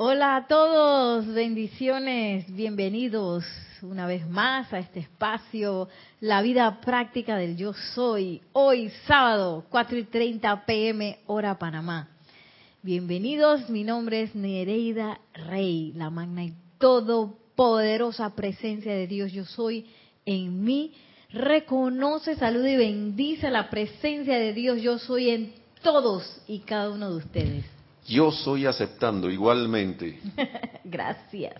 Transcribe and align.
Hola 0.00 0.36
a 0.36 0.46
todos, 0.46 1.26
bendiciones, 1.26 2.46
bienvenidos 2.54 3.44
una 3.82 4.06
vez 4.06 4.28
más 4.28 4.72
a 4.72 4.78
este 4.78 5.00
espacio, 5.00 5.88
la 6.20 6.40
vida 6.40 6.80
práctica 6.80 7.36
del 7.36 7.56
yo 7.56 7.72
soy, 7.96 8.40
hoy 8.52 8.92
sábado 9.08 9.64
4 9.68 9.98
y 9.98 10.04
30 10.04 10.66
pm 10.66 11.18
hora 11.26 11.58
Panamá. 11.58 12.10
Bienvenidos, 12.80 13.68
mi 13.70 13.82
nombre 13.82 14.22
es 14.22 14.36
Nereida 14.36 15.18
Rey, 15.34 15.92
la 15.96 16.10
magna 16.10 16.44
y 16.44 16.54
todopoderosa 16.78 18.36
presencia 18.36 18.92
de 18.92 19.08
Dios 19.08 19.32
yo 19.32 19.46
soy 19.46 19.84
en 20.24 20.62
mí. 20.62 20.92
Reconoce, 21.30 22.36
saluda 22.36 22.70
y 22.70 22.76
bendice 22.76 23.50
la 23.50 23.68
presencia 23.68 24.38
de 24.38 24.52
Dios 24.52 24.80
yo 24.80 25.00
soy 25.00 25.30
en 25.30 25.54
todos 25.82 26.40
y 26.46 26.60
cada 26.60 26.88
uno 26.90 27.10
de 27.10 27.16
ustedes. 27.16 27.77
Yo 28.08 28.32
soy 28.32 28.64
aceptando 28.64 29.30
igualmente. 29.30 30.18
Gracias. 30.84 31.54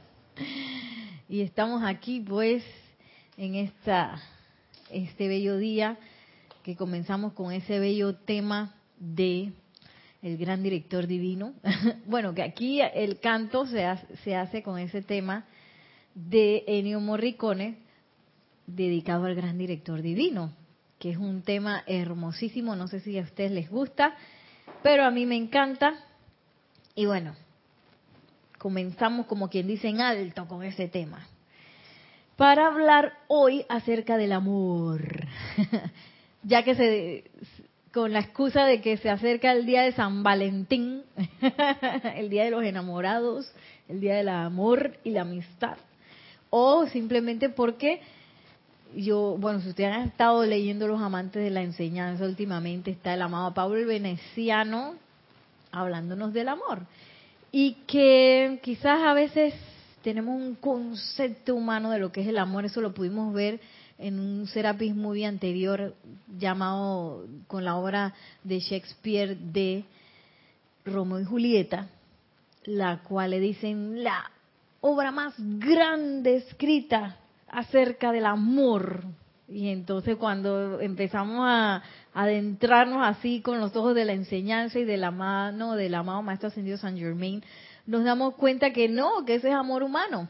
Y 1.28 1.42
estamos 1.42 1.82
aquí 1.84 2.20
pues 2.20 2.64
en 3.36 3.54
esta 3.54 4.18
este 4.90 5.28
bello 5.28 5.58
día 5.58 5.98
que 6.62 6.74
comenzamos 6.74 7.34
con 7.34 7.52
ese 7.52 7.78
bello 7.78 8.14
tema 8.14 8.74
de 8.98 9.52
el 10.22 10.38
gran 10.38 10.62
director 10.62 11.06
divino. 11.06 11.52
bueno, 12.06 12.34
que 12.34 12.42
aquí 12.42 12.80
el 12.80 13.20
canto 13.20 13.66
se 13.66 13.84
hace, 13.84 14.16
se 14.24 14.34
hace 14.34 14.62
con 14.62 14.78
ese 14.78 15.02
tema 15.02 15.44
de 16.14 16.64
Ennio 16.66 17.00
Morricone 17.00 17.76
dedicado 18.66 19.26
al 19.26 19.34
gran 19.34 19.58
director 19.58 20.00
divino, 20.00 20.50
que 20.98 21.10
es 21.10 21.18
un 21.18 21.42
tema 21.42 21.84
hermosísimo, 21.86 22.74
no 22.74 22.88
sé 22.88 23.00
si 23.00 23.18
a 23.18 23.22
ustedes 23.22 23.50
les 23.50 23.68
gusta, 23.68 24.14
pero 24.82 25.04
a 25.04 25.10
mí 25.10 25.26
me 25.26 25.36
encanta 25.36 26.06
y 26.98 27.06
bueno, 27.06 27.36
comenzamos 28.58 29.26
como 29.26 29.48
quien 29.48 29.68
dice 29.68 29.86
en 29.86 30.00
alto 30.00 30.48
con 30.48 30.64
ese 30.64 30.88
tema. 30.88 31.28
Para 32.34 32.66
hablar 32.66 33.12
hoy 33.28 33.64
acerca 33.68 34.16
del 34.16 34.32
amor. 34.32 35.00
ya 36.42 36.64
que 36.64 36.74
se 36.74 37.30
con 37.92 38.12
la 38.12 38.18
excusa 38.18 38.64
de 38.64 38.80
que 38.80 38.96
se 38.96 39.10
acerca 39.10 39.52
el 39.52 39.64
día 39.64 39.82
de 39.82 39.92
San 39.92 40.24
Valentín, 40.24 41.04
el 42.16 42.30
día 42.30 42.42
de 42.42 42.50
los 42.50 42.64
enamorados, 42.64 43.48
el 43.88 44.00
día 44.00 44.16
del 44.16 44.28
amor 44.28 44.98
y 45.04 45.10
la 45.10 45.22
amistad. 45.22 45.76
O 46.50 46.86
simplemente 46.86 47.48
porque 47.48 48.00
yo, 48.96 49.36
bueno, 49.38 49.60
si 49.60 49.68
ustedes 49.68 49.92
han 49.92 50.08
estado 50.08 50.44
leyendo 50.44 50.88
Los 50.88 51.00
Amantes 51.00 51.44
de 51.44 51.50
la 51.50 51.62
Enseñanza 51.62 52.24
últimamente, 52.24 52.90
está 52.90 53.14
el 53.14 53.22
amado 53.22 53.54
Pablo 53.54 53.78
el 53.78 53.86
Veneciano, 53.86 54.96
hablándonos 55.72 56.32
del 56.32 56.48
amor. 56.48 56.86
Y 57.50 57.74
que 57.86 58.60
quizás 58.62 59.02
a 59.02 59.14
veces 59.14 59.54
tenemos 60.02 60.40
un 60.40 60.54
concepto 60.54 61.54
humano 61.54 61.90
de 61.90 61.98
lo 61.98 62.12
que 62.12 62.20
es 62.20 62.28
el 62.28 62.38
amor, 62.38 62.64
eso 62.64 62.80
lo 62.80 62.94
pudimos 62.94 63.32
ver 63.34 63.60
en 63.98 64.20
un 64.20 64.46
Serapis 64.46 64.94
muy 64.94 65.24
anterior 65.24 65.94
llamado 66.38 67.26
con 67.46 67.64
la 67.64 67.76
obra 67.76 68.14
de 68.44 68.60
Shakespeare 68.60 69.36
de 69.36 69.84
Romeo 70.84 71.20
y 71.20 71.24
Julieta, 71.24 71.88
la 72.64 73.02
cual 73.02 73.30
le 73.30 73.40
dicen 73.40 74.04
la 74.04 74.30
obra 74.80 75.10
más 75.10 75.34
grande 75.36 76.36
escrita 76.36 77.16
acerca 77.48 78.12
del 78.12 78.26
amor. 78.26 79.04
Y 79.48 79.68
entonces 79.68 80.16
cuando 80.16 80.80
empezamos 80.80 81.40
a, 81.40 81.82
adentrarnos 82.12 83.06
así 83.06 83.40
con 83.40 83.60
los 83.60 83.74
ojos 83.76 83.94
de 83.94 84.04
la 84.04 84.12
enseñanza 84.12 84.78
y 84.78 84.84
de 84.84 84.96
la 84.96 85.10
mano 85.10 85.76
del 85.76 85.94
amado 85.94 86.20
Maestro 86.20 86.48
Ascendido 86.48 86.76
San 86.76 86.98
Germain, 86.98 87.44
nos 87.86 88.04
damos 88.04 88.34
cuenta 88.34 88.72
que 88.72 88.88
no, 88.88 89.24
que 89.24 89.36
ese 89.36 89.48
es 89.48 89.54
amor 89.54 89.82
humano. 89.82 90.28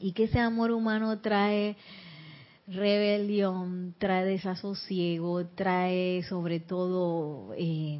Y 0.00 0.12
que 0.12 0.24
ese 0.24 0.38
amor 0.38 0.70
humano 0.70 1.18
trae 1.18 1.76
rebelión, 2.68 3.94
trae 3.98 4.24
desasosiego, 4.24 5.44
trae 5.46 6.22
sobre 6.22 6.60
todo, 6.60 7.52
eh, 7.56 7.98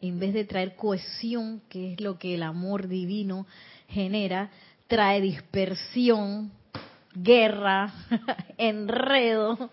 en 0.00 0.18
vez 0.20 0.32
de 0.32 0.44
traer 0.44 0.76
cohesión, 0.76 1.60
que 1.68 1.94
es 1.94 2.00
lo 2.00 2.18
que 2.18 2.36
el 2.36 2.42
amor 2.44 2.86
divino 2.86 3.46
genera, 3.88 4.50
trae 4.86 5.20
dispersión, 5.20 6.52
guerra, 7.16 7.92
enredo, 8.58 9.70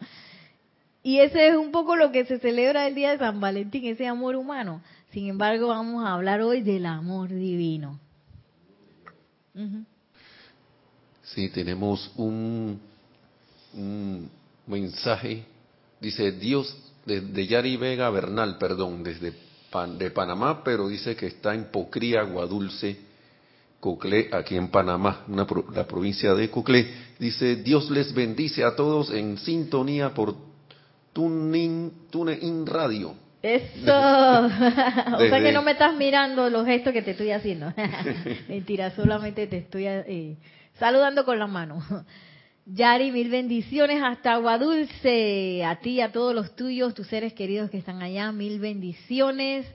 y 1.03 1.19
ese 1.19 1.49
es 1.49 1.57
un 1.57 1.71
poco 1.71 1.97
lo 1.97 2.13
que 2.13 2.25
se 2.25 2.39
celebra 2.39 2.87
el 2.87 2.95
día 2.95 3.11
de 3.11 3.17
San 3.17 3.41
Valentín, 3.41 3.85
ese 3.85 4.07
amor 4.07 4.37
humano. 4.37 4.81
Sin 5.11 5.27
embargo, 5.27 5.67
vamos 5.67 6.05
a 6.05 6.13
hablar 6.13 6.41
hoy 6.41 6.61
del 6.61 6.85
amor 6.85 7.29
divino. 7.29 7.99
Sí, 11.23 11.49
tenemos 11.49 12.09
un, 12.15 12.79
mensaje. 14.65 15.43
Dice 15.99 16.31
Dios 16.31 16.73
de, 17.05 17.47
Yari 17.47 17.75
Vega 17.75 18.09
Bernal, 18.09 18.57
perdón, 18.57 19.03
desde 19.03 19.33
de 19.97 20.11
Panamá, 20.11 20.63
pero 20.63 20.87
dice 20.87 21.15
que 21.15 21.25
está 21.27 21.53
en 21.53 21.65
Pocría, 21.65 22.21
Aguadulce, 22.21 22.95
Coclé, 23.83 24.29
aquí 24.31 24.55
en 24.55 24.69
Panamá, 24.69 25.25
la 25.27 25.85
provincia 25.85 26.33
de 26.33 26.49
Coclé. 26.49 26.88
Dice, 27.19 27.57
Dios 27.57 27.91
les 27.91 28.13
bendice 28.13 28.63
a 28.63 28.77
todos 28.77 29.11
en 29.11 29.38
sintonía 29.38 30.13
por 30.13 30.38
TuneIn, 31.11 31.91
Radio. 32.66 33.13
Eso. 33.41 33.66
o 33.85 35.19
sea 35.19 35.43
que 35.43 35.51
no 35.51 35.63
me 35.63 35.72
estás 35.72 35.97
mirando 35.97 36.49
los 36.49 36.66
gestos 36.66 36.93
que 36.93 37.01
te 37.01 37.11
estoy 37.11 37.31
haciendo. 37.31 37.73
Mentira, 38.47 38.91
solamente 38.91 39.47
te 39.47 39.57
estoy 39.57 39.85
eh, 39.85 40.38
saludando 40.79 41.25
con 41.25 41.38
la 41.38 41.47
mano. 41.47 41.83
Yari, 42.66 43.11
mil 43.11 43.29
bendiciones 43.29 44.01
hasta 44.01 44.35
Aguadulce. 44.35 45.66
A 45.66 45.81
ti 45.81 45.95
y 45.95 46.01
a 46.01 46.13
todos 46.13 46.33
los 46.33 46.55
tuyos, 46.55 46.93
tus 46.93 47.07
seres 47.07 47.33
queridos 47.33 47.69
que 47.69 47.79
están 47.79 48.01
allá, 48.01 48.31
mil 48.31 48.61
bendiciones. 48.61 49.66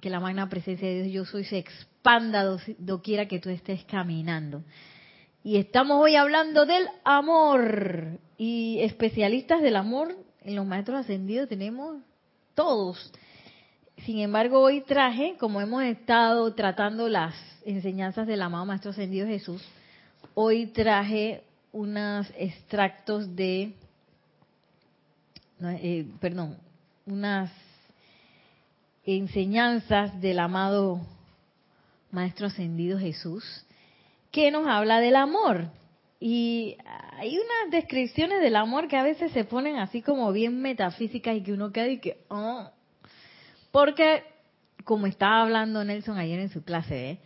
Que 0.00 0.10
la 0.10 0.20
magna 0.20 0.48
presencia 0.48 0.86
de 0.86 1.02
Dios 1.02 1.26
yo 1.26 1.32
soy 1.32 1.42
se 1.42 1.58
expanda 1.98 2.58
doquiera 2.78 3.26
que 3.26 3.40
tú 3.40 3.50
estés 3.50 3.84
caminando. 3.84 4.62
Y 5.42 5.56
estamos 5.56 6.00
hoy 6.00 6.16
hablando 6.16 6.64
del 6.64 6.86
amor. 7.04 8.18
Y 8.36 8.78
especialistas 8.80 9.62
del 9.62 9.76
amor 9.76 10.16
en 10.42 10.54
los 10.54 10.64
maestros 10.64 11.00
ascendidos 11.00 11.48
tenemos 11.48 11.96
todos. 12.54 13.12
Sin 14.04 14.20
embargo, 14.20 14.60
hoy 14.60 14.80
traje, 14.82 15.36
como 15.38 15.60
hemos 15.60 15.82
estado 15.82 16.54
tratando 16.54 17.08
las 17.08 17.34
enseñanzas 17.64 18.28
del 18.28 18.42
amado 18.42 18.64
Maestro 18.64 18.92
Ascendido 18.92 19.26
Jesús, 19.26 19.62
hoy 20.34 20.66
traje 20.68 21.42
unos 21.72 22.32
extractos 22.36 23.34
de, 23.34 23.74
eh, 25.60 26.06
perdón, 26.20 26.58
unas 27.06 27.50
enseñanzas 29.04 30.20
del 30.20 30.38
amado 30.38 31.00
Maestro 32.10 32.46
Ascendido 32.46 32.98
Jesús, 32.98 33.44
que 34.30 34.50
nos 34.50 34.66
habla 34.66 35.00
del 35.00 35.16
amor. 35.16 35.70
Y 36.20 36.76
hay 37.12 37.36
unas 37.36 37.70
descripciones 37.70 38.40
del 38.40 38.56
amor 38.56 38.88
que 38.88 38.96
a 38.96 39.02
veces 39.02 39.32
se 39.32 39.44
ponen 39.44 39.76
así 39.76 40.02
como 40.02 40.32
bien 40.32 40.60
metafísicas 40.60 41.36
y 41.36 41.42
que 41.42 41.52
uno 41.52 41.72
queda 41.72 41.88
y 41.88 41.98
que, 41.98 42.18
oh. 42.28 42.70
porque 43.70 44.24
como 44.84 45.06
estaba 45.06 45.42
hablando 45.42 45.84
Nelson 45.84 46.18
ayer 46.18 46.40
en 46.40 46.48
su 46.50 46.64
clase, 46.64 47.10
¿eh? 47.10 47.18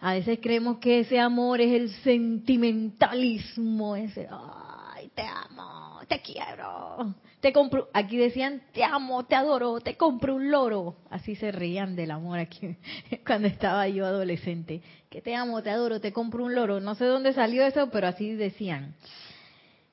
a 0.00 0.14
veces 0.14 0.38
creemos 0.42 0.78
que 0.78 1.00
ese 1.00 1.18
amor 1.20 1.60
es 1.60 1.72
el 1.72 1.90
sentimentalismo, 2.02 3.96
ese, 3.96 4.28
ay, 4.30 5.08
te 5.14 5.22
amo, 5.22 5.93
te 6.06 6.20
quiero, 6.20 7.14
te 7.40 7.52
compro, 7.52 7.88
aquí 7.92 8.16
decían, 8.16 8.62
te 8.72 8.84
amo, 8.84 9.24
te 9.24 9.34
adoro, 9.34 9.80
te 9.80 9.96
compro 9.96 10.34
un 10.36 10.50
loro, 10.50 10.96
así 11.10 11.36
se 11.36 11.52
reían 11.52 11.96
del 11.96 12.10
amor 12.10 12.38
aquí 12.38 12.76
cuando 13.26 13.48
estaba 13.48 13.88
yo 13.88 14.06
adolescente 14.06 14.82
que 15.14 15.22
te 15.22 15.36
amo, 15.36 15.62
te 15.62 15.70
adoro, 15.70 16.00
te 16.00 16.12
compro 16.12 16.44
un 16.44 16.56
loro. 16.56 16.80
No 16.80 16.96
sé 16.96 17.04
dónde 17.04 17.32
salió 17.34 17.64
eso, 17.64 17.88
pero 17.90 18.08
así 18.08 18.34
decían. 18.34 18.96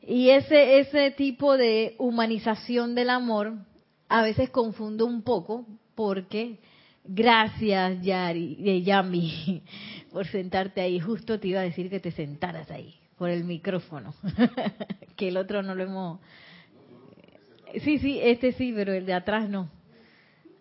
Y 0.01 0.29
ese, 0.29 0.79
ese 0.79 1.11
tipo 1.11 1.57
de 1.57 1.95
humanización 1.99 2.95
del 2.95 3.11
amor 3.11 3.53
a 4.09 4.23
veces 4.23 4.49
confundo 4.49 5.05
un 5.05 5.21
poco 5.21 5.67
porque 5.93 6.57
gracias 7.03 8.01
Yari, 8.01 8.57
eh, 8.65 8.81
Yami 8.81 9.61
por 10.11 10.25
sentarte 10.25 10.81
ahí. 10.81 10.99
Justo 10.99 11.39
te 11.39 11.49
iba 11.49 11.59
a 11.59 11.63
decir 11.63 11.91
que 11.91 11.99
te 11.99 12.09
sentaras 12.11 12.71
ahí 12.71 13.00
por 13.21 13.29
el 13.29 13.43
micrófono, 13.43 14.15
que 15.15 15.27
el 15.27 15.37
otro 15.37 15.61
no 15.61 15.75
lo 15.75 15.83
hemos... 15.83 16.19
Sí, 17.83 17.99
sí, 17.99 18.19
este 18.19 18.51
sí, 18.53 18.73
pero 18.75 18.93
el 18.93 19.05
de 19.05 19.13
atrás 19.13 19.47
no. 19.47 19.69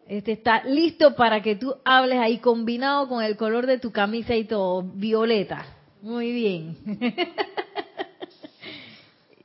Este 0.06 0.32
está 0.32 0.62
listo 0.64 1.16
para 1.16 1.40
que 1.40 1.56
tú 1.56 1.74
hables 1.86 2.18
ahí 2.18 2.36
combinado 2.36 3.08
con 3.08 3.24
el 3.24 3.38
color 3.38 3.64
de 3.64 3.78
tu 3.78 3.92
camisa 3.92 4.34
y 4.34 4.44
todo, 4.44 4.82
violeta. 4.82 5.64
Muy 6.02 6.32
bien. 6.32 6.76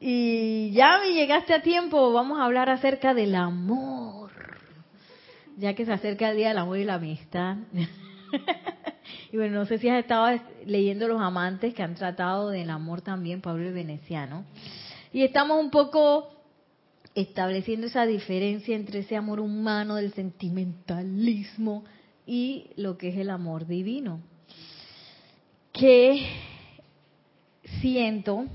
y 0.01 0.71
ya 0.71 0.99
me 0.99 1.13
llegaste 1.13 1.53
a 1.53 1.61
tiempo, 1.61 2.11
vamos 2.11 2.37
a 2.37 2.43
hablar 2.43 2.69
acerca 2.69 3.13
del 3.13 3.33
amor. 3.35 4.29
Ya 5.55 5.73
que 5.73 5.85
se 5.85 5.93
acerca 5.93 6.31
el 6.31 6.35
día 6.35 6.49
del 6.49 6.57
amor 6.57 6.79
y 6.79 6.83
la 6.83 6.95
amistad. 6.95 7.55
Y 9.35 9.37
bueno, 9.37 9.59
no 9.59 9.65
sé 9.65 9.79
si 9.79 9.89
has 9.89 9.99
estado 9.99 10.39
leyendo 10.65 11.09
Los 11.09 11.19
Amantes 11.19 11.73
que 11.73 11.83
han 11.83 11.95
tratado 11.95 12.51
del 12.51 12.69
amor 12.69 13.01
también, 13.01 13.41
Pablo 13.41 13.67
el 13.67 13.73
Veneciano. 13.73 14.45
Y 15.11 15.23
estamos 15.23 15.61
un 15.61 15.71
poco 15.71 16.29
estableciendo 17.15 17.87
esa 17.87 18.05
diferencia 18.05 18.77
entre 18.77 18.99
ese 18.99 19.17
amor 19.17 19.41
humano 19.41 19.95
del 19.95 20.13
sentimentalismo 20.13 21.83
y 22.25 22.67
lo 22.77 22.97
que 22.97 23.09
es 23.09 23.17
el 23.17 23.29
amor 23.29 23.67
divino. 23.67 24.21
Que 25.73 26.25
siento, 27.81 28.45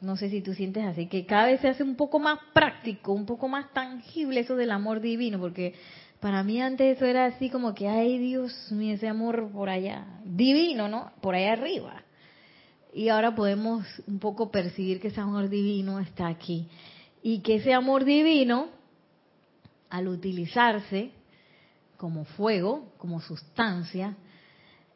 no 0.00 0.16
sé 0.16 0.30
si 0.30 0.40
tú 0.40 0.54
sientes 0.54 0.86
así, 0.86 1.04
que 1.04 1.26
cada 1.26 1.48
vez 1.48 1.60
se 1.60 1.68
hace 1.68 1.82
un 1.82 1.96
poco 1.96 2.18
más 2.18 2.38
práctico, 2.54 3.12
un 3.12 3.26
poco 3.26 3.46
más 3.46 3.70
tangible 3.74 4.40
eso 4.40 4.56
del 4.56 4.70
amor 4.70 5.02
divino, 5.02 5.38
porque 5.38 5.74
para 6.20 6.42
mí 6.42 6.60
antes 6.60 6.96
eso 6.96 7.06
era 7.06 7.26
así 7.26 7.50
como 7.50 7.74
que, 7.74 7.88
ay 7.88 8.18
Dios 8.18 8.52
mío, 8.70 8.94
ese 8.94 9.08
amor 9.08 9.50
por 9.52 9.68
allá, 9.68 10.06
divino, 10.24 10.88
¿no? 10.88 11.12
Por 11.20 11.34
allá 11.34 11.54
arriba. 11.54 12.02
Y 12.92 13.08
ahora 13.08 13.34
podemos 13.34 13.86
un 14.06 14.18
poco 14.18 14.50
percibir 14.50 15.00
que 15.00 15.08
ese 15.08 15.20
amor 15.20 15.48
divino 15.48 16.00
está 16.00 16.26
aquí. 16.26 16.68
Y 17.22 17.40
que 17.40 17.56
ese 17.56 17.72
amor 17.72 18.04
divino, 18.04 18.68
al 19.88 20.08
utilizarse 20.08 21.12
como 21.96 22.24
fuego, 22.24 22.92
como 22.98 23.20
sustancia, 23.20 24.16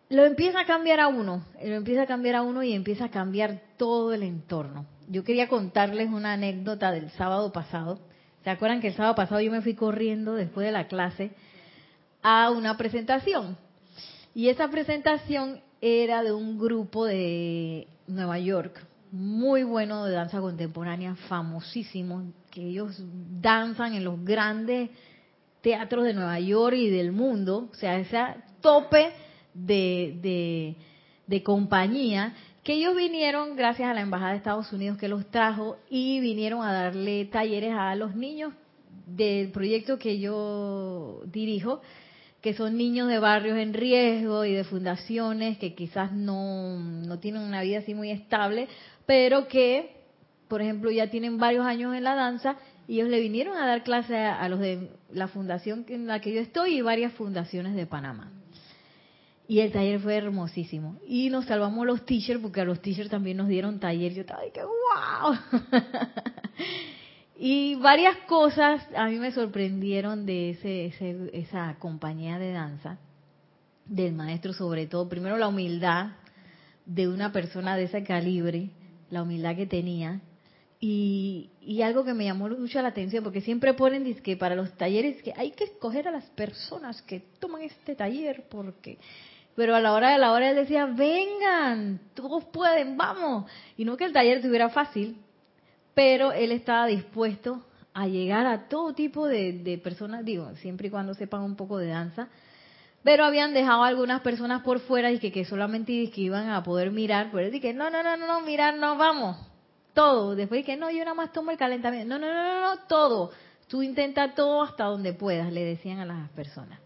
lo 0.09 0.25
empieza 0.25 0.61
a 0.61 0.67
cambiar 0.67 1.01
a 1.01 1.09
uno, 1.09 1.45
lo 1.63 1.75
empieza 1.75 2.03
a 2.03 2.07
cambiar 2.07 2.37
a 2.37 2.43
uno 2.43 2.63
y 2.63 2.73
empieza 2.73 3.07
a 3.07 3.11
cambiar 3.11 3.63
todo 3.77 4.13
el 4.13 4.23
entorno. 4.23 4.87
Yo 5.09 5.25
quería 5.25 5.49
contarles 5.49 6.09
una 6.09 6.33
anécdota 6.35 6.91
del 6.93 7.11
sábado 7.11 7.53
pasado. 7.53 8.01
¿Se 8.45 8.51
acuerdan 8.51 8.81
que 8.81 8.89
el 8.89 8.95
sábado 8.95 9.15
pasado 9.15 9.41
yo 9.41 9.51
me 9.51 9.63
fui 9.63 9.75
corriendo 9.75 10.35
después 10.35 10.67
de 10.67 10.73
la 10.73 10.87
clase 10.87 11.33
a 12.23 12.51
una 12.51 12.77
presentación? 12.77 13.57
Y 14.35 14.51
esa 14.51 14.69
presentación 14.69 15.63
era 15.81 16.23
de 16.23 16.33
un 16.33 16.59
grupo 16.59 17.07
de 17.07 17.89
Nueva 18.07 18.39
York, 18.39 18.79
muy 19.11 19.63
bueno 19.63 20.05
de 20.05 20.13
danza 20.13 20.41
contemporánea, 20.41 21.15
famosísimo, 21.29 22.33
que 22.51 22.67
ellos 22.69 23.01
danzan 23.41 23.95
en 23.95 24.05
los 24.05 24.23
grandes 24.25 24.91
teatros 25.63 26.05
de 26.05 26.13
Nueva 26.13 26.39
York 26.39 26.77
y 26.77 26.91
del 26.91 27.13
mundo, 27.13 27.71
o 27.73 27.75
sea, 27.75 27.99
ese 27.99 28.19
tope 28.61 29.13
de, 29.55 30.77
de, 31.27 31.43
compañía, 31.43 32.35
que 32.65 32.73
ellos 32.73 32.97
vinieron 32.97 33.57
gracias 33.57 33.91
a 33.91 33.95
la 33.95 34.01
Embajada 34.01 34.31
de 34.31 34.39
Estados 34.39 34.73
Unidos 34.73 34.97
que 34.97 35.07
los 35.07 35.31
trajo 35.31 35.77
y 35.91 36.19
vinieron 36.21 36.65
a 36.65 36.73
darle 36.73 37.27
talleres 37.27 37.75
a 37.77 37.95
los 37.95 38.17
niños 38.17 38.55
del 39.07 39.51
proyecto 39.51 39.99
que 39.99 40.19
yo 40.19 41.21
dirijo, 41.27 41.83
que 42.41 42.55
son 42.55 42.79
niños 42.79 43.09
de 43.09 43.19
barrios 43.19 43.59
en 43.59 43.75
riesgo 43.75 44.47
y 44.47 44.55
de 44.55 44.65
fundaciones 44.65 45.59
que 45.59 45.75
quizás 45.75 46.13
no, 46.13 46.79
no 46.79 47.19
tienen 47.19 47.43
una 47.43 47.61
vida 47.61 47.81
así 47.81 47.95
muy 47.95 48.11
estable, 48.11 48.67
pero 49.05 49.47
que, 49.47 49.99
por 50.49 50.63
ejemplo, 50.63 50.91
ya 50.91 51.11
tienen 51.11 51.37
varios 51.37 51.67
años 51.67 51.95
en 51.95 52.03
la 52.03 52.15
danza 52.15 52.57
y 52.89 52.95
ellos 52.95 53.11
le 53.11 53.21
vinieron 53.21 53.59
a 53.59 53.67
dar 53.67 53.83
clase 53.83 54.17
a 54.17 54.49
los 54.49 54.59
de 54.61 54.89
la 55.13 55.29
fundación 55.29 55.85
en 55.89 56.07
la 56.07 56.21
que 56.21 56.33
yo 56.33 56.41
estoy 56.41 56.79
y 56.79 56.81
varias 56.81 57.13
fundaciones 57.13 57.75
de 57.75 57.87
Panamá. 57.87 58.33
Y 59.47 59.61
el 59.61 59.73
taller 59.73 60.01
fue 60.01 60.17
hermosísimo. 60.17 60.99
Y 61.07 61.29
nos 61.29 61.45
salvamos 61.45 61.87
los 61.87 62.07
teachers 62.07 62.41
porque 62.41 62.63
a 62.63 62.65
los 62.65 62.81
teachers 62.81 63.11
también 63.11 63.37
nos 63.37 63.49
dieron 63.49 63.79
taller. 63.79 64.15
Yo 64.15 64.23
estaba, 64.23 64.41
que 64.53 64.63
wow! 64.63 65.37
y 67.39 67.75
varias 67.77 68.17
cosas 68.27 68.87
a 68.97 69.07
mí 69.07 69.19
me 69.19 69.33
sorprendieron 69.33 70.25
de 70.25 70.51
ese, 70.51 71.31
esa 71.35 71.77
compañía 71.79 72.39
de 72.39 72.53
danza, 72.53 72.99
del 73.85 74.15
maestro 74.15 74.55
sobre 74.55 74.87
todo. 74.87 75.09
Primero 75.11 75.37
la 75.37 75.49
humildad 75.49 76.13
de 76.87 77.09
una 77.09 77.31
persona 77.31 77.77
de 77.77 77.85
ese 77.85 78.03
calibre, 78.03 78.71
la 79.11 79.23
humildad 79.23 79.57
que 79.57 79.67
tenía. 79.67 80.23
Y, 80.81 81.51
y 81.63 81.81
algo 81.83 82.05
que 82.05 82.13
me 82.13 82.25
llamó 82.25 82.49
mucho 82.49 82.81
la 82.83 82.89
atención, 82.89 83.25
porque 83.25 83.41
siempre 83.41 83.73
ponen 83.73 84.15
que 84.17 84.37
para 84.37 84.55
los 84.55 84.73
talleres 84.77 85.23
que 85.23 85.33
hay 85.37 85.53
que 85.53 85.65
escoger 85.65 86.09
a 86.09 86.11
las 86.11 86.25
personas 86.31 87.01
que 87.03 87.21
toman 87.39 87.63
este 87.63 87.95
taller, 87.95 88.45
porque 88.51 88.99
pero 89.57 89.75
a 89.77 89.81
la 89.81 89.93
hora 89.93 90.11
de 90.11 90.19
la 90.19 90.33
hora 90.33 90.51
él 90.51 90.57
decía, 90.57 90.87
vengan, 90.87 92.01
todos 92.15 92.45
pueden, 92.47 92.97
vamos. 92.97 93.51
Y 93.77 93.85
no 93.85 93.97
que 93.97 94.05
el 94.05 94.13
taller 94.13 94.39
estuviera 94.39 94.69
fácil, 94.69 95.17
pero 95.95 96.33
él 96.33 96.51
estaba 96.51 96.87
dispuesto 96.87 97.65
a 97.93 98.09
llegar 98.09 98.47
a 98.47 98.69
todo 98.69 98.95
tipo 98.95 99.29
de, 99.29 99.81
personas, 99.83 100.25
digo, 100.25 100.51
siempre 100.57 100.89
y 100.89 100.91
cuando 100.91 101.15
sepan 101.15 101.43
un 101.43 101.55
poco 101.55 101.79
de 101.79 101.89
danza. 101.89 102.29
Pero 103.05 103.25
habían 103.25 103.55
dejado 103.55 103.85
a 103.85 103.89
algunas 103.89 104.23
personas 104.23 104.63
por 104.63 104.81
fuera 104.81 105.13
y 105.13 105.19
que, 105.19 105.31
que 105.31 105.45
solamente 105.45 106.11
que 106.11 106.21
iban 106.23 106.49
a 106.49 106.63
poder 106.63 106.91
mirar. 106.91 107.29
Pero 107.31 107.47
él 107.47 107.53
dije, 107.53 107.73
no, 107.75 107.91
no, 107.91 108.03
no, 108.03 108.17
no, 108.17 108.27
no, 108.27 108.41
mirar, 108.41 108.77
no, 108.77 108.97
vamos. 108.97 109.37
Todo. 109.93 110.35
Después 110.35 110.65
dije, 110.65 110.77
no, 110.77 110.91
yo 110.91 111.01
nada 111.01 111.15
más 111.15 111.33
tomo 111.33 111.51
el 111.51 111.59
calentamiento. 111.59 112.19
No, 112.19 112.27
no, 112.27 112.33
no, 112.33 112.43
no, 112.43 112.61
no, 112.75 112.81
todo. 112.89 113.31
Tú 113.69 113.83
intenta 113.83 114.35
todo 114.35 114.63
hasta 114.63 114.85
donde 114.85 115.13
puedas, 115.13 115.53
le 115.53 115.65
decían 115.65 116.01
a 116.01 116.07
las 116.07 116.31
personas. 116.31 116.81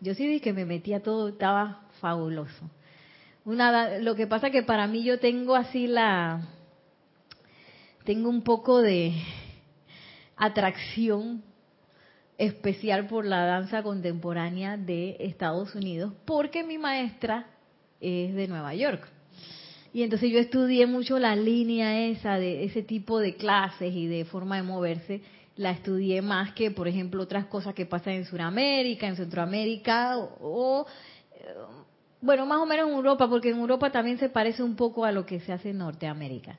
Yo 0.00 0.14
sí 0.14 0.26
dije 0.26 0.40
que 0.42 0.52
me 0.52 0.64
metía 0.64 1.02
todo, 1.02 1.28
estaba 1.28 1.81
fabuloso. 2.02 2.68
Una, 3.44 3.98
lo 3.98 4.14
que 4.14 4.26
pasa 4.26 4.50
que 4.50 4.62
para 4.62 4.86
mí 4.86 5.02
yo 5.02 5.18
tengo 5.18 5.54
así 5.54 5.86
la, 5.86 6.42
tengo 8.04 8.28
un 8.28 8.42
poco 8.42 8.82
de 8.82 9.14
atracción 10.36 11.42
especial 12.36 13.06
por 13.06 13.24
la 13.24 13.46
danza 13.46 13.82
contemporánea 13.82 14.76
de 14.76 15.16
Estados 15.20 15.74
Unidos, 15.74 16.12
porque 16.24 16.64
mi 16.64 16.76
maestra 16.76 17.46
es 18.00 18.34
de 18.34 18.48
Nueva 18.48 18.74
York. 18.74 19.08
Y 19.94 20.02
entonces 20.02 20.30
yo 20.30 20.38
estudié 20.38 20.86
mucho 20.86 21.18
la 21.18 21.36
línea 21.36 22.06
esa 22.06 22.38
de 22.38 22.64
ese 22.64 22.82
tipo 22.82 23.20
de 23.20 23.36
clases 23.36 23.94
y 23.94 24.06
de 24.06 24.24
forma 24.24 24.56
de 24.56 24.62
moverse. 24.62 25.20
La 25.54 25.70
estudié 25.70 26.22
más 26.22 26.52
que, 26.54 26.70
por 26.70 26.88
ejemplo, 26.88 27.22
otras 27.22 27.44
cosas 27.46 27.74
que 27.74 27.86
pasan 27.86 28.14
en 28.14 28.24
Sudamérica, 28.24 29.06
en 29.06 29.16
Centroamérica 29.16 30.16
o 30.16 30.86
bueno, 32.22 32.46
más 32.46 32.58
o 32.58 32.66
menos 32.66 32.88
en 32.88 32.94
Europa, 32.94 33.28
porque 33.28 33.50
en 33.50 33.58
Europa 33.58 33.90
también 33.90 34.16
se 34.16 34.28
parece 34.28 34.62
un 34.62 34.76
poco 34.76 35.04
a 35.04 35.10
lo 35.10 35.26
que 35.26 35.40
se 35.40 35.52
hace 35.52 35.70
en 35.70 35.78
Norteamérica. 35.78 36.56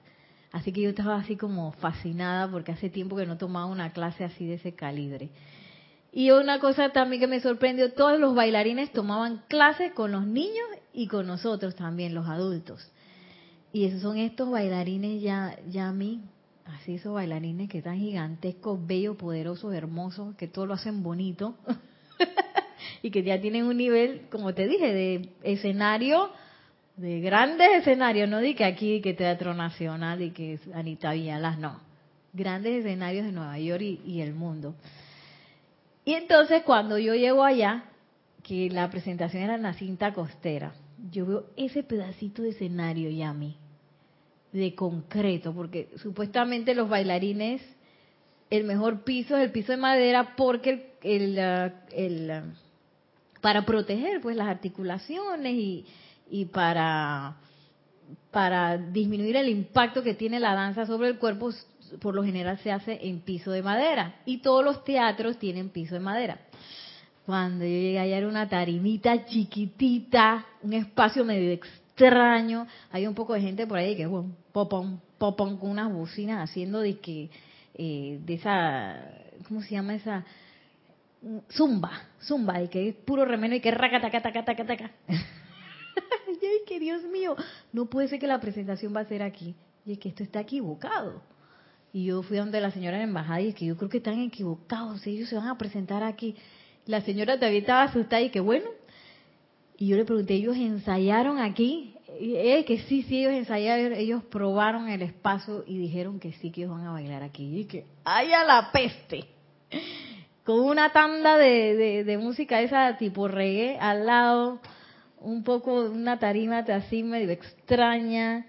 Así 0.52 0.74
que 0.74 0.82
yo 0.82 0.90
estaba 0.90 1.16
así 1.16 1.38
como 1.38 1.72
fascinada 1.72 2.52
porque 2.52 2.74
hace 2.74 2.90
tiempo 2.90 3.16
que 3.16 3.26
no 3.26 3.38
tomaba 3.38 3.66
una 3.66 3.92
clase 3.94 4.26
así 4.26 4.46
de 4.46 4.56
ese 4.56 4.76
calibre. 4.76 5.30
Y 6.12 6.32
una 6.32 6.60
cosa 6.60 6.90
también 6.90 7.22
que 7.22 7.28
me 7.28 7.40
sorprendió, 7.40 7.94
todos 7.94 8.20
los 8.20 8.36
bailarines 8.36 8.92
tomaban 8.92 9.42
clases 9.48 9.94
con 9.94 10.12
los 10.12 10.28
niños 10.28 10.68
y 10.94 11.08
con 11.08 11.26
nosotros 11.26 11.76
también, 11.76 12.14
los 12.14 12.28
adultos. 12.28 12.92
Y 13.72 13.86
esos 13.86 14.02
son 14.02 14.18
estos 14.18 14.52
bailarines 14.52 15.22
ya, 15.24 15.58
ya 15.70 15.88
a 15.88 15.94
mí, 15.94 16.22
así 16.66 16.96
esos 16.96 17.14
bailarines 17.14 17.70
que 17.70 17.78
están 17.80 17.98
gigantescos, 17.98 18.86
bellos, 18.86 19.16
poderosos, 19.16 19.74
hermosos, 19.74 20.36
que 20.36 20.48
todo 20.48 20.66
lo 20.66 20.74
hacen 20.74 21.02
bonito. 21.04 21.56
y 23.04 23.12
que 23.12 23.22
ya 23.22 23.40
tienen 23.40 23.66
un 23.66 23.76
nivel, 23.76 24.22
como 24.32 24.54
te 24.54 24.66
dije, 24.66 24.94
de 24.94 25.30
escenario, 25.44 26.32
de 26.96 27.20
grandes 27.20 27.68
escenarios, 27.80 28.30
no 28.30 28.40
di 28.40 28.56
que 28.56 28.64
aquí 28.64 29.02
que 29.02 29.14
Teatro 29.14 29.54
Nacional 29.54 30.22
y 30.22 30.32
que 30.32 30.58
Anita 30.74 31.12
Villalas, 31.12 31.60
no, 31.60 31.82
grandes 32.32 32.80
escenarios 32.80 33.26
de 33.26 33.34
Nueva 33.34 33.60
York 33.60 33.82
y, 33.82 34.22
el 34.22 34.34
mundo. 34.34 34.74
Y 36.06 36.14
entonces 36.14 36.64
cuando 36.64 36.98
yo 36.98 37.14
llego 37.14 37.44
allá, 37.44 37.84
que 38.42 38.70
la 38.70 38.90
presentación 38.90 39.44
era 39.44 39.56
en 39.56 39.64
la 39.64 39.74
cinta 39.74 40.14
costera, 40.14 40.74
yo 41.12 41.26
veo 41.26 41.46
ese 41.58 41.84
pedacito 41.84 42.42
de 42.42 42.52
escenario 42.52 43.10
ya 43.10 43.32
a 43.32 43.34
mí, 43.34 43.58
de 44.54 44.74
concreto, 44.76 45.54
porque 45.54 45.90
supuestamente 45.98 46.74
los 46.74 46.88
bailarines, 46.88 47.62
el 48.50 48.64
mejor 48.64 49.04
piso 49.04 49.36
es 49.36 49.44
el 49.44 49.52
piso 49.52 49.74
de 49.74 49.78
madera 49.78 50.38
porque 50.38 50.94
el, 51.02 51.38
el, 51.92 52.32
para 53.44 53.66
proteger 53.66 54.22
pues 54.22 54.38
las 54.38 54.48
articulaciones 54.48 55.54
y, 55.54 55.86
y 56.30 56.46
para, 56.46 57.36
para 58.32 58.78
disminuir 58.78 59.36
el 59.36 59.50
impacto 59.50 60.02
que 60.02 60.14
tiene 60.14 60.40
la 60.40 60.56
danza 60.56 60.86
sobre 60.86 61.10
el 61.10 61.18
cuerpo, 61.18 61.50
por 62.00 62.16
lo 62.16 62.24
general 62.24 62.58
se 62.60 62.72
hace 62.72 63.06
en 63.06 63.20
piso 63.20 63.52
de 63.52 63.62
madera. 63.62 64.16
Y 64.26 64.38
todos 64.38 64.64
los 64.64 64.86
teatros 64.86 65.40
tienen 65.40 65.68
piso 65.68 65.96
de 65.96 66.00
madera. 66.00 66.40
Cuando 67.26 67.66
yo 67.66 67.72
llegué 67.72 68.00
allá 68.00 68.20
era 68.20 68.30
una 68.30 68.48
tarimita 68.48 69.26
chiquitita, 69.26 70.46
un 70.62 70.72
espacio 70.72 71.26
medio 71.26 71.52
extraño. 71.52 72.66
Hay 72.94 73.06
un 73.08 73.14
poco 73.14 73.34
de 73.34 73.42
gente 73.42 73.68
por 73.68 73.78
ahí 73.78 73.98
que, 73.98 74.06
bueno, 74.06 74.30
popón, 74.54 75.02
popón, 75.18 75.58
con 75.58 75.70
unas 75.70 75.92
bocinas 75.92 76.50
haciendo 76.50 76.80
de 76.80 76.98
que, 77.00 77.30
eh, 77.74 78.22
de 78.26 78.34
esa, 78.36 79.06
¿cómo 79.50 79.62
se 79.62 79.72
llama 79.72 79.96
esa? 79.96 80.24
Zumba, 81.50 81.92
zumba, 82.22 82.62
y 82.62 82.68
que 82.68 82.90
es 82.90 82.96
puro 82.96 83.26
remeno 83.26 83.56
y 83.56 83.60
que 83.60 83.72
raca, 83.72 84.02
taca, 84.02 84.22
taca, 84.22 84.46
taca, 84.46 84.66
taca. 84.66 84.92
y 86.30 86.66
que 86.66 86.80
Dios 86.80 87.04
mío, 87.04 87.36
no 87.72 87.86
puede 87.86 88.08
ser 88.08 88.20
que 88.20 88.28
la 88.28 88.40
presentación 88.40 88.96
va 88.96 89.02
a 89.02 89.06
ser 89.06 89.24
aquí. 89.24 89.56
Y 89.86 89.94
es 89.94 90.00
que 90.00 90.10
esto 90.10 90.24
está 90.24 90.42
equivocado. 90.42 91.22
Y 91.92 92.06
yo 92.06 92.24
fui 92.24 92.38
donde 92.38 92.60
la 92.60 92.72
señora 92.72 92.98
la 92.98 93.04
embajada 93.04 93.42
y 93.42 93.50
es 93.50 93.56
que 93.56 93.66
yo 93.66 93.78
creo 93.78 93.90
que 93.90 93.98
están 93.98 94.20
equivocados, 94.20 95.06
ellos 95.06 95.30
se 95.30 95.36
van 95.36 95.48
a 95.48 95.58
presentar 95.58 96.04
aquí. 96.04 96.36
La 96.86 97.02
señora 97.02 97.36
todavía 97.38 97.60
estaba 97.60 97.84
asustada 97.84 98.22
y 98.22 98.30
que 98.30 98.40
bueno, 98.40 98.68
Y 99.78 99.88
yo 99.88 99.98
le 99.98 100.06
pregunté, 100.06 100.36
¿ellos 100.36 100.56
ensayaron 100.58 101.40
aquí? 101.40 101.96
Y 102.20 102.36
él 102.36 102.66
que 102.66 102.80
sí, 102.80 103.04
sí, 103.04 103.20
ellos 103.20 103.34
ensayaron, 103.34 103.94
ellos 103.94 104.24
probaron 104.24 104.88
el 104.90 105.02
espacio 105.02 105.64
y 105.68 105.78
dijeron 105.78 106.20
que 106.20 106.34
sí, 106.34 106.52
que 106.52 106.62
ellos 106.62 106.76
van 106.76 106.86
a 106.86 106.92
bailar 106.92 107.24
aquí. 107.24 107.60
Y 107.60 107.66
que, 107.66 107.86
¡ay 108.04 108.32
a 108.34 108.44
la 108.44 108.72
peste! 108.72 109.26
Con 110.44 110.60
una 110.60 110.92
tanda 110.92 111.38
de, 111.38 112.04
de, 112.04 112.18
música 112.18 112.62
esa 112.62 112.98
tipo 112.98 113.28
reggae 113.28 113.78
al 113.80 114.06
lado, 114.06 114.60
un 115.20 115.44
poco 115.44 115.86
una 115.86 116.20
tarima 116.20 116.60
así 116.60 117.02
medio 117.02 117.30
extraña, 117.32 118.46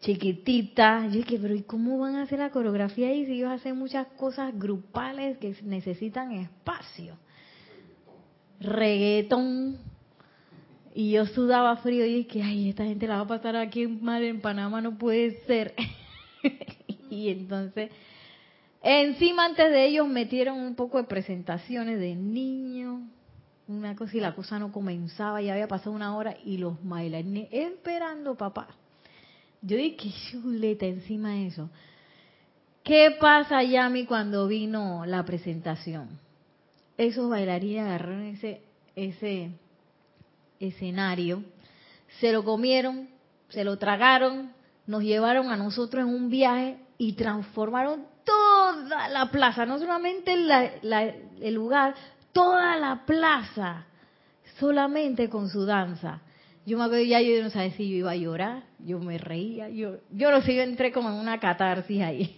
chiquitita. 0.00 1.06
Yo 1.06 1.22
dije, 1.22 1.38
pero 1.40 1.54
¿y 1.54 1.62
cómo 1.62 1.98
van 1.98 2.16
a 2.16 2.22
hacer 2.22 2.38
la 2.38 2.50
coreografía 2.50 3.08
ahí 3.08 3.26
si 3.26 3.32
ellos 3.32 3.50
hacen 3.50 3.76
muchas 3.76 4.06
cosas 4.16 4.56
grupales 4.56 5.38
que 5.38 5.56
necesitan 5.62 6.32
espacio? 6.32 7.18
Reggaetón 8.60 9.78
y 10.94 11.10
yo 11.10 11.26
sudaba 11.26 11.76
frío 11.78 12.06
y 12.06 12.22
dije, 12.22 12.40
ay, 12.42 12.68
esta 12.68 12.84
gente 12.84 13.08
la 13.08 13.16
va 13.16 13.22
a 13.22 13.26
pasar 13.26 13.56
aquí 13.56 13.88
mal 13.88 14.22
en 14.22 14.40
Panamá, 14.40 14.80
no 14.80 14.96
puede 14.96 15.44
ser. 15.44 15.74
y 17.10 17.30
entonces, 17.30 17.90
encima 18.84 19.46
antes 19.46 19.70
de 19.70 19.86
ellos 19.86 20.06
metieron 20.06 20.58
un 20.58 20.74
poco 20.74 20.98
de 20.98 21.04
presentaciones 21.04 21.98
de 21.98 22.14
niños, 22.14 23.00
una 23.66 23.96
cosa 23.96 24.16
y 24.16 24.20
la 24.20 24.34
cosa 24.34 24.58
no 24.58 24.70
comenzaba, 24.70 25.40
ya 25.40 25.54
había 25.54 25.66
pasado 25.68 25.92
una 25.92 26.14
hora 26.16 26.36
y 26.44 26.58
los 26.58 26.76
bailarines 26.82 27.48
esperando 27.50 28.34
papá. 28.34 28.68
Yo 29.62 29.78
dije, 29.78 29.96
qué 29.96 30.10
chuleta 30.30 30.84
encima 30.84 31.30
de 31.30 31.46
eso. 31.46 31.70
¿Qué 32.82 33.16
pasa, 33.18 33.62
Yami, 33.62 34.04
cuando 34.04 34.46
vino 34.46 35.06
la 35.06 35.24
presentación? 35.24 36.20
Esos 36.98 37.30
bailarines 37.30 37.84
agarraron 37.84 38.24
ese, 38.24 38.60
ese 38.94 39.52
escenario, 40.60 41.42
se 42.20 42.30
lo 42.32 42.44
comieron, 42.44 43.08
se 43.48 43.64
lo 43.64 43.78
tragaron, 43.78 44.52
nos 44.86 45.02
llevaron 45.02 45.50
a 45.50 45.56
nosotros 45.56 46.02
en 46.02 46.14
un 46.14 46.28
viaje 46.28 46.76
y 46.98 47.14
transformaron 47.14 48.06
toda 48.24 49.08
la 49.08 49.30
plaza, 49.30 49.66
no 49.66 49.78
solamente 49.78 50.34
el 50.34 51.54
lugar, 51.54 51.94
toda 52.32 52.76
la 52.76 53.04
plaza, 53.04 53.86
solamente 54.58 55.28
con 55.28 55.48
su 55.48 55.64
danza. 55.66 56.20
Yo 56.66 56.78
me 56.78 56.84
acuerdo 56.84 57.04
ya, 57.04 57.20
yo 57.20 57.42
no 57.42 57.50
sabía 57.50 57.72
si 57.72 57.88
yo 57.90 57.96
iba 57.96 58.12
a 58.12 58.16
llorar, 58.16 58.62
yo 58.78 58.98
me 58.98 59.18
reía, 59.18 59.68
yo, 59.68 59.96
yo 60.10 60.30
no 60.30 60.40
sé, 60.40 60.54
yo 60.54 60.62
entré 60.62 60.92
como 60.92 61.10
en 61.10 61.16
una 61.16 61.38
catarsis 61.38 62.02
ahí. 62.02 62.36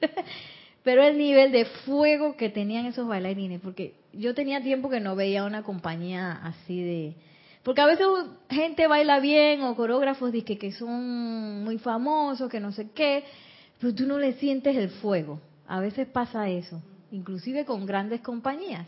Pero 0.82 1.02
el 1.02 1.18
nivel 1.18 1.52
de 1.52 1.64
fuego 1.64 2.36
que 2.36 2.48
tenían 2.48 2.86
esos 2.86 3.06
bailarines, 3.06 3.60
porque 3.60 3.94
yo 4.12 4.34
tenía 4.34 4.62
tiempo 4.62 4.88
que 4.88 5.00
no 5.00 5.14
veía 5.14 5.44
una 5.44 5.62
compañía 5.62 6.40
así 6.42 6.82
de, 6.82 7.14
porque 7.62 7.80
a 7.80 7.86
veces 7.86 8.06
gente 8.48 8.86
baila 8.86 9.20
bien 9.20 9.62
o 9.62 9.76
coreógrafos 9.76 10.32
que, 10.32 10.58
que 10.58 10.72
son 10.72 11.62
muy 11.64 11.78
famosos, 11.78 12.50
que 12.50 12.60
no 12.60 12.72
sé 12.72 12.90
qué, 12.92 13.24
pero 13.80 13.94
tú 13.94 14.06
no 14.06 14.18
le 14.18 14.34
sientes 14.34 14.76
el 14.76 14.90
fuego. 14.90 15.40
A 15.66 15.80
veces 15.80 16.06
pasa 16.08 16.48
eso, 16.48 16.82
inclusive 17.10 17.64
con 17.64 17.86
grandes 17.86 18.20
compañías. 18.20 18.86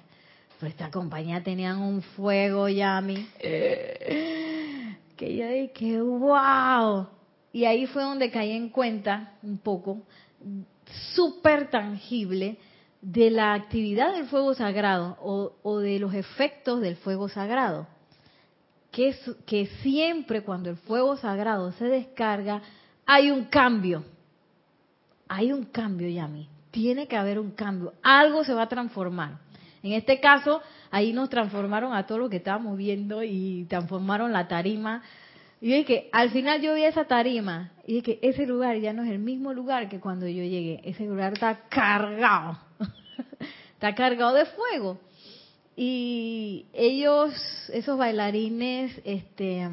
Pero 0.58 0.70
esta 0.70 0.90
compañía 0.90 1.42
tenía 1.42 1.76
un 1.76 2.02
fuego, 2.02 2.68
Yami, 2.68 3.26
eh, 3.38 4.96
que 5.16 5.36
yo 5.36 5.48
dije, 5.48 6.00
wow. 6.00 7.08
Y 7.52 7.64
ahí 7.64 7.86
fue 7.86 8.02
donde 8.02 8.30
caí 8.30 8.52
en 8.52 8.68
cuenta 8.68 9.34
un 9.42 9.58
poco, 9.58 10.02
súper 11.14 11.70
tangible, 11.70 12.58
de 13.00 13.30
la 13.30 13.54
actividad 13.54 14.12
del 14.12 14.26
fuego 14.26 14.52
sagrado 14.54 15.16
o, 15.22 15.52
o 15.62 15.78
de 15.78 15.98
los 15.98 16.12
efectos 16.12 16.82
del 16.82 16.96
fuego 16.96 17.30
sagrado 17.30 17.86
que, 18.90 19.14
que 19.46 19.66
siempre 19.82 20.42
cuando 20.42 20.70
el 20.70 20.76
fuego 20.76 21.16
sagrado 21.16 21.72
se 21.72 21.84
descarga, 21.86 22.62
hay 23.06 23.30
un 23.30 23.44
cambio. 23.44 24.04
Hay 25.32 25.52
un 25.52 25.62
cambio, 25.66 26.08
Yami. 26.08 26.48
Tiene 26.72 27.06
que 27.06 27.16
haber 27.16 27.38
un 27.38 27.52
cambio. 27.52 27.94
Algo 28.02 28.42
se 28.42 28.52
va 28.52 28.62
a 28.62 28.68
transformar. 28.68 29.38
En 29.80 29.92
este 29.92 30.18
caso, 30.18 30.60
ahí 30.90 31.12
nos 31.12 31.30
transformaron 31.30 31.94
a 31.94 32.04
todo 32.04 32.18
lo 32.18 32.28
que 32.28 32.38
estábamos 32.38 32.76
viendo 32.76 33.22
y 33.22 33.64
transformaron 33.68 34.32
la 34.32 34.48
tarima. 34.48 35.04
Y 35.60 35.74
es 35.74 35.86
que 35.86 36.08
al 36.10 36.30
final 36.30 36.60
yo 36.60 36.74
vi 36.74 36.82
esa 36.82 37.04
tarima 37.04 37.70
y 37.86 37.98
es 37.98 38.02
que 38.02 38.18
ese 38.22 38.44
lugar 38.44 38.76
ya 38.78 38.92
no 38.92 39.04
es 39.04 39.10
el 39.10 39.20
mismo 39.20 39.54
lugar 39.54 39.88
que 39.88 40.00
cuando 40.00 40.26
yo 40.26 40.42
llegué. 40.42 40.80
Ese 40.82 41.06
lugar 41.06 41.34
está 41.34 41.60
cargado. 41.68 42.58
está 43.74 43.94
cargado 43.94 44.34
de 44.34 44.46
fuego. 44.46 44.98
Y 45.76 46.66
ellos, 46.72 47.32
esos 47.72 47.96
bailarines, 47.96 49.00
este, 49.04 49.68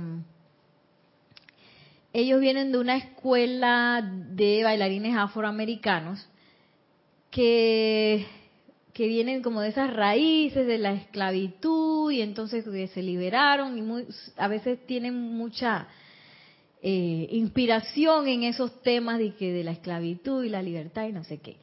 ellos 2.19 2.41
vienen 2.41 2.71
de 2.71 2.79
una 2.79 2.97
escuela 2.97 4.01
de 4.01 4.63
bailarines 4.63 5.15
afroamericanos 5.15 6.27
que, 7.29 8.25
que 8.91 9.07
vienen 9.07 9.43
como 9.43 9.61
de 9.61 9.69
esas 9.69 9.93
raíces 9.93 10.65
de 10.65 10.79
la 10.79 10.93
esclavitud 10.93 12.09
y 12.09 12.21
entonces 12.21 12.65
se 12.91 13.03
liberaron 13.03 13.77
y 13.77 14.05
a 14.35 14.47
veces 14.47 14.83
tienen 14.87 15.13
mucha 15.13 15.89
eh, 16.81 17.27
inspiración 17.33 18.27
en 18.27 18.41
esos 18.41 18.81
temas 18.81 19.19
de 19.19 19.35
que 19.35 19.53
de 19.53 19.63
la 19.63 19.73
esclavitud 19.73 20.43
y 20.43 20.49
la 20.49 20.63
libertad 20.63 21.07
y 21.07 21.13
no 21.13 21.23
sé 21.23 21.37
qué. 21.37 21.57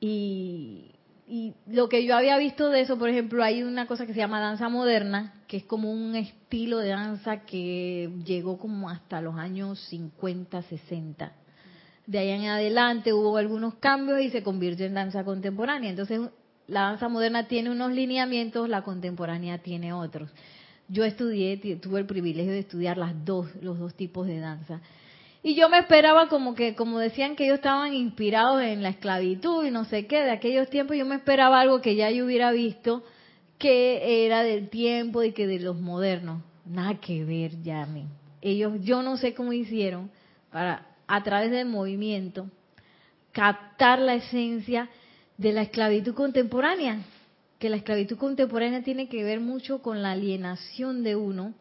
Y 0.00 0.90
y 1.28 1.54
lo 1.66 1.90
que 1.90 2.06
yo 2.06 2.16
había 2.16 2.38
visto 2.38 2.70
de 2.70 2.80
eso, 2.80 2.98
por 2.98 3.10
ejemplo, 3.10 3.44
hay 3.44 3.62
una 3.62 3.86
cosa 3.86 4.06
que 4.06 4.14
se 4.14 4.18
llama 4.18 4.40
danza 4.40 4.70
moderna, 4.70 5.34
que 5.46 5.58
es 5.58 5.64
como 5.64 5.92
un 5.92 6.16
estilo 6.16 6.78
de 6.78 6.88
danza 6.88 7.44
que 7.44 8.10
llegó 8.24 8.56
como 8.56 8.88
hasta 8.88 9.20
los 9.20 9.36
años 9.36 9.78
50, 9.90 10.62
60. 10.62 11.32
De 12.06 12.18
ahí 12.18 12.30
en 12.30 12.46
adelante 12.46 13.12
hubo 13.12 13.36
algunos 13.36 13.74
cambios 13.74 14.22
y 14.22 14.30
se 14.30 14.42
convirtió 14.42 14.86
en 14.86 14.94
danza 14.94 15.22
contemporánea. 15.22 15.90
Entonces, 15.90 16.20
la 16.66 16.80
danza 16.82 17.10
moderna 17.10 17.46
tiene 17.46 17.70
unos 17.70 17.92
lineamientos, 17.92 18.66
la 18.66 18.80
contemporánea 18.80 19.58
tiene 19.58 19.92
otros. 19.92 20.30
Yo 20.88 21.04
estudié, 21.04 21.58
tuve 21.76 22.00
el 22.00 22.06
privilegio 22.06 22.52
de 22.52 22.60
estudiar 22.60 22.96
las 22.96 23.26
dos, 23.26 23.48
los 23.60 23.78
dos 23.78 23.94
tipos 23.94 24.26
de 24.26 24.40
danza. 24.40 24.80
Y 25.42 25.54
yo 25.54 25.68
me 25.68 25.78
esperaba 25.78 26.28
como 26.28 26.54
que, 26.54 26.74
como 26.74 26.98
decían 26.98 27.36
que 27.36 27.44
ellos 27.44 27.56
estaban 27.58 27.94
inspirados 27.94 28.62
en 28.62 28.82
la 28.82 28.88
esclavitud 28.88 29.64
y 29.64 29.70
no 29.70 29.84
sé 29.84 30.06
qué, 30.06 30.22
de 30.22 30.32
aquellos 30.32 30.68
tiempos, 30.68 30.96
yo 30.96 31.06
me 31.06 31.14
esperaba 31.14 31.60
algo 31.60 31.80
que 31.80 31.94
ya 31.94 32.10
yo 32.10 32.24
hubiera 32.24 32.50
visto 32.50 33.04
que 33.58 34.26
era 34.26 34.42
del 34.42 34.68
tiempo 34.68 35.22
y 35.22 35.32
que 35.32 35.46
de 35.46 35.60
los 35.60 35.78
modernos. 35.80 36.42
Nada 36.64 37.00
que 37.00 37.24
ver, 37.24 37.62
ya 37.62 37.86
mí. 37.86 38.04
Ellos, 38.40 38.74
yo 38.82 39.02
no 39.02 39.16
sé 39.16 39.34
cómo 39.34 39.52
hicieron 39.52 40.10
para, 40.50 40.86
a 41.06 41.22
través 41.22 41.50
del 41.50 41.66
movimiento, 41.66 42.50
captar 43.32 44.00
la 44.00 44.14
esencia 44.14 44.88
de 45.36 45.52
la 45.52 45.62
esclavitud 45.62 46.14
contemporánea. 46.14 47.00
Que 47.58 47.70
la 47.70 47.76
esclavitud 47.76 48.16
contemporánea 48.18 48.82
tiene 48.82 49.08
que 49.08 49.24
ver 49.24 49.40
mucho 49.40 49.82
con 49.82 50.02
la 50.02 50.12
alienación 50.12 51.02
de 51.02 51.16
uno, 51.16 51.54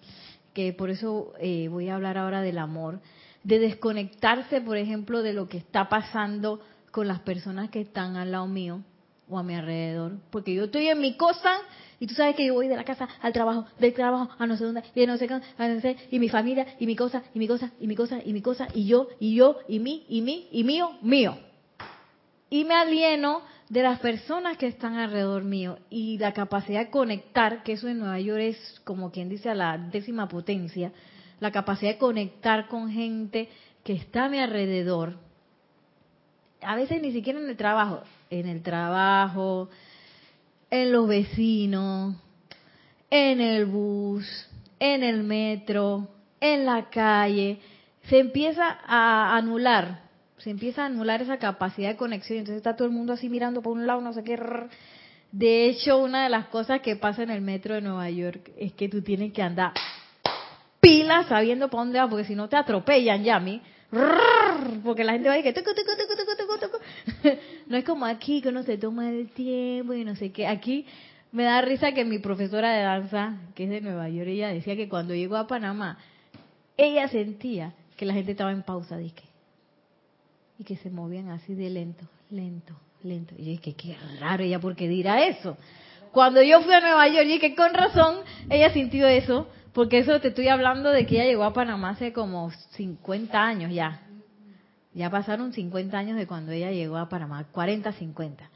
que 0.54 0.74
por 0.74 0.90
eso 0.92 1.34
eh, 1.40 1.68
voy 1.70 1.90
a 1.90 1.96
hablar 1.96 2.18
ahora 2.18 2.42
del 2.42 2.58
amor 2.60 3.00
de 3.48 3.60
desconectarse, 3.60 4.60
por 4.60 4.76
ejemplo, 4.76 5.24
de 5.24 5.32
lo 5.32 5.48
que 5.48 5.58
está 5.58 5.88
pasando 5.88 6.60
con 6.92 7.08
las 7.08 7.22
personas 7.22 7.70
que 7.70 7.80
están 7.80 8.18
al 8.18 8.34
lado 8.34 8.46
mío 8.46 8.82
o 9.30 9.40
a 9.40 9.44
mi 9.44 9.56
alrededor. 9.56 10.18
Porque 10.32 10.54
yo 10.54 10.66
estoy 10.66 10.90
en 10.90 11.00
mi 11.00 11.16
cosa 11.16 11.54
y 11.98 12.08
tú 12.08 12.14
sabes 12.14 12.36
que 12.36 12.46
yo 12.46 12.56
voy 12.56 12.68
de 12.68 12.76
la 12.76 12.84
casa 12.84 13.08
al 13.22 13.32
trabajo, 13.32 13.66
del 13.80 13.94
trabajo 13.94 14.30
a 14.38 14.46
no 14.46 14.58
sé 14.58 14.66
dónde, 14.66 14.84
y 14.94 15.06
no 15.06 15.16
sé 15.16 15.30
qué, 15.30 15.98
y 16.12 16.20
mi 16.20 16.28
familia, 16.28 16.68
y 16.78 16.86
mi 16.86 16.98
cosa, 16.98 17.24
y 17.34 17.40
mi 17.40 17.48
cosa, 17.48 17.72
y 17.80 17.88
mi 17.88 17.96
cosa, 17.96 18.20
y 18.22 18.34
mi 18.34 18.42
cosa, 18.42 18.68
y 18.74 18.86
yo, 18.86 19.08
y 19.18 19.36
yo, 19.36 19.60
y 19.70 19.80
mí, 19.80 20.06
y 20.10 20.22
mí, 20.22 20.50
y 20.52 20.66
mío, 20.66 20.98
mío. 21.02 21.38
Y 22.50 22.66
me 22.66 22.76
alieno 22.76 23.44
de 23.70 23.82
las 23.82 24.00
personas 24.00 24.58
que 24.58 24.68
están 24.68 24.96
alrededor 24.96 25.46
mío 25.46 25.80
y 25.90 26.18
la 26.18 26.34
capacidad 26.34 26.82
de 26.82 26.90
conectar, 26.90 27.64
que 27.64 27.74
eso 27.74 27.88
en 27.88 28.00
Nueva 28.00 28.20
York 28.20 28.42
es 28.42 28.82
como 28.84 29.10
quien 29.10 29.30
dice 29.30 29.50
a 29.50 29.56
la 29.56 29.78
décima 29.78 30.28
potencia, 30.28 30.92
la 31.40 31.52
capacidad 31.52 31.94
de 31.94 31.98
conectar 31.98 32.68
con 32.68 32.92
gente 32.92 33.50
que 33.84 33.94
está 33.94 34.26
a 34.26 34.30
mi 34.30 34.40
alrededor, 34.40 35.16
a 36.62 36.76
veces 36.76 37.02
ni 37.02 37.12
siquiera 37.12 37.40
en 37.40 37.50
el 37.50 37.58
trabajo, 37.58 38.02
en 38.30 38.48
el 38.48 38.62
trabajo, 38.64 39.70
en 40.70 40.92
los 40.92 41.08
vecinos, 41.08 42.16
en 43.10 43.40
el 43.40 43.66
bus, 43.66 44.26
en 44.80 45.04
el 45.04 45.24
metro, 45.24 46.10
en 46.42 46.66
la 46.66 46.90
calle, 46.90 47.60
se 48.04 48.20
empieza 48.20 48.80
a 48.86 49.38
anular, 49.38 50.02
se 50.38 50.50
empieza 50.50 50.84
a 50.84 50.86
anular 50.88 51.22
esa 51.22 51.38
capacidad 51.38 51.90
de 51.90 51.98
conexión, 51.98 52.40
entonces 52.40 52.58
está 52.58 52.76
todo 52.76 52.88
el 52.88 52.94
mundo 52.94 53.14
así 53.14 53.30
mirando 53.30 53.62
por 53.62 53.74
un 53.74 53.88
lado, 53.88 54.02
no 54.02 54.14
sé 54.14 54.24
qué. 54.24 54.38
De 55.32 55.68
hecho, 55.68 55.98
una 55.98 56.24
de 56.24 56.30
las 56.30 56.48
cosas 56.48 56.82
que 56.82 56.96
pasa 56.96 57.24
en 57.24 57.30
el 57.30 57.42
metro 57.42 57.76
de 57.76 57.82
Nueva 57.82 58.10
York 58.10 58.52
es 58.58 58.74
que 58.74 58.90
tú 58.90 59.02
tienes 59.02 59.34
que 59.34 59.42
andar 59.42 59.74
pila 60.80 61.24
sabiendo 61.24 61.70
para 61.70 61.84
dónde 61.84 62.00
va, 62.00 62.10
porque 62.10 62.26
si 62.26 62.36
no 62.36 62.48
te 62.48 62.56
atropellan 62.56 63.24
ya 63.24 63.38
a 63.38 63.40
mí. 63.40 63.62
Porque 64.84 65.04
la 65.04 65.14
gente 65.14 65.30
va 65.30 65.36
a 65.36 65.38
decir 65.38 65.54
que 65.54 67.40
no 67.68 67.78
es 67.78 67.86
como 67.86 68.06
aquí 68.06 68.42
que 68.42 68.50
uno 68.50 68.64
se 68.64 68.78
toma 68.78 69.10
el 69.10 69.30
tiempo 69.30 69.94
y 69.94 70.04
no 70.04 70.16
sé 70.16 70.32
qué. 70.32 70.46
Aquí 70.46 70.86
me 71.32 71.44
da 71.44 71.62
risa 71.62 71.94
que 71.94 72.04
mi 72.04 72.20
profesora 72.20 72.72
de 72.74 72.84
danza, 72.84 73.38
que 73.56 73.64
es 73.64 73.70
de 73.70 73.82
Nueva 73.82 74.10
York, 74.10 74.28
ella 74.28 74.50
decía 74.50 74.76
que 74.76 74.90
cuando 74.90 75.14
llegó 75.14 75.38
a 75.38 75.48
Panamá, 75.48 75.98
ella 76.76 77.08
sentía 77.08 77.74
que 77.96 78.06
la 78.06 78.14
gente 78.14 78.32
estaba 78.32 78.52
en 78.52 78.64
pausa, 78.64 78.98
dije, 78.98 79.24
y 80.60 80.64
que 80.64 80.76
se 80.78 80.90
movían 80.90 81.30
así 81.30 81.54
de 81.54 81.70
lento, 81.70 82.06
lento, 82.30 82.76
lento. 83.04 83.36
Y 83.38 83.46
yo 83.46 83.52
dije, 83.52 83.74
qué 83.74 83.98
raro 84.20 84.44
ella, 84.44 84.60
porque 84.60 84.88
dirá 84.88 85.26
eso? 85.26 85.58
Cuando 86.12 86.42
yo 86.42 86.62
fui 86.62 86.74
a 86.74 86.80
Nueva 86.80 87.08
York, 87.08 87.28
dije, 87.28 87.56
con 87.56 87.74
razón, 87.74 88.18
ella 88.50 88.72
sintió 88.72 89.08
eso, 89.08 89.48
porque 89.78 90.00
eso 90.00 90.20
te 90.20 90.30
estoy 90.30 90.48
hablando 90.48 90.90
de 90.90 91.06
que 91.06 91.18
ella 91.18 91.26
llegó 91.26 91.44
a 91.44 91.54
Panamá 91.54 91.92
hace 91.92 92.12
como 92.12 92.50
50 92.72 93.40
años 93.40 93.72
ya. 93.72 94.02
Ya 94.96 95.12
pasaron 95.12 95.54
50 95.54 95.96
años 95.96 96.18
de 96.18 96.26
cuando 96.26 96.52
ella 96.52 96.72
llegó 96.72 96.98
a 96.98 97.10
Panamá, 97.10 97.46
40, 97.52 97.92
50. 97.92 98.50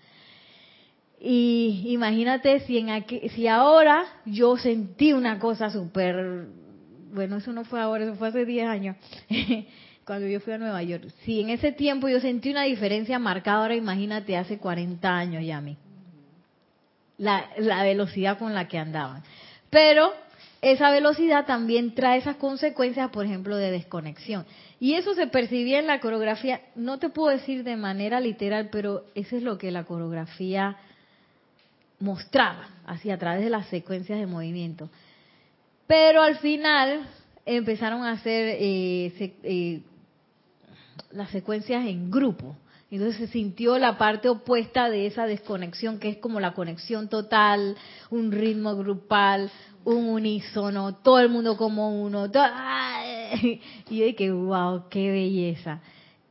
Y 1.20 1.84
imagínate 1.90 2.62
si, 2.62 2.80
en 2.80 3.06
si 3.36 3.48
ahora 3.48 4.04
yo 4.26 4.58
sentí 4.58 5.14
una 5.14 5.38
cosa 5.38 5.70
súper, 5.70 6.48
bueno, 7.14 7.38
eso 7.38 7.54
no 7.54 7.66
fue 7.66 7.80
ahora, 7.80 8.06
eso 8.06 8.16
fue 8.16 8.30
hace 8.30 8.44
10 8.44 8.68
años, 8.68 8.96
cuando 10.06 10.26
yo 10.26 10.40
fui 10.40 10.54
a 10.54 10.58
Nueva 10.58 10.82
York. 10.82 11.08
Si 11.24 11.40
en 11.40 11.52
ese 11.52 11.72
tiempo 11.72 12.10
yo 12.10 12.20
sentí 12.20 12.50
una 12.50 12.64
diferencia 12.64 13.20
marcada, 13.20 13.62
ahora 13.62 13.76
imagínate 13.76 14.38
hace 14.38 14.58
40 14.58 15.08
años 15.08 15.46
ya 15.46 15.58
a 15.58 15.62
mí. 15.62 15.78
La, 17.20 17.48
la 17.60 17.84
velocidad 17.84 18.40
con 18.40 18.56
la 18.56 18.68
que 18.68 18.80
andaban. 18.80 19.22
Pero 19.70 20.12
esa 20.62 20.92
velocidad 20.92 21.46
también 21.46 21.96
trae 21.96 22.20
esas 22.20 22.36
consecuencias, 22.36 23.10
por 23.10 23.26
ejemplo, 23.26 23.58
de 23.58 23.72
desconexión. 23.72 24.46
Y 24.80 24.94
eso 24.94 25.16
se 25.16 25.28
percibía 25.28 25.80
en 25.80 25.88
la 25.88 26.00
coreografía, 26.00 26.62
no 26.76 27.00
te 27.00 27.10
puedo 27.10 27.36
decir 27.36 27.64
de 27.64 27.76
manera 27.76 28.20
literal, 28.20 28.70
pero 28.72 29.06
eso 29.16 29.36
es 29.36 29.44
lo 29.44 29.58
que 29.58 29.72
la 29.72 29.86
coreografía 29.86 30.78
mostraba, 32.00 32.68
así 32.86 33.10
a 33.10 33.18
través 33.18 33.44
de 33.44 33.50
las 33.50 33.68
secuencias 33.68 34.20
de 34.20 34.28
movimiento. 34.28 34.90
Pero 35.88 36.22
al 36.22 36.38
final 36.38 37.08
empezaron 37.46 38.04
a 38.04 38.12
hacer 38.12 38.58
eh, 38.60 39.34
eh, 39.44 39.82
las 41.12 41.32
secuencias 41.32 41.86
en 41.86 42.12
grupo. 42.12 42.56
Entonces 42.92 43.16
se 43.16 43.28
sintió 43.28 43.80
la 43.80 43.98
parte 43.98 44.28
opuesta 44.28 44.90
de 44.90 45.08
esa 45.08 45.26
desconexión, 45.26 45.98
que 45.98 46.10
es 46.10 46.18
como 46.18 46.42
la 46.42 46.54
conexión 46.54 47.08
total, 47.08 47.78
un 48.10 48.34
ritmo 48.34 48.76
grupal, 48.76 49.50
un 49.86 50.10
unísono, 50.10 50.96
todo 50.96 51.20
el 51.20 51.30
mundo 51.30 51.56
como 51.56 52.02
uno. 52.04 52.26
y 53.90 53.98
yo 53.98 54.06
dije, 54.06 54.32
wow, 54.32 54.90
qué 54.90 55.10
belleza. 55.10 55.80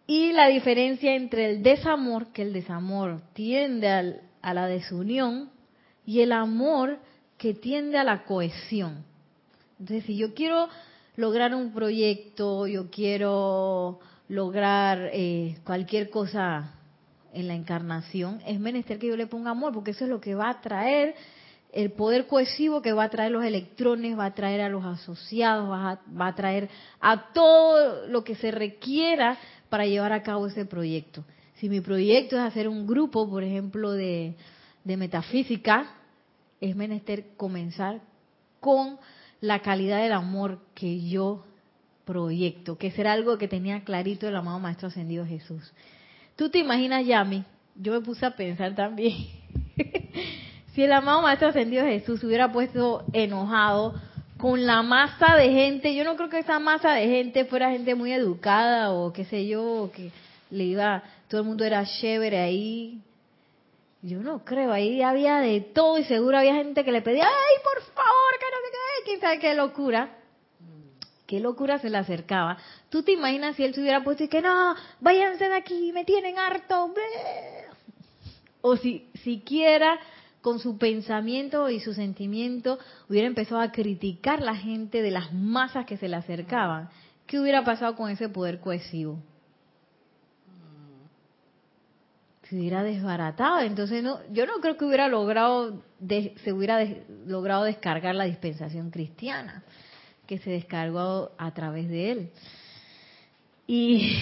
Y 0.07 0.33
la 0.33 0.49
diferencia 0.49 1.15
entre 1.15 1.51
el 1.51 1.63
desamor, 1.63 2.27
que 2.33 2.43
el 2.43 2.53
desamor 2.53 3.23
tiende 3.33 4.21
a 4.43 4.55
la 4.55 4.67
desunión, 4.67 5.49
y 6.05 6.21
el 6.21 6.33
amor 6.33 6.99
que 7.39 7.55
tiende 7.55 7.97
a 7.97 8.05
la 8.05 8.25
cohesión. 8.25 9.05
Entonces, 9.79 10.05
si 10.05 10.17
yo 10.17 10.35
quiero 10.35 10.69
lograr 11.17 11.55
un 11.55 11.73
proyecto, 11.73 12.67
yo 12.67 12.91
quiero 12.91 14.01
lograr 14.31 15.11
eh, 15.13 15.59
cualquier 15.65 16.09
cosa 16.09 16.73
en 17.33 17.49
la 17.49 17.55
encarnación, 17.55 18.41
es 18.47 18.61
menester 18.61 19.01
que 19.01 19.09
yo 19.09 19.17
le 19.17 19.27
ponga 19.27 19.51
amor, 19.51 19.73
porque 19.73 19.91
eso 19.91 20.05
es 20.05 20.11
lo 20.11 20.21
que 20.21 20.37
va 20.37 20.49
a 20.49 20.61
traer 20.61 21.17
el 21.73 21.91
poder 21.93 22.27
cohesivo 22.27 22.81
que 22.81 22.93
va 22.93 23.05
a 23.05 23.11
traer 23.11 23.33
los 23.33 23.45
electrones, 23.45 24.17
va 24.17 24.27
a 24.27 24.35
traer 24.35 24.61
a 24.61 24.69
los 24.69 24.85
asociados, 24.85 25.69
va 25.69 25.93
a, 25.93 26.01
va 26.17 26.29
a 26.29 26.35
traer 26.35 26.69
a 27.01 27.33
todo 27.33 28.07
lo 28.07 28.23
que 28.23 28.37
se 28.37 28.53
requiera 28.53 29.37
para 29.69 29.87
llevar 29.87 30.13
a 30.13 30.23
cabo 30.23 30.47
ese 30.47 30.65
proyecto. 30.65 31.25
Si 31.57 31.69
mi 31.69 31.81
proyecto 31.81 32.37
es 32.37 32.43
hacer 32.43 32.69
un 32.69 32.87
grupo, 32.87 33.29
por 33.29 33.43
ejemplo, 33.43 33.93
de, 33.93 34.37
de 34.85 34.97
metafísica, 34.97 35.91
es 36.61 36.75
menester 36.77 37.25
comenzar 37.37 38.01
con 38.61 38.99
la 39.41 39.61
calidad 39.61 40.03
del 40.03 40.13
amor 40.13 40.61
que 40.75 41.09
yo 41.09 41.45
proyecto, 42.11 42.77
que 42.77 42.91
será 42.91 43.13
algo 43.13 43.39
que 43.39 43.47
tenía 43.47 43.85
clarito 43.85 44.27
el 44.27 44.35
amado 44.35 44.59
Maestro 44.59 44.89
Ascendido 44.89 45.25
Jesús. 45.25 45.73
Tú 46.35 46.51
te 46.51 46.59
imaginas, 46.59 47.07
Yami, 47.07 47.45
yo 47.77 47.93
me 47.93 48.01
puse 48.01 48.27
a 48.27 48.35
pensar 48.35 48.75
también 48.75 49.15
Si 50.75 50.83
el 50.83 50.93
amado 50.93 51.23
Maestro 51.23 51.49
Ascendido 51.49 51.85
Jesús 51.85 52.25
hubiera 52.25 52.51
puesto 52.51 53.05
enojado 53.13 53.95
con 54.39 54.67
la 54.67 54.83
masa 54.83 55.37
de 55.37 55.51
gente, 55.51 55.95
yo 55.95 56.03
no 56.03 56.17
creo 56.17 56.29
que 56.29 56.41
esa 56.41 56.59
masa 56.59 56.95
de 56.95 57.07
gente 57.07 57.45
fuera 57.45 57.71
gente 57.71 57.95
muy 57.95 58.13
educada 58.13 58.91
o 58.91 59.13
qué 59.13 59.25
sé 59.25 59.47
yo, 59.47 59.91
que 59.95 60.11
le 60.51 60.65
iba, 60.65 61.05
todo 61.29 61.43
el 61.43 61.47
mundo 61.47 61.65
era 61.65 61.85
chévere 61.85 62.41
ahí. 62.41 63.01
Yo 64.03 64.21
no 64.21 64.45
creo, 64.45 64.73
ahí 64.73 65.01
había 65.03 65.39
de 65.39 65.61
todo 65.61 65.99
y 65.99 66.05
seguro 66.05 66.39
había 66.39 66.55
gente 66.55 66.85
que 66.85 66.91
le 66.91 67.03
pedía, 67.03 67.25
ay, 67.25 67.63
por 67.63 67.83
favor, 67.95 68.33
que 68.41 68.47
no 68.47 68.57
se 68.65 68.71
quede, 68.73 69.05
quién 69.05 69.21
sabe 69.21 69.39
qué 69.39 69.55
locura. 69.55 70.20
Qué 71.31 71.39
locura 71.39 71.79
se 71.79 71.91
le 71.91 71.97
acercaba. 71.97 72.57
¿Tú 72.89 73.05
te 73.05 73.13
imaginas 73.13 73.55
si 73.55 73.63
él 73.63 73.73
se 73.73 73.81
hubiera 73.81 74.03
puesto 74.03 74.25
y 74.25 74.29
que 74.29 74.43
no, 74.43 74.75
váyanse 74.99 75.49
de 75.49 75.55
aquí, 75.55 75.93
me 75.93 76.05
tienen 76.05 76.37
harto? 76.41 76.93
O 78.63 78.77
si 78.77 79.07
siquiera 79.23 80.01
con 80.41 80.59
su 80.59 80.77
pensamiento 80.77 81.71
y 81.71 81.79
su 81.79 81.95
sentimiento 81.95 82.81
hubiera 83.09 83.29
empezado 83.29 83.61
a 83.61 83.71
criticar 83.71 84.43
la 84.43 84.57
gente 84.57 85.03
de 85.03 85.13
las 85.13 85.33
masas 85.33 85.87
que 85.87 85.97
se 85.99 86.09
le 86.09 86.17
acercaban, 86.17 86.91
¿qué 87.29 87.39
hubiera 87.39 87.63
pasado 87.63 87.95
con 87.95 88.11
ese 88.11 88.29
poder 88.29 88.59
cohesivo? 88.59 89.21
Se 92.43 92.57
hubiera 92.57 92.83
desbaratado. 92.83 93.61
Entonces, 93.61 94.03
no, 94.03 94.19
yo 94.33 94.47
no 94.47 94.55
creo 94.55 94.77
que 94.77 94.85
hubiera 94.85 95.07
logrado, 95.07 95.81
se 96.09 96.53
hubiera 96.53 96.85
logrado 97.25 97.63
descargar 97.63 98.17
la 98.17 98.25
dispensación 98.25 98.91
cristiana 98.91 99.63
que 100.31 100.39
se 100.39 100.51
descargó 100.51 101.33
a 101.39 101.51
través 101.51 101.89
de 101.89 102.13
él. 102.13 102.31
Y, 103.67 104.17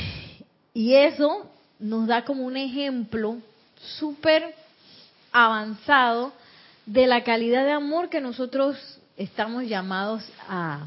y 0.72 0.94
eso 0.94 1.50
nos 1.78 2.06
da 2.06 2.24
como 2.24 2.46
un 2.46 2.56
ejemplo 2.56 3.36
súper 3.98 4.54
avanzado 5.32 6.32
de 6.86 7.06
la 7.06 7.24
calidad 7.24 7.62
de 7.66 7.72
amor 7.72 8.08
que 8.08 8.22
nosotros 8.22 8.78
estamos 9.18 9.64
llamados 9.64 10.24
a, 10.48 10.86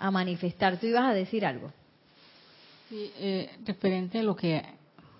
a 0.00 0.10
manifestar. 0.10 0.80
Tú 0.80 0.88
ibas 0.88 1.04
a 1.04 1.14
decir 1.14 1.46
algo. 1.46 1.70
Sí, 2.88 3.12
eh, 3.20 3.50
referente 3.64 4.18
a 4.18 4.24
lo 4.24 4.34
que 4.34 4.64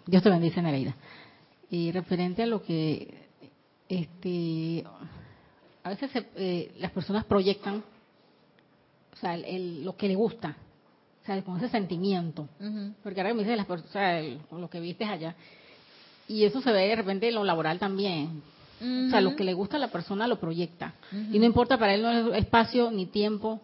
Dios 0.07 0.25
te 0.25 0.29
bendice, 0.29 0.61
Nereida. 0.61 0.97
Y 1.71 1.93
referente 1.93 2.43
a 2.43 2.47
lo 2.47 2.65
que 2.65 3.15
este 3.89 4.85
a 5.85 5.91
veces 5.91 6.11
eh, 6.35 6.75
las 6.79 6.91
personas 6.91 7.25
proyectan 7.27 7.85
o 9.15 9.17
sea, 9.17 9.35
el, 9.35 9.85
lo 9.85 9.97
que 9.97 10.09
le 10.09 10.15
gusta, 10.15 10.57
o 11.23 11.27
sea, 11.27 11.41
con 11.43 11.57
ese 11.57 11.69
sentimiento. 11.69 12.49
Porque 13.03 13.21
ahora 13.21 13.33
me 13.33 13.43
dice 13.43 13.57
las, 13.57 13.69
o 13.69 13.79
sea, 13.89 14.23
lo 14.51 14.69
que 14.69 14.81
viste 14.81 15.05
allá, 15.05 15.35
y 16.29 16.45
eso 16.45 16.61
se 16.61 16.73
ve 16.73 16.89
de 16.89 16.97
repente 16.97 17.29
en 17.29 17.35
lo 17.35 17.45
laboral 17.45 17.79
también. 17.79 18.43
O 18.81 19.11
sea, 19.11 19.21
lo 19.21 19.35
que 19.35 19.45
le 19.45 19.55
gusta 19.55 19.77
a 19.77 19.81
la 19.81 19.89
persona 19.89 20.27
lo 20.27 20.39
proyecta. 20.39 20.95
Y 21.33 21.39
no 21.39 21.47
importa 21.47 21.79
para 21.79 21.95
él 21.95 22.03
no 22.03 22.11
es 22.11 22.43
espacio 22.43 22.91
ni 22.91 23.07
tiempo, 23.07 23.61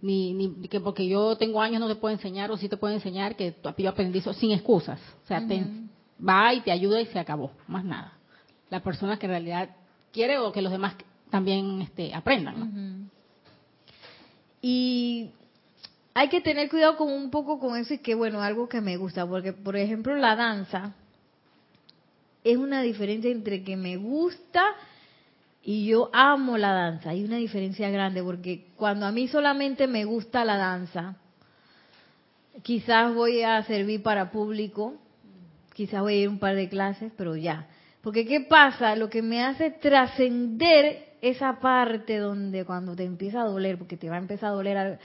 ni, 0.00 0.32
ni 0.32 0.68
que 0.68 0.80
porque 0.80 1.06
yo 1.06 1.36
tengo 1.36 1.60
años 1.60 1.80
no 1.80 1.86
te 1.86 1.94
puedo 1.94 2.12
enseñar 2.12 2.50
o 2.50 2.56
sí 2.56 2.68
te 2.68 2.76
puedo 2.76 2.92
enseñar 2.92 3.36
que 3.36 3.54
yo 3.78 3.88
aprendí 3.88 4.18
eso 4.18 4.32
sin 4.32 4.50
excusas. 4.50 4.98
O 5.24 5.26
sea, 5.28 5.46
te, 5.46 5.64
va 6.26 6.52
y 6.54 6.60
te 6.62 6.72
ayuda 6.72 7.00
y 7.00 7.06
se 7.06 7.18
acabó, 7.18 7.52
más 7.68 7.84
nada. 7.84 8.14
La 8.70 8.80
persona 8.80 9.18
que 9.18 9.26
en 9.26 9.30
realidad 9.30 9.70
quiere 10.12 10.38
o 10.38 10.50
que 10.50 10.62
los 10.62 10.72
demás 10.72 10.94
también 11.30 11.82
este, 11.82 12.12
aprendan. 12.14 13.10
Y 14.66 15.28
hay 16.14 16.30
que 16.30 16.40
tener 16.40 16.70
cuidado 16.70 16.96
con 16.96 17.12
un 17.12 17.30
poco 17.30 17.58
con 17.58 17.76
eso 17.76 17.92
y 17.92 17.98
que 17.98 18.14
bueno, 18.14 18.40
algo 18.40 18.66
que 18.66 18.80
me 18.80 18.96
gusta, 18.96 19.26
porque 19.26 19.52
por 19.52 19.76
ejemplo 19.76 20.16
la 20.16 20.36
danza, 20.36 20.94
es 22.42 22.56
una 22.56 22.80
diferencia 22.80 23.30
entre 23.30 23.62
que 23.62 23.76
me 23.76 23.98
gusta 23.98 24.64
y 25.62 25.84
yo 25.84 26.08
amo 26.14 26.56
la 26.56 26.72
danza. 26.72 27.10
Hay 27.10 27.24
una 27.24 27.36
diferencia 27.36 27.90
grande 27.90 28.22
porque 28.22 28.68
cuando 28.76 29.04
a 29.04 29.12
mí 29.12 29.28
solamente 29.28 29.86
me 29.86 30.06
gusta 30.06 30.46
la 30.46 30.56
danza, 30.56 31.16
quizás 32.62 33.14
voy 33.14 33.42
a 33.42 33.62
servir 33.64 34.02
para 34.02 34.30
público, 34.30 34.94
quizás 35.74 36.00
voy 36.00 36.14
a 36.14 36.20
ir 36.22 36.28
un 36.30 36.38
par 36.38 36.56
de 36.56 36.70
clases, 36.70 37.12
pero 37.18 37.36
ya. 37.36 37.66
Porque 38.00 38.24
¿qué 38.24 38.40
pasa? 38.40 38.96
Lo 38.96 39.10
que 39.10 39.20
me 39.20 39.44
hace 39.44 39.72
trascender 39.72 41.03
esa 41.28 41.58
parte 41.60 42.18
donde 42.18 42.64
cuando 42.64 42.94
te 42.94 43.04
empieza 43.04 43.42
a 43.42 43.44
doler, 43.46 43.78
porque 43.78 43.96
te 43.96 44.08
va 44.08 44.16
a 44.16 44.18
empezar 44.18 44.50
a 44.50 44.54
doler, 44.54 44.98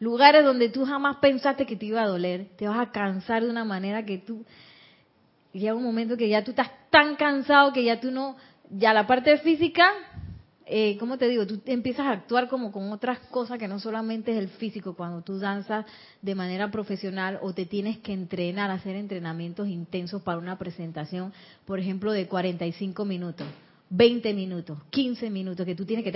lugares 0.00 0.44
donde 0.44 0.68
tú 0.68 0.84
jamás 0.84 1.16
pensaste 1.16 1.66
que 1.66 1.76
te 1.76 1.86
iba 1.86 2.02
a 2.02 2.06
doler, 2.06 2.48
te 2.56 2.66
vas 2.66 2.78
a 2.78 2.90
cansar 2.90 3.42
de 3.44 3.50
una 3.50 3.64
manera 3.64 4.04
que 4.04 4.18
tú 4.18 4.44
llega 5.52 5.74
un 5.74 5.82
momento 5.82 6.16
que 6.16 6.28
ya 6.28 6.44
tú 6.44 6.50
estás 6.50 6.70
tan 6.90 7.16
cansado 7.16 7.72
que 7.72 7.84
ya 7.84 8.00
tú 8.00 8.10
no, 8.10 8.36
ya 8.70 8.92
la 8.92 9.06
parte 9.06 9.38
física, 9.38 9.84
eh, 10.66 10.96
¿cómo 10.98 11.18
te 11.18 11.28
digo? 11.28 11.46
Tú 11.46 11.60
empiezas 11.66 12.06
a 12.06 12.12
actuar 12.12 12.48
como 12.48 12.70
con 12.70 12.92
otras 12.92 13.18
cosas 13.30 13.58
que 13.58 13.66
no 13.66 13.80
solamente 13.80 14.32
es 14.32 14.38
el 14.38 14.48
físico, 14.48 14.94
cuando 14.94 15.22
tú 15.22 15.38
danzas 15.38 15.84
de 16.22 16.34
manera 16.34 16.70
profesional 16.70 17.38
o 17.42 17.52
te 17.52 17.66
tienes 17.66 17.98
que 17.98 18.12
entrenar, 18.12 18.70
hacer 18.70 18.96
entrenamientos 18.96 19.68
intensos 19.68 20.22
para 20.22 20.38
una 20.38 20.58
presentación, 20.58 21.32
por 21.66 21.80
ejemplo, 21.80 22.12
de 22.12 22.28
45 22.28 23.04
minutos. 23.04 23.46
20 23.90 24.34
minutos, 24.34 24.78
15 24.90 25.30
minutos, 25.30 25.66
que 25.66 25.74
tú 25.74 25.84
tienes 25.84 26.04
que... 26.04 26.12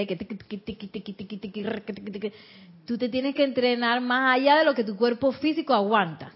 Tú 2.87 2.99
te 2.99 3.09
tienes 3.09 3.35
que 3.35 3.45
entrenar 3.45 4.01
más 4.01 4.37
allá 4.37 4.59
de 4.59 4.65
lo 4.65 4.75
que 4.75 4.85
tu 4.85 4.97
cuerpo 4.97 5.33
físico 5.33 5.75
aguanta. 5.75 6.33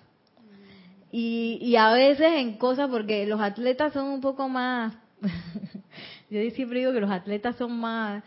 Y, 1.12 1.59
y 1.62 1.77
a 1.77 1.92
veces 1.92 2.33
en 2.37 2.59
cosas, 2.59 2.90
porque 2.90 3.24
los 3.27 3.40
atletas 3.40 3.92
son 3.92 4.07
un 4.07 4.20
poco 4.20 4.48
más... 4.48 4.94
Yo 6.31 6.40
siempre 6.51 6.81
digo 6.81 6.92
que 6.92 7.01
los 7.01 7.11
atletas 7.11 7.57
son 7.57 7.79
más 7.79 8.22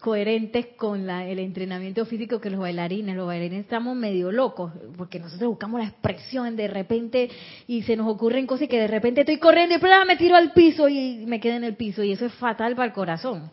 coherentes 0.00 0.66
con 0.76 1.08
el 1.08 1.38
entrenamiento 1.38 2.04
físico 2.06 2.40
que 2.40 2.50
los 2.50 2.60
bailarines. 2.60 3.16
Los 3.16 3.26
bailarines 3.26 3.60
estamos 3.60 3.96
medio 3.96 4.32
locos 4.32 4.72
porque 4.96 5.18
nosotros 5.18 5.50
buscamos 5.50 5.80
la 5.80 5.88
expresión 5.88 6.56
de 6.56 6.68
repente 6.68 7.30
y 7.66 7.82
se 7.82 7.96
nos 7.96 8.08
ocurren 8.08 8.46
cosas 8.46 8.68
que 8.68 8.80
de 8.80 8.88
repente 8.88 9.20
estoy 9.20 9.38
corriendo 9.38 9.76
y 9.76 10.06
me 10.06 10.16
tiro 10.16 10.36
al 10.36 10.52
piso 10.52 10.88
y 10.88 11.24
me 11.26 11.40
quedo 11.40 11.56
en 11.56 11.64
el 11.64 11.76
piso 11.76 12.02
y 12.02 12.12
eso 12.12 12.26
es 12.26 12.34
fatal 12.34 12.74
para 12.74 12.86
el 12.86 12.92
corazón. 12.92 13.50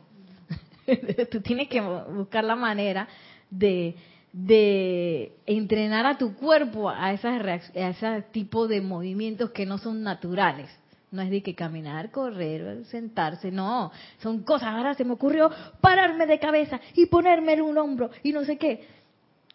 Tú 1.31 1.41
tienes 1.41 1.67
que 1.67 1.81
buscar 1.81 2.43
la 2.43 2.55
manera 2.55 3.07
de, 3.49 3.95
de 4.31 5.33
entrenar 5.45 6.05
a 6.05 6.17
tu 6.17 6.35
cuerpo 6.35 6.89
a, 6.89 7.13
esas 7.13 7.41
a 7.45 7.89
ese 7.89 8.21
tipo 8.31 8.67
de 8.67 8.81
movimientos 8.81 9.51
que 9.51 9.65
no 9.65 9.77
son 9.77 10.03
naturales. 10.03 10.69
No 11.13 11.21
es 11.21 11.29
de 11.29 11.43
que 11.43 11.53
caminar, 11.53 12.09
correr, 12.09 12.85
sentarse, 12.85 13.51
no. 13.51 13.91
Son 14.17 14.41
cosas. 14.41 14.69
Ahora 14.69 14.95
se 14.95 15.05
me 15.05 15.13
ocurrió 15.13 15.51
pararme 15.79 16.25
de 16.25 16.39
cabeza 16.39 16.81
y 16.95 17.05
ponerme 17.05 17.53
en 17.53 17.61
un 17.61 17.77
hombro 17.77 18.09
y 18.23 18.31
no 18.31 18.43
sé 18.45 18.57
qué. 18.57 18.87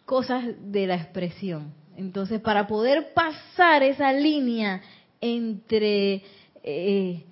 Cosas 0.05 0.45
de 0.57 0.87
la 0.87 0.95
expresión. 0.95 1.73
Entonces, 1.97 2.39
para 2.39 2.65
poder 2.65 3.13
pasar 3.13 3.83
esa 3.83 4.13
línea 4.13 4.81
entre... 5.19 6.23
Eh, 6.63 7.25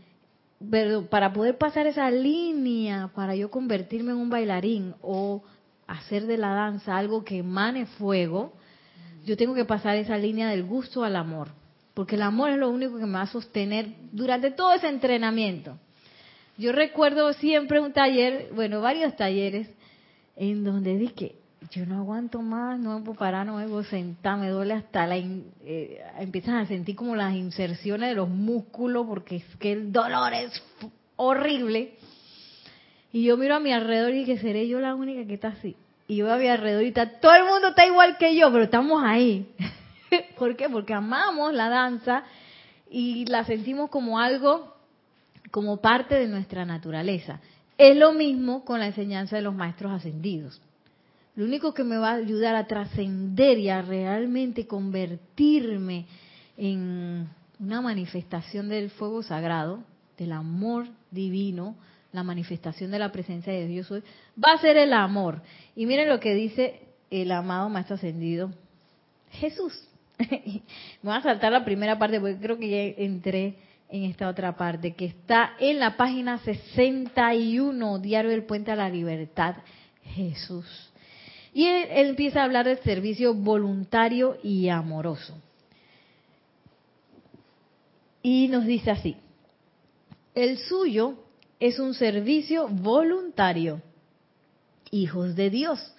para 1.10 1.32
poder 1.32 1.58
pasar 1.58 1.88
esa 1.88 2.12
línea, 2.12 3.10
para 3.16 3.34
yo 3.34 3.50
convertirme 3.50 4.12
en 4.12 4.18
un 4.18 4.30
bailarín 4.30 4.94
o 5.02 5.44
hacer 5.88 6.26
de 6.26 6.38
la 6.38 6.50
danza 6.50 6.98
algo 6.98 7.24
que 7.24 7.38
emane 7.38 7.86
fuego, 7.86 8.52
yo 9.26 9.38
tengo 9.38 9.54
que 9.54 9.64
pasar 9.64 9.96
esa 9.96 10.18
línea 10.18 10.50
del 10.50 10.66
gusto 10.66 11.06
al 11.06 11.16
amor 11.16 11.48
porque 11.98 12.14
el 12.14 12.22
amor 12.22 12.52
es 12.52 12.60
lo 12.60 12.70
único 12.70 13.00
que 13.00 13.08
me 13.08 13.14
va 13.14 13.24
a 13.24 13.26
sostener 13.26 13.88
durante 14.12 14.52
todo 14.52 14.72
ese 14.72 14.88
entrenamiento. 14.88 15.80
Yo 16.56 16.72
recuerdo 16.72 17.34
siempre 17.34 17.80
un 17.80 17.92
taller, 17.92 18.50
bueno, 18.54 18.82
varios 18.82 19.16
talleres, 19.16 19.68
en 20.36 20.64
donde 20.64 20.96
dije, 20.96 21.34
yo 21.72 21.88
no 21.88 21.98
aguanto 21.98 22.44
más, 22.44 22.80
no 22.80 23.00
me 23.00 23.04
puedo 23.04 23.18
parar, 23.18 23.48
no 23.48 23.56
me 23.56 23.68
puedo 23.68 23.84
sentar, 23.84 24.38
me 24.38 24.50
duele 24.50 24.76
hasta 24.76 25.08
la... 25.08 25.18
Eh, 25.18 26.00
empiezan 26.20 26.58
a 26.58 26.68
sentir 26.68 26.96
como 26.96 27.16
las 27.16 27.34
inserciones 27.34 28.10
de 28.10 28.16
los 28.16 28.30
músculos, 28.30 29.08
porque 29.08 29.38
es 29.38 29.56
que 29.56 29.72
el 29.72 29.92
dolor 29.92 30.36
es 30.36 30.52
horrible. 31.16 31.96
Y 33.12 33.24
yo 33.24 33.38
miro 33.38 33.56
a 33.56 33.60
mi 33.60 33.74
alrededor 33.74 34.12
y 34.12 34.20
dije, 34.20 34.38
seré 34.38 34.68
yo 34.68 34.80
la 34.80 34.94
única 34.94 35.26
que 35.26 35.34
está 35.34 35.48
así. 35.48 35.76
Y 36.08 36.18
yo 36.18 36.32
a 36.32 36.38
mi 36.38 36.48
alrededor 36.48 36.84
y 36.84 36.90
está, 36.90 37.20
todo 37.20 37.34
el 37.34 37.46
mundo 37.46 37.70
está 37.70 37.88
igual 37.88 38.20
que 38.20 38.36
yo, 38.36 38.52
pero 38.52 38.66
estamos 38.66 39.02
ahí. 39.04 39.52
¿Por 40.38 40.56
qué? 40.56 40.70
Porque 40.70 40.94
amamos 40.94 41.54
la 41.54 41.70
danza 41.70 42.24
y 42.90 43.26
la 43.26 43.44
sentimos 43.46 43.90
como 43.90 44.20
algo, 44.20 44.76
como 45.52 45.78
parte 45.78 46.16
de 46.16 46.28
nuestra 46.28 46.66
naturaleza. 46.66 47.40
Es 47.78 47.96
lo 47.96 48.14
mismo 48.14 48.66
con 48.66 48.80
la 48.80 48.88
enseñanza 48.88 49.36
de 49.36 49.42
los 49.44 49.54
maestros 49.54 49.92
ascendidos. 49.92 50.62
Lo 51.36 51.46
único 51.46 51.74
que 51.74 51.84
me 51.84 51.98
va 51.98 52.12
a 52.12 52.16
ayudar 52.16 52.56
a 52.56 52.66
trascender 52.66 53.60
y 53.60 53.70
a 53.70 53.84
realmente 53.84 54.66
convertirme 54.66 56.08
en 56.58 57.30
una 57.60 57.82
manifestación 57.82 58.70
del 58.70 58.90
fuego 58.90 59.22
sagrado, 59.22 59.84
del 60.18 60.32
amor 60.32 60.88
divino, 61.12 61.76
la 62.12 62.24
manifestación 62.24 62.90
de 62.90 62.98
la 62.98 63.12
presencia 63.12 63.54
de 63.54 63.68
Dios, 63.68 63.92
va 63.92 64.54
a 64.54 64.62
ser 64.62 64.78
el 64.78 64.94
amor. 64.94 65.44
Y 65.76 65.86
miren 65.86 66.10
lo 66.10 66.20
que 66.20 66.34
dice 66.34 66.82
el 67.12 67.32
amado 67.32 67.70
Maestro 67.70 67.96
Ascendido 67.96 68.52
Jesús. 69.32 69.88
Voy 71.02 71.14
a 71.14 71.22
saltar 71.22 71.52
la 71.52 71.66
primera 71.66 71.98
parte 71.98 72.20
porque 72.20 72.38
creo 72.38 72.58
que 72.58 72.70
ya 72.70 73.04
entré 73.04 73.56
en 73.90 74.04
esta 74.04 74.28
otra 74.28 74.58
parte, 74.58 74.94
que 74.96 75.06
está 75.06 75.54
en 75.60 75.80
la 75.80 75.96
página 75.96 76.40
61, 76.40 78.00
Diario 78.00 78.32
del 78.32 78.44
Puente 78.44 78.72
a 78.72 78.76
la 78.76 78.90
Libertad, 78.90 79.56
Jesús. 80.04 80.66
Y 81.54 81.66
él, 81.66 81.88
él 81.92 82.08
empieza 82.10 82.42
a 82.42 82.44
hablar 82.44 82.66
del 82.66 82.80
servicio 82.80 83.34
voluntario 83.34 84.38
y 84.44 84.68
amoroso. 84.70 85.38
Y 88.22 88.50
nos 88.50 88.66
dice 88.66 88.92
así, 88.92 89.16
el 90.36 90.58
suyo 90.58 91.16
es 91.60 91.80
un 91.80 91.94
servicio 91.94 92.68
voluntario, 92.68 93.82
hijos 94.92 95.36
de 95.36 95.50
Dios 95.50 95.94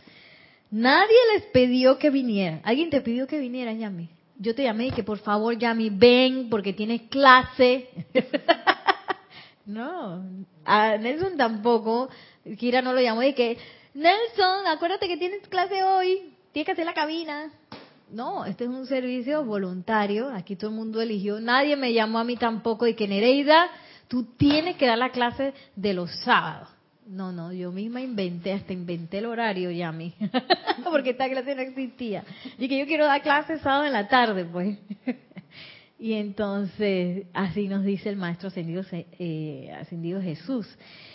Nadie 0.71 1.17
les 1.35 1.45
pidió 1.47 1.99
que 1.99 2.11
vinieran. 2.11 2.61
¿Alguien 2.65 2.91
te 2.91 3.01
pidió 3.01 3.27
que 3.27 3.39
vinieran, 3.39 3.79
Yami? 3.79 4.09
Yo 4.39 4.55
te 4.55 4.63
llamé 4.63 4.89
y 4.89 4.91
que 4.93 5.03
por 5.03 5.19
favor, 5.19 5.57
Yami, 5.57 5.91
ven 5.91 6.49
porque 6.51 6.73
tienes 6.73 7.03
clase. 7.03 7.89
no, 9.67 10.25
a 10.65 10.97
Nelson 10.97 11.37
tampoco. 11.37 12.09
Kira 12.57 12.83
no 12.83 12.93
lo 12.93 13.01
llamó 13.01 13.23
y 13.23 13.33
que, 13.35 13.59
Nelson, 13.95 14.67
acuérdate 14.67 15.09
que 15.09 15.17
tienes 15.17 15.47
clase 15.49 15.83
hoy, 15.83 16.35
tienes 16.53 16.67
que 16.67 16.73
hacer 16.73 16.87
la 16.87 16.95
cabina. 16.95 17.51
No, 18.11 18.45
este 18.45 18.65
es 18.65 18.71
un 18.71 18.87
servicio 18.87 19.45
voluntario, 19.45 20.31
aquí 20.31 20.57
todo 20.57 20.71
el 20.71 20.77
mundo 20.77 21.03
eligió, 21.03 21.41
nadie 21.41 21.77
me 21.77 21.93
llamó 21.93 22.19
a 22.19 22.25
mí 22.25 22.37
tampoco 22.37 22.87
y 22.87 22.95
que 22.95 23.07
Nereida, 23.07 23.69
tú 24.09 24.25
tienes 24.25 24.77
que 24.77 24.87
dar 24.87 24.97
la 24.97 25.11
clase 25.11 25.53
de 25.77 25.93
los 25.93 26.11
sábados. 26.21 26.71
No, 27.09 27.33
no, 27.33 27.55
yo 27.55 27.73
misma 27.73 28.03
inventé, 28.03 28.53
hasta 28.53 28.75
inventé 28.75 29.19
el 29.19 29.27
horario 29.27 29.71
ya 29.71 29.89
a 29.89 29.93
mí, 29.93 30.13
porque 30.85 31.11
esta 31.11 31.27
clase 31.27 31.55
no 31.55 31.63
existía. 31.63 32.23
Y 32.59 32.69
que 32.69 32.79
yo 32.79 32.87
quiero 32.87 33.07
dar 33.07 33.23
clases 33.23 33.63
sábado 33.63 33.87
en 33.87 33.95
la 33.95 34.09
tarde, 34.09 34.45
pues. 34.45 34.77
y 35.99 36.13
entonces, 36.13 37.25
así 37.33 37.67
nos 37.67 37.83
dice 37.83 38.11
el 38.11 38.17
Maestro 38.17 38.49
Ascendido, 38.49 38.85
eh, 38.93 39.75
Ascendido 39.81 40.21
Jesús. 40.21 40.69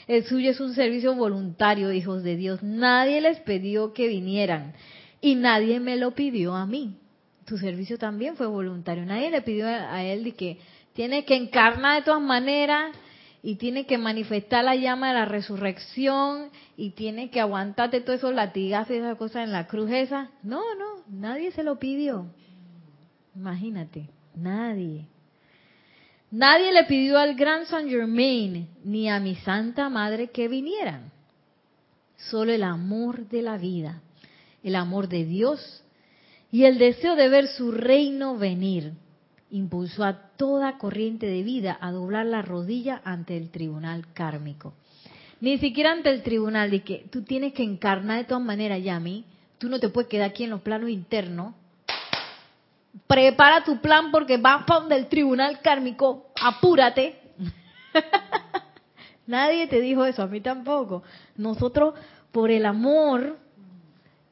El 0.07 0.23
suyo 0.23 0.49
es 0.49 0.59
un 0.59 0.73
servicio 0.73 1.13
voluntario, 1.13 1.91
hijos 1.91 2.23
de 2.23 2.37
Dios. 2.37 2.63
Nadie 2.63 3.21
les 3.21 3.39
pidió 3.41 3.93
que 3.93 4.07
vinieran 4.07 4.73
y 5.21 5.35
nadie 5.35 5.79
me 5.79 5.95
lo 5.95 6.15
pidió 6.15 6.55
a 6.55 6.65
mí. 6.65 6.97
Tu 7.45 7.59
servicio 7.59 7.99
también 7.99 8.35
fue 8.35 8.47
voluntario. 8.47 9.05
Nadie 9.05 9.29
le 9.29 9.43
pidió 9.43 9.67
a 9.67 10.03
él 10.03 10.23
de 10.23 10.31
que 10.31 10.57
tiene 10.93 11.23
que 11.23 11.35
encarnar 11.35 11.99
de 11.99 12.05
todas 12.05 12.21
maneras 12.21 12.95
y 13.45 13.55
tiene 13.55 13.85
que 13.85 13.97
manifestar 13.97 14.63
la 14.63 14.75
llama 14.75 15.09
de 15.09 15.15
la 15.15 15.25
resurrección 15.25 16.49
y 16.77 16.91
tiene 16.91 17.29
que 17.29 17.41
aguantarte 17.41 17.99
todos 17.99 18.19
esos 18.19 18.33
latigazos 18.33 18.91
y 18.91 18.99
esas 18.99 19.17
cosas 19.17 19.43
en 19.43 19.51
la 19.51 19.67
cruz 19.67 19.91
esa. 19.91 20.31
No, 20.41 20.61
no, 20.75 21.03
nadie 21.09 21.51
se 21.51 21.61
lo 21.61 21.77
pidió. 21.77 22.27
Imagínate, 23.35 24.09
nadie. 24.33 25.07
Nadie 26.31 26.71
le 26.71 26.85
pidió 26.85 27.19
al 27.19 27.35
gran 27.35 27.65
Saint 27.65 27.89
Germain 27.89 28.69
ni 28.85 29.09
a 29.09 29.19
mi 29.19 29.35
Santa 29.35 29.89
Madre 29.89 30.29
que 30.29 30.47
vinieran. 30.47 31.11
Solo 32.15 32.53
el 32.53 32.63
amor 32.63 33.27
de 33.27 33.41
la 33.41 33.57
vida, 33.57 34.01
el 34.63 34.75
amor 34.77 35.09
de 35.09 35.25
Dios 35.25 35.83
y 36.49 36.63
el 36.63 36.77
deseo 36.77 37.17
de 37.17 37.27
ver 37.27 37.49
su 37.49 37.73
reino 37.73 38.37
venir 38.37 38.93
impulsó 39.53 40.03
a 40.03 40.13
toda 40.35 40.79
corriente 40.79 41.27
de 41.27 41.43
vida 41.43 41.77
a 41.79 41.91
doblar 41.91 42.25
la 42.25 42.41
rodilla 42.41 43.01
ante 43.05 43.37
el 43.37 43.51
tribunal 43.51 44.11
kármico. 44.13 44.73
Ni 45.41 45.59
siquiera 45.59 45.91
ante 45.91 46.09
el 46.09 46.23
tribunal 46.23 46.71
de 46.71 46.81
que 46.81 47.05
tú 47.11 47.21
tienes 47.21 47.53
que 47.53 47.63
encarnar 47.63 48.17
de 48.17 48.23
todas 48.23 48.43
maneras, 48.43 48.81
Yami. 48.83 49.25
Tú 49.59 49.69
no 49.69 49.79
te 49.79 49.89
puedes 49.89 50.09
quedar 50.09 50.31
aquí 50.31 50.43
en 50.43 50.49
los 50.49 50.61
planos 50.61 50.89
internos. 50.89 51.53
Prepara 53.05 53.63
tu 53.63 53.79
plan 53.79 54.09
porque 54.09 54.37
vas 54.37 54.63
para 54.65 54.79
donde 54.79 54.95
el 54.95 55.07
tribunal 55.07 55.61
kármico. 55.61 56.31
Apúrate. 56.41 57.19
Nadie 59.27 59.67
te 59.67 59.79
dijo 59.81 60.03
eso, 60.03 60.23
a 60.23 60.27
mí 60.27 60.41
tampoco. 60.41 61.03
Nosotros, 61.37 61.93
por 62.31 62.49
el 62.49 62.65
amor 62.65 63.37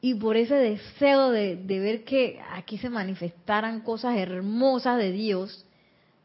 y 0.04 0.14
por 0.16 0.36
ese 0.36 0.56
deseo 0.56 1.30
de, 1.30 1.54
ver 1.64 2.04
que 2.04 2.40
aquí 2.50 2.76
se 2.76 2.90
manifestaran 2.90 3.82
cosas 3.82 4.16
hermosas 4.16 4.98
de 4.98 5.12
Dios, 5.12 5.64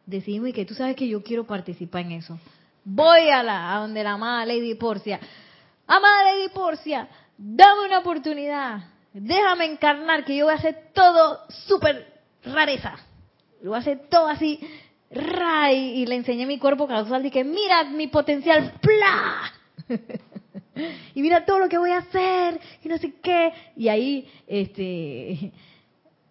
decidimos 0.07 0.51
que 0.51 0.65
tú 0.65 0.73
sabes 0.73 0.95
que 0.95 1.07
yo 1.07 1.21
quiero 1.21 1.45
participar 1.45 2.01
en 2.01 2.13
eso. 2.13 2.39
Voy 2.83 3.29
a 3.29 3.43
la 3.43 3.75
a 3.75 3.81
donde 3.81 4.03
la 4.03 4.13
amada 4.13 4.47
Lady 4.47 4.73
Porcia. 4.73 5.19
Amada 5.85 6.23
Lady 6.23 6.49
Porcia, 6.49 7.07
dame 7.37 7.85
una 7.85 7.99
oportunidad. 7.99 8.79
Déjame 9.13 9.65
encarnar 9.65 10.25
que 10.25 10.35
yo 10.35 10.45
voy 10.45 10.55
a 10.55 10.57
hacer 10.57 10.89
todo 10.95 11.41
súper 11.67 12.23
rareza. 12.45 12.95
Lo 13.61 13.69
voy 13.69 13.77
a 13.77 13.81
hacer 13.81 14.07
todo 14.09 14.27
así, 14.27 14.59
ray, 15.11 16.01
y 16.01 16.07
le 16.07 16.15
enseñé 16.15 16.47
mi 16.47 16.57
cuerpo 16.57 16.87
causal 16.87 17.23
y 17.27 17.29
que 17.29 17.43
mira 17.43 17.83
mi 17.83 18.07
potencial, 18.07 18.73
¡pla! 18.81 19.53
y 21.15 21.21
mira 21.21 21.45
todo 21.45 21.59
lo 21.59 21.69
que 21.69 21.77
voy 21.77 21.91
a 21.91 21.99
hacer 21.99 22.59
y 22.83 22.87
no 22.87 22.97
sé 22.97 23.13
qué 23.21 23.51
y 23.75 23.87
ahí 23.87 24.27
este 24.47 25.51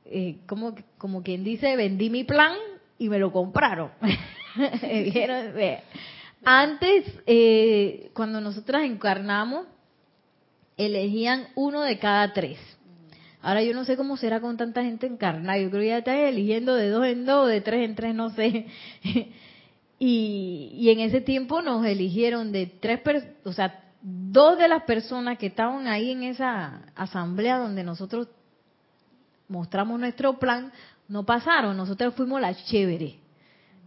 eh, 0.05 0.37
como 0.47 0.75
como 0.99 1.23
quien 1.23 1.45
dice 1.45 1.77
vendí 1.77 2.11
mi 2.11 2.25
plan 2.25 2.57
y 2.99 3.09
me 3.09 3.19
lo 3.19 3.33
compraron 3.33 3.91
Antes, 6.49 7.05
eh, 7.27 8.11
cuando 8.15 8.41
nosotras 8.41 8.85
encarnamos, 8.85 9.67
elegían 10.77 11.49
uno 11.57 11.83
de 11.83 11.99
cada 11.99 12.33
tres. 12.33 12.59
Ahora 13.43 13.65
yo 13.65 13.75
no 13.75 13.85
sé 13.85 13.97
cómo 13.97 14.17
será 14.17 14.41
con 14.41 14.57
tanta 14.57 14.85
gente 14.85 15.09
encarnada. 15.09 15.59
Yo 15.59 15.71
creo 15.71 15.83
que 15.83 15.89
ya 15.89 15.99
están 15.99 16.19
eligiendo 16.19 16.77
de 16.77 16.89
dos 16.91 17.05
en 17.05 17.27
dos, 17.27 17.49
de 17.49 17.61
tres 17.61 17.85
en 17.85 17.97
tres, 17.97 18.15
no 18.15 18.31
sé. 18.31 18.67
y, 19.99 20.71
y 20.73 20.91
en 20.91 21.01
ese 21.01 21.21
tiempo 21.21 21.63
nos 21.63 21.85
eligieron 21.85 22.53
de 22.53 22.67
tres, 22.67 23.01
o 23.45 23.53
sea, 23.53 23.83
dos 24.03 24.59
de 24.59 24.69
las 24.69 24.85
personas 24.85 25.39
que 25.39 25.47
estaban 25.47 25.87
ahí 25.87 26.13
en 26.13 26.23
esa 26.23 26.83
asamblea 26.95 27.59
donde 27.59 27.85
nosotros 27.85 28.29
mostramos 29.49 29.99
nuestro 29.99 30.39
plan, 30.39 30.73
no 31.09 31.25
pasaron. 31.25 31.77
Nosotros 31.77 32.15
fuimos 32.15 32.41
las 32.41 32.65
chévere. 32.67 33.19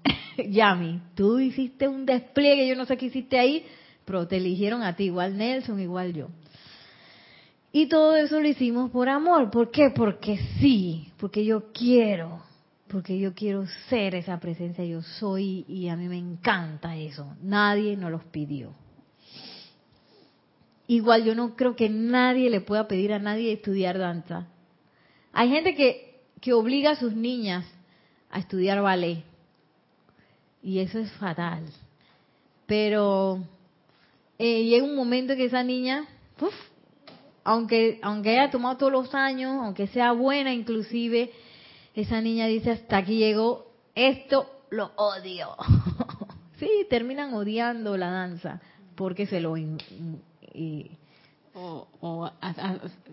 Yami, 0.49 1.01
tú 1.15 1.39
hiciste 1.39 1.87
un 1.87 2.05
despliegue, 2.05 2.67
yo 2.67 2.75
no 2.75 2.85
sé 2.85 2.97
qué 2.97 3.07
hiciste 3.07 3.37
ahí, 3.37 3.65
pero 4.05 4.27
te 4.27 4.37
eligieron 4.37 4.83
a 4.83 4.95
ti, 4.95 5.05
igual 5.05 5.37
Nelson, 5.37 5.79
igual 5.79 6.13
yo. 6.13 6.27
Y 7.71 7.87
todo 7.87 8.15
eso 8.15 8.39
lo 8.39 8.47
hicimos 8.47 8.89
por 8.89 9.09
amor. 9.09 9.51
¿Por 9.51 9.69
qué? 9.69 9.91
Porque 9.91 10.39
sí, 10.59 11.11
porque 11.17 11.45
yo 11.45 11.71
quiero, 11.71 12.41
porque 12.87 13.19
yo 13.19 13.33
quiero 13.33 13.65
ser 13.89 14.15
esa 14.15 14.39
presencia, 14.39 14.83
yo 14.83 15.03
soy 15.03 15.65
y 15.67 15.87
a 15.89 15.95
mí 15.95 16.07
me 16.07 16.17
encanta 16.17 16.95
eso. 16.95 17.35
Nadie 17.43 17.95
nos 17.95 18.11
los 18.11 18.23
pidió. 18.25 18.73
Igual 20.89 21.23
yo 21.23 21.35
no 21.35 21.55
creo 21.55 21.75
que 21.75 21.87
nadie 21.87 22.49
le 22.49 22.61
pueda 22.61 22.87
pedir 22.87 23.13
a 23.13 23.19
nadie 23.19 23.53
estudiar 23.53 23.99
danza. 23.99 24.47
Hay 25.31 25.47
gente 25.51 25.75
que, 25.75 26.19
que 26.41 26.51
obliga 26.51 26.89
a 26.89 26.95
sus 26.95 27.13
niñas 27.13 27.63
a 28.31 28.39
estudiar 28.39 28.81
ballet. 28.81 29.23
Y 30.63 30.79
eso 30.79 30.97
es 30.97 31.11
fatal. 31.11 31.63
Pero 32.65 33.43
eh, 34.39 34.63
llega 34.63 34.83
un 34.83 34.95
momento 34.95 35.35
que 35.35 35.45
esa 35.45 35.61
niña, 35.61 36.07
aunque, 37.43 37.99
aunque 38.01 38.39
haya 38.39 38.49
tomado 38.49 38.77
todos 38.77 38.91
los 38.91 39.13
años, 39.13 39.61
aunque 39.63 39.85
sea 39.85 40.11
buena 40.13 40.55
inclusive, 40.55 41.31
esa 41.93 42.19
niña 42.19 42.47
dice, 42.47 42.71
hasta 42.71 42.97
aquí 42.97 43.19
llegó, 43.19 43.71
esto 43.93 44.49
lo 44.71 44.91
odio. 44.95 45.49
sí, 46.57 46.87
terminan 46.89 47.35
odiando 47.35 47.95
la 47.95 48.09
danza 48.09 48.59
porque 48.95 49.27
se 49.27 49.39
lo... 49.39 49.55
Y, 50.59 50.91
o, 51.53 52.31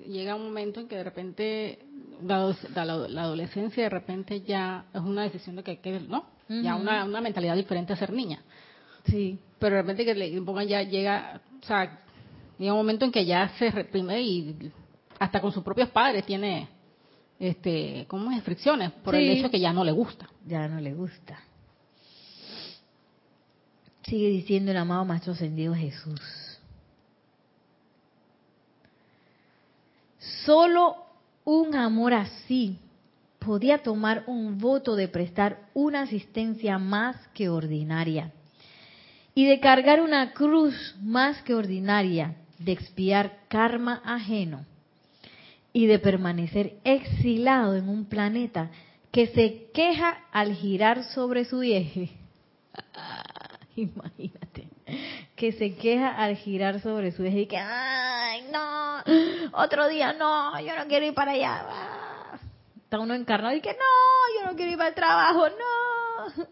llega 0.04 0.34
un 0.34 0.44
momento 0.44 0.80
en 0.80 0.88
que 0.88 0.96
de 0.96 1.04
repente 1.04 1.78
la, 2.22 2.52
adolescencia 2.82 3.84
de 3.84 3.88
repente 3.88 4.40
ya 4.40 4.86
es 4.92 5.00
una 5.00 5.22
decisión 5.22 5.54
de 5.56 5.62
que, 5.62 5.78
que 5.78 6.00
no 6.00 6.26
ya 6.48 6.74
una, 6.76 7.04
una 7.04 7.20
mentalidad 7.20 7.56
diferente 7.56 7.92
a 7.92 7.96
ser 7.96 8.12
niña. 8.12 8.40
Sí. 9.04 9.38
Pero 9.58 9.76
de 9.76 9.82
repente 9.82 10.04
que 10.04 10.14
le 10.14 10.42
pongan 10.42 10.66
ya 10.66 10.82
llega 10.82 11.40
o 11.62 11.66
sea 11.66 12.00
llega 12.58 12.72
un 12.72 12.78
momento 12.78 13.04
en 13.04 13.12
que 13.12 13.24
ya 13.24 13.48
se 13.58 13.70
reprime 13.70 14.20
y 14.22 14.72
hasta 15.18 15.40
con 15.40 15.52
sus 15.52 15.62
propios 15.62 15.88
padres 15.90 16.26
tiene 16.26 16.68
este 17.38 18.06
como 18.08 18.30
fricciones 18.40 18.90
por 18.90 19.14
el 19.14 19.30
hecho 19.30 19.50
que 19.50 19.60
ya 19.60 19.72
no 19.72 19.84
le 19.84 19.92
gusta. 19.92 20.28
Ya 20.46 20.66
no 20.66 20.80
le 20.80 20.94
gusta. 20.94 21.38
Sigue 24.02 24.28
diciendo 24.28 24.70
el 24.70 24.76
amado 24.76 25.04
maestro 25.04 25.32
ascendido 25.32 25.74
Jesús 25.74 26.20
solo 30.44 30.96
un 31.44 31.74
amor 31.74 32.14
así 32.14 32.78
podía 33.38 33.78
tomar 33.78 34.24
un 34.26 34.58
voto 34.58 34.96
de 34.96 35.08
prestar 35.08 35.68
una 35.74 36.02
asistencia 36.02 36.78
más 36.78 37.16
que 37.34 37.48
ordinaria 37.48 38.32
y 39.34 39.46
de 39.46 39.60
cargar 39.60 40.00
una 40.00 40.32
cruz 40.32 40.96
más 41.02 41.40
que 41.42 41.54
ordinaria 41.54 42.34
de 42.58 42.72
expiar 42.72 43.38
karma 43.48 44.02
ajeno 44.04 44.64
y 45.72 45.86
de 45.86 45.98
permanecer 45.98 46.74
exilado 46.84 47.76
en 47.76 47.88
un 47.88 48.06
planeta 48.06 48.70
que 49.12 49.28
se 49.28 49.70
queja 49.72 50.24
al 50.32 50.54
girar 50.54 51.04
sobre 51.04 51.44
su 51.44 51.62
eje. 51.62 52.10
Imagínate, 53.80 54.68
que 55.36 55.52
se 55.52 55.76
queja 55.76 56.16
al 56.16 56.36
girar 56.36 56.80
sobre 56.80 57.12
su 57.12 57.22
eje 57.24 57.40
y 57.40 57.46
que, 57.46 57.58
ay, 57.58 58.46
no, 58.50 59.02
otro 59.52 59.86
día 59.88 60.14
no, 60.14 60.58
yo 60.60 60.74
no 60.76 60.86
quiero 60.86 61.04
ir 61.04 61.14
para 61.14 61.32
allá. 61.32 61.66
Está 62.76 62.98
uno 62.98 63.12
encarnado 63.14 63.54
y 63.54 63.60
que, 63.60 63.72
no, 63.72 64.40
yo 64.40 64.50
no 64.50 64.56
quiero 64.56 64.72
ir 64.72 64.78
para 64.78 64.88
el 64.88 64.94
trabajo, 64.94 65.48
no, 65.50 66.46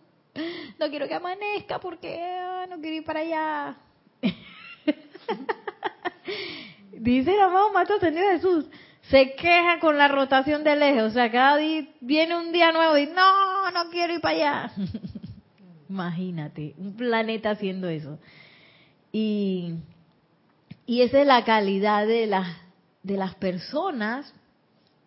no 0.78 0.90
quiero 0.90 1.08
que 1.08 1.14
amanezca 1.14 1.78
porque 1.78 2.20
ah, 2.22 2.66
no 2.68 2.78
quiero 2.80 2.96
ir 2.96 3.04
para 3.04 3.20
allá. 3.20 3.76
Dice 6.92 7.32
el 7.32 7.40
amado 7.40 7.72
Mato 7.72 7.94
Ascendido 7.94 8.28
Jesús, 8.32 8.66
se 9.08 9.34
queja 9.34 9.78
con 9.80 9.96
la 9.96 10.08
rotación 10.08 10.62
del 10.62 10.82
eje, 10.82 11.02
o 11.02 11.10
sea, 11.10 11.30
cada 11.30 11.56
día 11.56 11.86
viene 12.00 12.36
un 12.36 12.52
día 12.52 12.70
nuevo 12.70 12.98
y 12.98 13.06
no, 13.06 13.70
no 13.70 13.90
quiero 13.90 14.12
ir 14.12 14.20
para 14.20 14.34
allá. 14.34 14.72
Imagínate, 15.94 16.74
un 16.76 16.96
planeta 16.96 17.50
haciendo 17.50 17.88
eso. 17.88 18.18
Y, 19.12 19.74
y 20.86 21.02
esa 21.02 21.20
es 21.20 21.26
la 21.28 21.44
calidad 21.44 22.04
de 22.04 22.26
las, 22.26 22.48
de 23.04 23.16
las 23.16 23.36
personas 23.36 24.34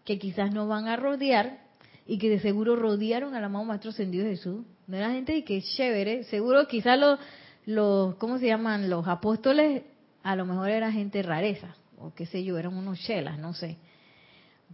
que 0.05 0.17
quizás 0.17 0.53
no 0.53 0.65
van 0.65 0.87
a 0.87 0.95
rodear 0.95 1.59
y 2.05 2.17
que 2.19 2.29
de 2.29 2.39
seguro 2.39 2.77
rodearon 2.77 3.35
al 3.35 3.43
amado 3.43 3.65
Maestro 3.65 3.89
Ascendido 3.89 4.25
Jesús. 4.27 4.63
No 4.87 4.95
era 4.95 5.11
gente 5.11 5.43
que 5.43 5.57
es 5.57 5.75
chévere, 5.75 6.23
seguro 6.23 6.69
quizás 6.69 6.97
los, 6.97 7.19
los, 7.65 8.15
¿cómo 8.15 8.39
se 8.39 8.47
llaman? 8.47 8.89
Los 8.89 9.09
apóstoles 9.09 9.83
a 10.23 10.37
lo 10.37 10.45
mejor 10.45 10.69
era 10.69 10.89
gente 10.89 11.21
rareza, 11.21 11.75
o 11.97 12.13
qué 12.13 12.25
sé 12.25 12.45
yo, 12.45 12.57
eran 12.57 12.77
unos 12.77 12.97
chelas, 13.01 13.37
no 13.39 13.53
sé. 13.53 13.75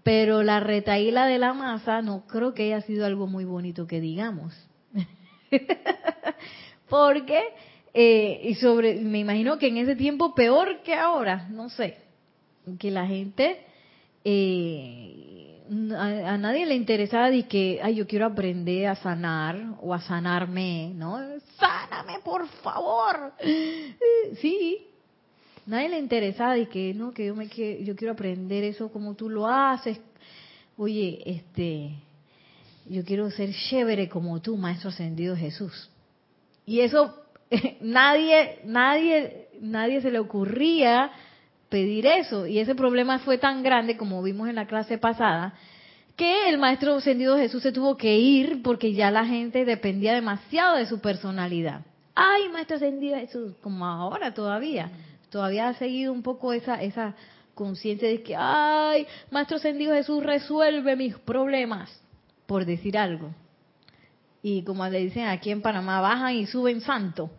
Pero 0.03 0.43
la 0.43 0.59
retaíla 0.59 1.25
de 1.25 1.39
la 1.39 1.55
masa 1.55 2.03
no 2.03 2.27
creo 2.27 2.53
que 2.53 2.65
haya 2.65 2.81
sido 2.81 3.03
algo 3.03 3.25
muy 3.25 3.45
bonito 3.45 3.87
que 3.87 3.99
digamos. 3.99 4.53
Porque, 6.89 7.41
eh, 7.93 8.41
y 8.43 8.55
sobre, 8.55 8.95
me 8.95 9.19
imagino 9.19 9.57
que 9.57 9.67
en 9.67 9.77
ese 9.77 9.95
tiempo 9.95 10.33
peor 10.33 10.81
que 10.83 10.95
ahora, 10.95 11.47
no 11.49 11.69
sé, 11.69 11.97
que 12.79 12.91
la 12.91 13.05
gente, 13.05 13.61
eh, 14.23 15.61
a, 15.97 16.37
nadie 16.37 16.65
le 16.65 16.75
interesaba 16.75 17.29
de 17.29 17.47
que, 17.47 17.79
ay, 17.81 17.95
yo 17.95 18.07
quiero 18.07 18.25
aprender 18.25 18.87
a 18.87 18.95
sanar 18.95 19.75
o 19.81 19.93
a 19.93 20.01
sanarme, 20.01 20.91
¿no? 20.95 21.19
Sáname, 21.57 22.19
por 22.23 22.47
favor. 22.47 23.33
Sí, 24.41 24.87
nadie 25.65 25.89
le 25.89 25.99
interesaba 25.99 26.57
y 26.57 26.65
que 26.65 26.93
no 26.93 27.11
que 27.11 27.27
yo 27.27 27.35
me 27.35 27.47
yo 27.47 27.95
quiero 27.95 28.13
aprender 28.13 28.63
eso 28.63 28.91
como 28.91 29.15
tú 29.15 29.29
lo 29.29 29.47
haces 29.47 29.99
oye 30.77 31.21
este 31.25 31.91
yo 32.87 33.03
quiero 33.03 33.29
ser 33.31 33.51
chévere 33.53 34.09
como 34.09 34.41
tú 34.41 34.57
maestro 34.57 34.89
ascendido 34.89 35.35
Jesús. 35.35 35.89
Y 36.65 36.81
eso 36.81 37.15
nadie 37.81 38.59
nadie 38.65 39.47
nadie 39.59 40.01
se 40.01 40.11
le 40.11 40.19
ocurría 40.19 41.11
pedir 41.69 42.05
eso. 42.05 42.47
Y 42.47 42.59
ese 42.59 42.75
problema 42.75 43.19
fue 43.19 43.37
tan 43.37 43.63
grande 43.63 43.97
como 43.97 44.21
vimos 44.21 44.49
en 44.49 44.55
la 44.55 44.67
clase 44.67 44.97
pasada 44.97 45.53
que 46.15 46.47
el 46.49 46.59
maestro 46.59 46.95
ascendido 46.95 47.37
Jesús 47.37 47.63
se 47.63 47.71
tuvo 47.71 47.97
que 47.97 48.17
ir 48.17 48.61
porque 48.61 48.93
ya 48.93 49.09
la 49.09 49.25
gente 49.25 49.65
dependía 49.65 50.13
demasiado 50.13 50.77
de 50.77 50.85
su 50.85 50.99
personalidad. 50.99 51.81
Ay 52.15 52.49
maestro 52.49 52.75
ascendido 52.75 53.17
Jesús 53.17 53.53
como 53.61 53.85
ahora 53.85 54.33
todavía. 54.33 54.91
Todavía 55.31 55.69
ha 55.69 55.73
seguido 55.73 56.13
un 56.13 56.21
poco 56.21 56.53
esa, 56.53 56.83
esa 56.83 57.15
conciencia 57.53 58.07
de 58.07 58.21
que, 58.21 58.35
ay, 58.37 59.07
Maestro 59.31 59.57
Ascendido 59.57 59.93
Jesús 59.93 60.23
resuelve 60.23 60.95
mis 60.95 61.17
problemas, 61.17 61.89
por 62.53 62.65
decir 62.65 62.99
algo. 62.99 63.33
Y 64.43 64.61
como 64.61 64.87
le 64.87 64.99
dicen 64.99 65.25
aquí 65.25 65.49
en 65.49 65.63
Panamá, 65.63 66.01
bajan 66.01 66.35
y 66.35 66.45
suben 66.45 66.81
santos, 66.81 67.31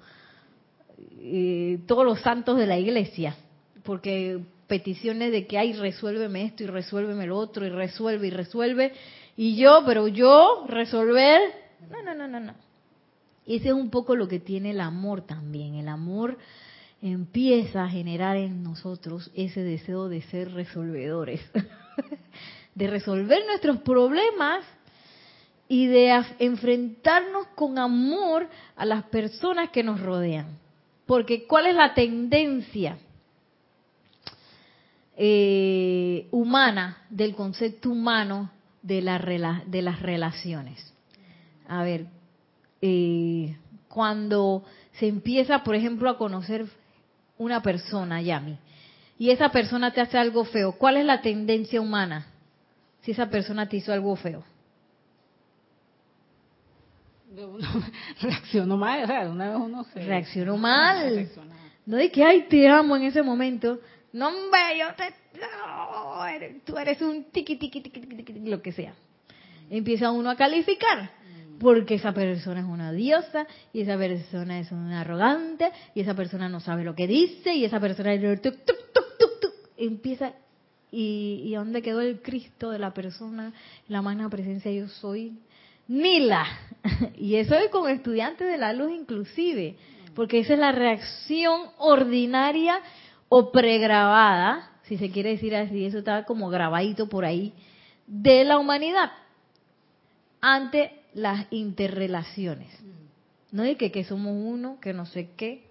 todos 1.87 2.05
los 2.05 2.19
santos 2.19 2.59
de 2.59 2.67
la 2.67 2.77
iglesia, 2.77 3.37
porque 3.85 4.41
peticiones 4.67 5.31
de 5.31 5.47
que, 5.47 5.57
ay, 5.57 5.75
resuélveme 5.75 6.47
esto 6.47 6.65
y 6.65 6.67
resuélveme 6.67 7.29
lo 7.29 7.39
otro 7.39 7.65
y 7.65 7.69
resuelve 7.69 8.27
y 8.27 8.31
resuelve, 8.31 8.93
y 9.37 9.55
yo, 9.55 9.85
pero 9.87 10.09
yo 10.09 10.65
resolver, 10.67 11.41
no, 11.93 12.03
no, 12.03 12.13
no, 12.13 12.27
no, 12.27 12.41
no. 12.41 12.55
Ese 13.47 13.69
es 13.69 13.73
un 13.73 13.91
poco 13.91 14.17
lo 14.17 14.27
que 14.27 14.41
tiene 14.41 14.73
el 14.73 14.81
amor 14.81 15.21
también, 15.21 15.77
el 15.77 15.87
amor 15.87 16.39
empieza 17.01 17.85
a 17.85 17.89
generar 17.89 18.37
en 18.37 18.65
nosotros 18.65 19.31
ese 19.37 19.63
deseo 19.63 20.09
de 20.09 20.23
ser 20.23 20.51
resolvedores, 20.55 21.41
de 22.75 22.89
resolver 22.89 23.47
nuestros 23.47 23.79
problemas 23.83 24.65
y 25.69 25.87
de 25.87 26.23
enfrentarnos 26.39 27.47
con 27.55 27.79
amor 27.79 28.49
a 28.77 28.85
las 28.85 29.05
personas 29.05 29.71
que 29.71 29.83
nos 29.83 30.01
rodean. 30.01 30.59
Porque 31.07 31.47
¿cuál 31.47 31.67
es 31.67 31.75
la 31.75 31.95
tendencia 31.95 32.99
eh, 35.17 36.27
humana 36.31 36.99
del 37.11 37.35
concepto 37.35 37.91
humano 37.91 38.51
de, 38.83 39.03
la, 39.03 39.63
de 39.67 39.83
las 39.83 40.01
relaciones? 40.01 40.93
A 41.67 41.83
ver, 41.83 42.07
eh, 42.83 43.57
cuando 43.89 44.65
se 44.93 45.09
empieza, 45.09 45.65
por 45.65 45.75
ejemplo, 45.75 46.11
a 46.11 46.19
conocer 46.19 46.67
una 47.39 47.63
persona, 47.63 48.21
Yami, 48.21 48.59
y 49.19 49.31
esa 49.31 49.51
persona 49.51 49.93
te 49.93 50.01
hace 50.01 50.19
algo 50.19 50.45
feo, 50.45 50.73
¿cuál 50.73 50.97
es 50.97 51.05
la 51.05 51.21
tendencia 51.21 51.81
humana 51.81 52.27
si 53.03 53.13
esa 53.13 53.31
persona 53.31 53.69
te 53.69 53.77
hizo 53.77 53.93
algo 53.93 54.15
feo? 54.17 54.45
reaccionó 58.21 58.77
mal, 58.77 59.05
o 59.05 59.07
sea, 59.07 59.29
una 59.29 59.51
vez 59.51 59.59
uno 59.59 59.85
se... 59.85 60.05
Reaccionó 60.05 60.57
mal. 60.57 61.29
No 61.87 61.97
de 61.97 62.11
que, 62.11 62.25
ay, 62.25 62.47
te 62.49 62.69
amo 62.69 62.97
en 62.97 63.05
ese 63.05 63.23
momento. 63.23 63.79
No, 64.13 64.29
hombre, 64.29 64.79
yo 64.79 64.87
te... 64.95 65.15
tú 66.65 66.79
eres 66.79 67.01
un 67.03 67.25
tiqui, 67.25 67.57
tiqui, 67.57 67.81
tiqui, 67.81 68.01
tiqui, 68.01 68.33
lo 68.49 68.63
que 68.63 68.73
sea. 68.73 68.95
Empieza 69.71 70.11
uno 70.11 70.31
a 70.31 70.37
calificar. 70.37 71.11
Porque 71.61 71.95
esa 71.95 72.13
persona 72.13 72.61
es 72.61 72.67
una 72.67 72.93
diosa, 72.93 73.47
y 73.73 73.83
esa 73.83 73.97
persona 73.97 74.59
es 74.59 74.73
una 74.73 75.03
arrogante, 75.03 75.71
y 75.95 76.01
esa 76.01 76.15
persona 76.15 76.49
no 76.49 76.59
sabe 76.59 76.83
lo 76.83 76.95
que 76.95 77.07
dice, 77.07 77.55
y 77.55 77.65
esa 77.65 77.81
persona... 77.81 78.15
Empieza 79.77 80.33
¿Y, 80.97 81.43
¿Y 81.45 81.55
dónde 81.55 81.83
quedó 81.83 82.01
el 82.01 82.23
Cristo 82.23 82.71
de 82.71 82.79
la 82.79 82.95
persona, 82.95 83.53
la 83.89 84.01
magna 84.01 84.31
presencia 84.31 84.71
yo 84.71 84.87
soy? 84.87 85.37
Nila. 85.89 86.47
Y 87.17 87.37
eso 87.37 87.55
es 87.55 87.71
con 87.71 87.91
estudiantes 87.91 88.47
de 88.47 88.59
la 88.59 88.75
luz 88.75 88.93
inclusive, 88.93 89.77
porque 90.15 90.41
esa 90.41 90.53
es 90.53 90.59
la 90.59 90.73
reacción 90.73 91.63
ordinaria 91.79 92.79
o 93.31 93.51
pregrabada, 93.53 94.71
si 94.83 94.99
se 94.99 95.11
quiere 95.11 95.31
decir 95.31 95.57
así, 95.57 95.87
eso 95.87 95.99
está 95.99 96.25
como 96.25 96.51
grabadito 96.51 97.09
por 97.09 97.25
ahí, 97.25 97.55
de 98.07 98.45
la 98.45 98.59
humanidad 98.59 99.13
ante 100.43 101.01
las 101.15 101.47
interrelaciones. 101.51 102.69
No 103.51 103.63
de 103.63 103.77
que, 103.77 103.91
que 103.91 104.05
somos 104.05 104.35
uno, 104.37 104.79
que 104.81 104.93
no 104.93 105.07
sé 105.07 105.31
qué. 105.37 105.65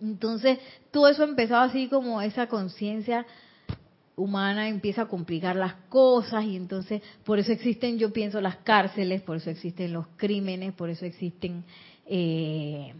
Entonces, 0.00 0.58
todo 0.90 1.08
eso 1.08 1.24
empezó 1.24 1.56
así 1.56 1.88
como 1.88 2.22
esa 2.22 2.46
conciencia 2.46 3.26
humana 4.16 4.68
empieza 4.68 5.02
a 5.02 5.08
complicar 5.08 5.56
las 5.56 5.74
cosas 5.88 6.44
y 6.44 6.56
entonces 6.56 7.02
por 7.24 7.38
eso 7.38 7.52
existen, 7.52 7.98
yo 7.98 8.12
pienso, 8.12 8.40
las 8.40 8.56
cárceles, 8.56 9.22
por 9.22 9.36
eso 9.36 9.50
existen 9.50 9.92
los 9.92 10.06
crímenes, 10.16 10.74
por 10.74 10.90
eso 10.90 11.04
existen 11.06 11.64
eh, 12.06 12.92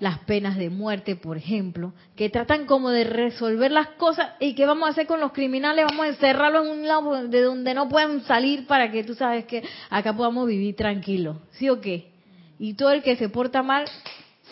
las 0.00 0.20
penas 0.20 0.56
de 0.56 0.70
muerte, 0.70 1.16
por 1.16 1.36
ejemplo, 1.36 1.92
que 2.16 2.30
tratan 2.30 2.66
como 2.66 2.90
de 2.90 3.04
resolver 3.04 3.70
las 3.70 3.88
cosas 3.90 4.30
y 4.40 4.54
qué 4.54 4.66
vamos 4.66 4.88
a 4.88 4.92
hacer 4.92 5.06
con 5.06 5.20
los 5.20 5.32
criminales, 5.32 5.84
vamos 5.86 6.06
a 6.06 6.08
encerrarlos 6.08 6.66
en 6.66 6.72
un 6.72 6.88
lado 6.88 7.28
de 7.28 7.42
donde 7.42 7.74
no 7.74 7.88
puedan 7.88 8.24
salir 8.24 8.66
para 8.66 8.90
que 8.90 9.04
tú 9.04 9.14
sabes 9.14 9.44
que 9.46 9.62
acá 9.90 10.16
podamos 10.16 10.46
vivir 10.46 10.76
tranquilos, 10.76 11.36
¿sí 11.52 11.68
o 11.68 11.80
qué? 11.80 12.10
Y 12.58 12.74
todo 12.74 12.90
el 12.90 13.02
que 13.02 13.16
se 13.16 13.28
porta 13.28 13.62
mal, 13.62 13.86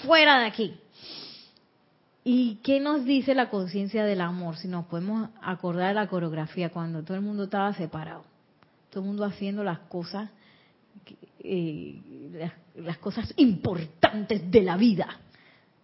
fuera 0.05 0.41
de 0.41 0.47
aquí. 0.47 0.75
¿Y 2.29 2.57
qué 2.57 2.81
nos 2.81 3.05
dice 3.05 3.37
la 3.37 3.51
conciencia 3.51 4.05
del 4.05 4.21
amor? 4.21 4.57
Si 4.57 4.67
nos 4.67 4.87
podemos 4.87 5.31
acordar 5.41 5.91
de 5.91 5.95
la 5.95 6.09
coreografía, 6.09 6.71
cuando 6.71 7.05
todo 7.05 7.17
el 7.17 7.23
mundo 7.23 7.45
estaba 7.45 7.73
separado, 7.73 8.25
todo 8.91 9.05
el 9.05 9.07
mundo 9.07 9.25
haciendo 9.25 9.63
las 9.63 9.79
cosas, 9.79 10.29
eh, 11.39 12.01
las, 12.75 12.99
cosas 12.99 13.33
importantes 13.37 14.51
de 14.51 14.61
la 14.61 14.77
vida. 14.77 15.21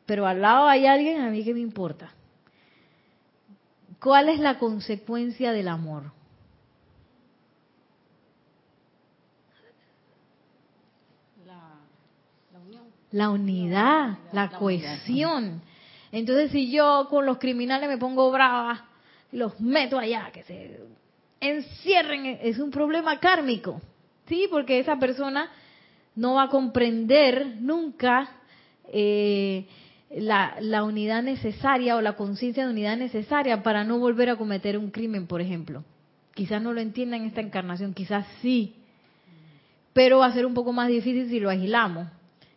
Pero 0.05 0.27
al 0.27 0.41
lado 0.41 0.67
hay 0.67 0.85
alguien, 0.85 1.21
a 1.21 1.31
mí 1.31 1.45
que 1.45 1.55
me 1.55 1.61
importa. 1.61 2.11
¿Cuál 4.01 4.29
es 4.29 4.41
la 4.41 4.59
consecuencia 4.59 5.53
del 5.53 5.69
amor? 5.69 6.11
La, 11.47 12.59
unión. 12.59 12.83
La 13.13 13.31
unidad, 13.31 14.19
la, 14.33 14.51
cohesión. 14.51 15.63
Entonces, 16.13 16.51
si 16.51 16.71
yo 16.71 17.09
con 17.09 17.25
los 17.25 17.39
criminales 17.39 17.89
me 17.89 17.97
pongo 17.97 18.31
brava, 18.31 18.85
los 19.33 19.59
meto 19.61 19.99
allá, 19.99 20.31
que 20.31 20.43
se 20.45 20.79
encierren, 21.41 22.39
es 22.43 22.59
un 22.59 22.71
problema 22.71 23.19
kármico. 23.19 23.81
Sí, 24.29 24.47
porque 24.51 24.79
esa 24.79 24.97
persona 24.97 25.51
no 26.15 26.35
va 26.35 26.45
a 26.45 26.49
comprender 26.49 27.57
nunca 27.61 28.29
eh, 28.93 29.67
la, 30.11 30.57
la, 30.61 30.85
unidad 30.85 31.23
necesaria 31.23 31.97
o 31.97 32.03
la 32.03 32.15
conciencia 32.15 32.67
de 32.67 32.71
unidad 32.71 32.99
necesaria 32.99 33.63
para 33.63 33.83
no 33.83 33.99
volver 33.99 34.29
a 34.29 34.37
cometer 34.37 34.77
un 34.77 34.91
crimen, 34.91 35.27
por 35.27 35.41
ejemplo. 35.41 35.83
Quizás 36.35 36.63
no 36.63 36.73
lo 36.73 36.81
entienda 36.81 37.17
en 37.17 37.25
esta 37.25 37.41
encarnación, 37.41 37.95
quizás 37.95 38.27
sí, 38.43 38.75
pero 39.93 40.19
va 40.19 40.27
a 40.27 40.33
ser 40.33 40.47
un 40.47 40.55
poco 40.55 40.73
más 40.73 40.89
difícil 40.89 41.29
si 41.29 41.41
lo 41.41 41.51
aislamos. 41.51 42.09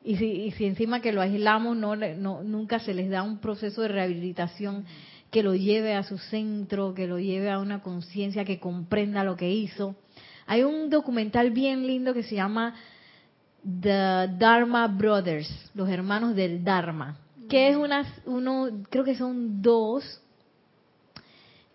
Y 0.05 0.17
si, 0.17 0.51
si 0.51 0.65
encima 0.65 1.01
que 1.01 1.11
lo 1.11 1.19
aislamos, 1.19 1.75
no, 1.75 1.95
no, 1.95 2.43
nunca 2.43 2.77
se 2.77 2.93
les 2.93 3.09
da 3.09 3.23
un 3.23 3.39
proceso 3.39 3.81
de 3.81 3.87
rehabilitación 3.87 4.85
que 5.31 5.41
lo 5.41 5.55
lleve 5.55 5.95
a 5.95 6.03
su 6.03 6.19
centro, 6.19 6.93
que 6.93 7.07
lo 7.07 7.17
lleve 7.17 7.49
a 7.49 7.57
una 7.57 7.81
conciencia 7.81 8.45
que 8.45 8.59
comprenda 8.59 9.23
lo 9.23 9.35
que 9.35 9.51
hizo. 9.51 9.95
Hay 10.45 10.61
un 10.61 10.91
documental 10.91 11.49
bien 11.49 11.87
lindo 11.87 12.13
que 12.13 12.21
se 12.21 12.35
llama 12.35 12.75
The 13.63 14.29
Dharma 14.37 14.87
Brothers, 14.87 15.71
los 15.73 15.89
hermanos 15.89 16.35
del 16.35 16.63
Dharma, 16.63 17.17
que 17.49 17.69
es 17.69 17.75
una, 17.75 18.05
uno, 18.27 18.69
creo 18.91 19.03
que 19.03 19.15
son 19.15 19.59
dos 19.63 20.21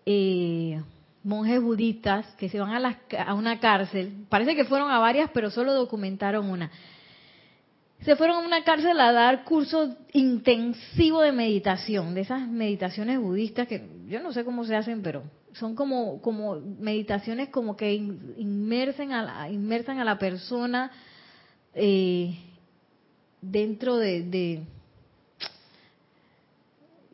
eh, 0.05 0.81
monjes 1.21 1.61
budistas 1.61 2.25
que 2.37 2.47
se 2.47 2.61
van 2.61 2.85
a, 2.85 2.97
a 3.25 3.33
una 3.33 3.59
cárcel. 3.59 4.25
Parece 4.29 4.55
que 4.55 4.63
fueron 4.63 4.89
a 4.89 4.99
varias, 4.99 5.29
pero 5.33 5.51
solo 5.51 5.73
documentaron 5.73 6.49
una 6.49 6.71
se 8.03 8.15
fueron 8.15 8.37
a 8.37 8.47
una 8.47 8.63
cárcel 8.63 8.99
a 8.99 9.11
dar 9.11 9.43
cursos 9.43 9.91
intensivos 10.13 11.23
de 11.23 11.31
meditación, 11.31 12.15
de 12.15 12.21
esas 12.21 12.47
meditaciones 12.47 13.19
budistas 13.19 13.67
que 13.67 13.87
yo 14.07 14.21
no 14.21 14.33
sé 14.33 14.43
cómo 14.43 14.65
se 14.65 14.75
hacen, 14.75 15.03
pero 15.03 15.23
son 15.53 15.75
como, 15.75 16.21
como 16.21 16.55
meditaciones 16.55 17.49
como 17.49 17.77
que 17.77 17.93
inmersen 17.93 19.11
a 19.11 19.49
inmersan 19.49 19.99
a 19.99 20.05
la 20.05 20.17
persona 20.17 20.91
eh, 21.75 22.37
dentro 23.41 23.97
de, 23.97 24.23
de, 24.23 24.63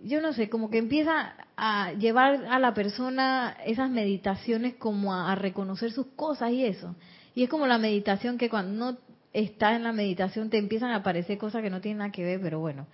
yo 0.04 0.22
no 0.22 0.32
sé, 0.32 0.50
como 0.50 0.70
que 0.70 0.78
empieza 0.78 1.34
a 1.58 1.94
llevar 1.94 2.46
a 2.50 2.60
la 2.60 2.74
persona 2.74 3.58
esas 3.66 3.90
meditaciones 3.90 4.76
como 4.76 5.14
a, 5.14 5.32
a 5.32 5.36
reconocer 5.36 5.92
sus 5.92 6.08
cosas 6.16 6.52
y 6.52 6.64
eso. 6.64 6.96
Y 7.36 7.44
es 7.44 7.50
como 7.50 7.68
la 7.68 7.78
meditación 7.78 8.38
que 8.38 8.50
cuando 8.50 8.92
no 8.92 8.98
está 9.34 9.76
en 9.76 9.84
la 9.84 9.92
meditación, 9.92 10.50
te 10.50 10.58
empiezan 10.58 10.92
a 10.92 10.98
aparecer 10.98 11.38
cosas 11.38 11.62
que 11.62 11.70
no 11.70 11.82
tienen 11.82 12.00
nada 12.00 12.12
que 12.12 12.24
ver, 12.24 12.42
pero 12.42 12.60
bueno, 12.60 12.88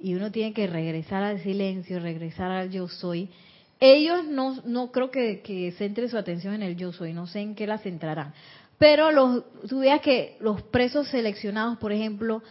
y 0.00 0.14
uno 0.14 0.30
tiene 0.30 0.52
que 0.52 0.66
regresar 0.66 1.22
al 1.22 1.42
silencio, 1.42 2.00
regresar 2.00 2.50
al 2.50 2.70
yo 2.70 2.88
soy. 2.88 3.30
Ellos 3.80 4.24
no, 4.26 4.62
no 4.64 4.90
creo 4.90 5.10
que, 5.10 5.40
que 5.40 5.72
centre 5.72 6.08
su 6.08 6.16
atención 6.16 6.54
en 6.54 6.62
el 6.62 6.76
yo 6.76 6.92
soy, 6.92 7.12
no 7.12 7.26
sé 7.26 7.40
en 7.40 7.54
qué 7.54 7.66
la 7.66 7.78
centrarán. 7.78 8.32
Pero 8.78 9.10
los, 9.10 9.44
tú 9.68 9.80
veas 9.80 10.00
que 10.00 10.36
los 10.40 10.62
presos 10.62 11.08
seleccionados, 11.08 11.78
por 11.78 11.92
ejemplo, 11.92 12.42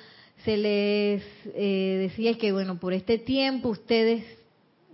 se 0.43 0.58
les 0.58 1.24
eh, 1.45 1.98
decía 2.00 2.38
que, 2.38 2.52
bueno, 2.52 2.80
por 2.80 2.93
este 2.93 3.17
tiempo 3.17 3.69
ustedes 3.69 4.24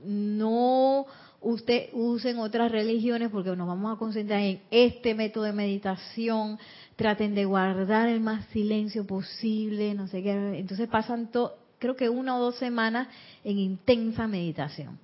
no 0.04 1.06
usted 1.42 1.90
usen 1.94 2.38
otras 2.38 2.72
religiones 2.72 3.30
porque 3.32 3.56
nos 3.56 3.68
vamos 3.68 3.94
a 3.94 4.00
concentrar 4.00 4.42
en 4.42 4.62
este 4.70 5.16
método 5.16 5.46
de 5.46 5.54
meditación, 5.54 6.60
traten 7.02 7.34
de 7.34 7.46
guardar 7.46 8.08
el 8.08 8.20
más 8.20 8.46
silencio 8.50 9.08
posible, 9.08 9.96
no 9.96 10.08
sé 10.08 10.22
qué. 10.22 10.60
Entonces 10.60 10.88
pasan, 10.88 11.32
creo 11.80 11.96
que 11.96 12.10
una 12.10 12.38
o 12.38 12.40
dos 12.40 12.58
semanas 12.58 13.08
en 13.44 13.58
intensa 13.58 14.28
meditación. 14.28 15.00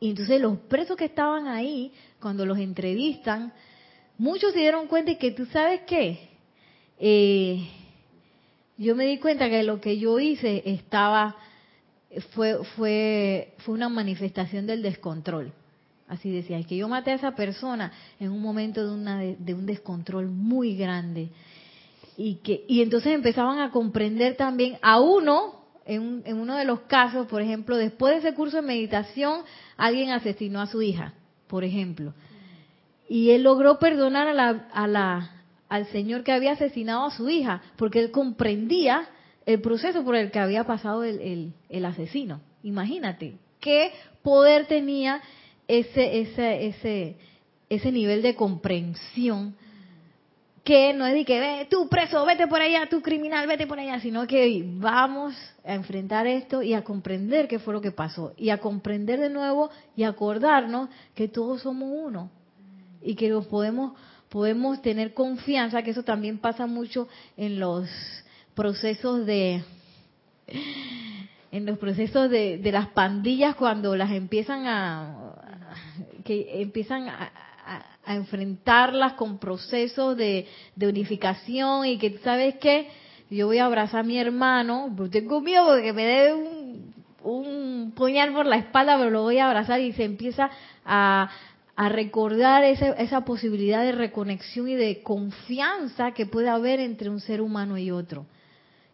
Y 0.00 0.10
entonces 0.10 0.40
los 0.40 0.58
presos 0.58 0.96
que 0.96 1.04
estaban 1.04 1.46
ahí, 1.46 1.92
cuando 2.20 2.44
los 2.44 2.58
entrevistan, 2.58 3.52
muchos 4.18 4.52
se 4.52 4.58
dieron 4.58 4.88
cuenta 4.88 5.12
de 5.12 5.18
que 5.18 5.30
tú 5.30 5.46
sabes 5.46 5.82
qué, 5.86 6.28
eh, 6.98 7.68
yo 8.76 8.96
me 8.96 9.06
di 9.06 9.18
cuenta 9.18 9.48
que 9.48 9.62
lo 9.62 9.80
que 9.80 9.98
yo 9.98 10.18
hice 10.18 10.62
estaba 10.66 11.36
fue 12.32 12.64
fue 12.76 13.54
fue 13.58 13.74
una 13.74 13.88
manifestación 13.88 14.66
del 14.66 14.82
descontrol. 14.82 15.52
Así 16.08 16.30
decía, 16.30 16.58
es 16.58 16.66
que 16.66 16.76
yo 16.76 16.88
maté 16.88 17.10
a 17.10 17.14
esa 17.14 17.34
persona 17.34 17.92
en 18.20 18.30
un 18.30 18.40
momento 18.40 18.86
de, 18.86 18.94
una, 18.94 19.18
de, 19.18 19.54
un 19.54 19.66
descontrol 19.66 20.28
muy 20.28 20.76
grande. 20.76 21.30
Y, 22.16 22.36
que, 22.36 22.64
y 22.68 22.80
entonces 22.80 23.12
empezaban 23.12 23.58
a 23.58 23.70
comprender 23.70 24.36
también 24.36 24.78
a 24.82 25.00
uno, 25.00 25.64
en, 25.84 26.22
en 26.24 26.38
uno 26.38 26.56
de 26.56 26.64
los 26.64 26.80
casos, 26.82 27.26
por 27.26 27.42
ejemplo, 27.42 27.76
después 27.76 28.14
de 28.14 28.28
ese 28.28 28.36
curso 28.36 28.56
de 28.56 28.62
meditación, 28.62 29.42
alguien 29.76 30.10
asesinó 30.10 30.60
a 30.60 30.66
su 30.66 30.80
hija, 30.80 31.14
por 31.48 31.64
ejemplo. 31.64 32.14
Y 33.08 33.30
él 33.30 33.42
logró 33.42 33.78
perdonar 33.78 34.28
a 34.28 34.34
la, 34.34 34.68
a 34.72 34.86
la, 34.86 35.30
al 35.68 35.86
señor 35.86 36.22
que 36.22 36.32
había 36.32 36.52
asesinado 36.52 37.04
a 37.04 37.10
su 37.10 37.28
hija, 37.28 37.62
porque 37.76 37.98
él 37.98 38.12
comprendía 38.12 39.08
el 39.44 39.60
proceso 39.60 40.04
por 40.04 40.16
el 40.16 40.30
que 40.30 40.38
había 40.38 40.64
pasado 40.64 41.04
el, 41.04 41.20
el, 41.20 41.52
el 41.68 41.84
asesino. 41.84 42.40
Imagínate 42.62 43.38
qué 43.60 43.92
poder 44.22 44.66
tenía 44.66 45.20
ese, 45.68 46.20
ese, 46.20 46.66
ese, 46.66 47.16
ese 47.68 47.92
nivel 47.92 48.22
de 48.22 48.34
comprensión 48.34 49.54
que 50.66 50.92
no 50.92 51.06
es 51.06 51.14
de 51.14 51.24
que 51.24 51.38
ve, 51.38 51.68
tú 51.70 51.88
preso, 51.88 52.26
vete 52.26 52.48
por 52.48 52.60
allá, 52.60 52.88
tú 52.90 53.00
criminal, 53.00 53.46
vete 53.46 53.68
por 53.68 53.78
allá, 53.78 54.00
sino 54.00 54.26
que 54.26 54.64
vamos 54.66 55.32
a 55.64 55.74
enfrentar 55.74 56.26
esto 56.26 56.60
y 56.60 56.74
a 56.74 56.82
comprender 56.82 57.46
qué 57.46 57.60
fue 57.60 57.72
lo 57.72 57.80
que 57.80 57.92
pasó 57.92 58.32
y 58.36 58.50
a 58.50 58.58
comprender 58.58 59.20
de 59.20 59.30
nuevo 59.30 59.70
y 59.94 60.02
acordarnos 60.02 60.88
que 61.14 61.28
todos 61.28 61.62
somos 61.62 61.88
uno 61.92 62.30
y 63.00 63.14
que 63.14 63.28
los 63.28 63.46
podemos 63.46 63.92
podemos 64.28 64.82
tener 64.82 65.14
confianza, 65.14 65.82
que 65.82 65.92
eso 65.92 66.02
también 66.02 66.38
pasa 66.38 66.66
mucho 66.66 67.06
en 67.36 67.60
los 67.60 67.88
procesos 68.56 69.24
de 69.24 69.62
en 71.52 71.64
los 71.64 71.78
procesos 71.78 72.28
de, 72.28 72.58
de 72.58 72.72
las 72.72 72.88
pandillas 72.88 73.54
cuando 73.54 73.94
las 73.94 74.10
empiezan 74.10 74.66
a 74.66 75.25
que 76.24 76.60
empiezan 76.62 77.08
a, 77.08 77.32
enfrentarlas 78.06 79.14
con 79.14 79.38
procesos 79.38 80.16
de, 80.16 80.46
unificación 80.80 81.86
y 81.86 81.98
que, 81.98 82.18
¿sabes 82.18 82.54
qué? 82.60 82.88
Yo 83.28 83.46
voy 83.46 83.58
a 83.58 83.66
abrazar 83.66 84.00
a 84.00 84.02
mi 84.04 84.18
hermano, 84.18 84.92
pero 84.96 85.10
tengo 85.10 85.40
miedo 85.40 85.74
de 85.74 85.82
que 85.82 85.92
me 85.92 86.04
dé 86.04 86.34
un, 87.22 87.92
puñal 87.96 88.32
por 88.32 88.46
la 88.46 88.56
espalda, 88.56 88.96
pero 88.98 89.10
lo 89.10 89.22
voy 89.22 89.38
a 89.38 89.46
abrazar 89.46 89.80
y 89.80 89.92
se 89.92 90.04
empieza 90.04 90.50
a, 90.84 91.28
recordar 91.76 92.64
esa, 92.64 92.92
esa 92.92 93.24
posibilidad 93.24 93.82
de 93.82 93.92
reconexión 93.92 94.68
y 94.68 94.76
de 94.76 95.02
confianza 95.02 96.12
que 96.12 96.24
puede 96.24 96.48
haber 96.48 96.80
entre 96.80 97.10
un 97.10 97.20
ser 97.20 97.40
humano 97.40 97.76
y 97.76 97.90
otro. 97.90 98.26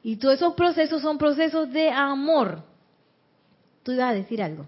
Y 0.02 0.16
todos 0.16 0.36
esos 0.36 0.54
procesos 0.54 1.02
son 1.02 1.18
procesos 1.18 1.70
de 1.70 1.90
amor. 1.90 2.64
Tú 3.82 3.92
ibas 3.92 4.10
a 4.10 4.14
decir 4.14 4.42
algo. 4.42 4.66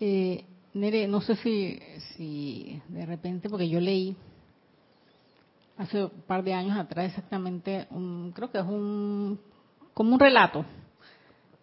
Eh, 0.00 0.44
Nere, 0.72 1.08
no 1.08 1.20
sé 1.20 1.36
si, 1.36 1.78
si 2.16 2.80
de 2.88 3.04
repente, 3.04 3.48
porque 3.48 3.68
yo 3.68 3.80
leí 3.80 4.16
hace 5.76 6.04
un 6.04 6.10
par 6.26 6.44
de 6.44 6.54
años 6.54 6.78
atrás 6.78 7.06
exactamente, 7.06 7.86
un, 7.90 8.32
creo 8.32 8.50
que 8.50 8.58
es 8.58 8.64
un 8.64 9.38
como 9.94 10.14
un 10.14 10.20
relato. 10.20 10.64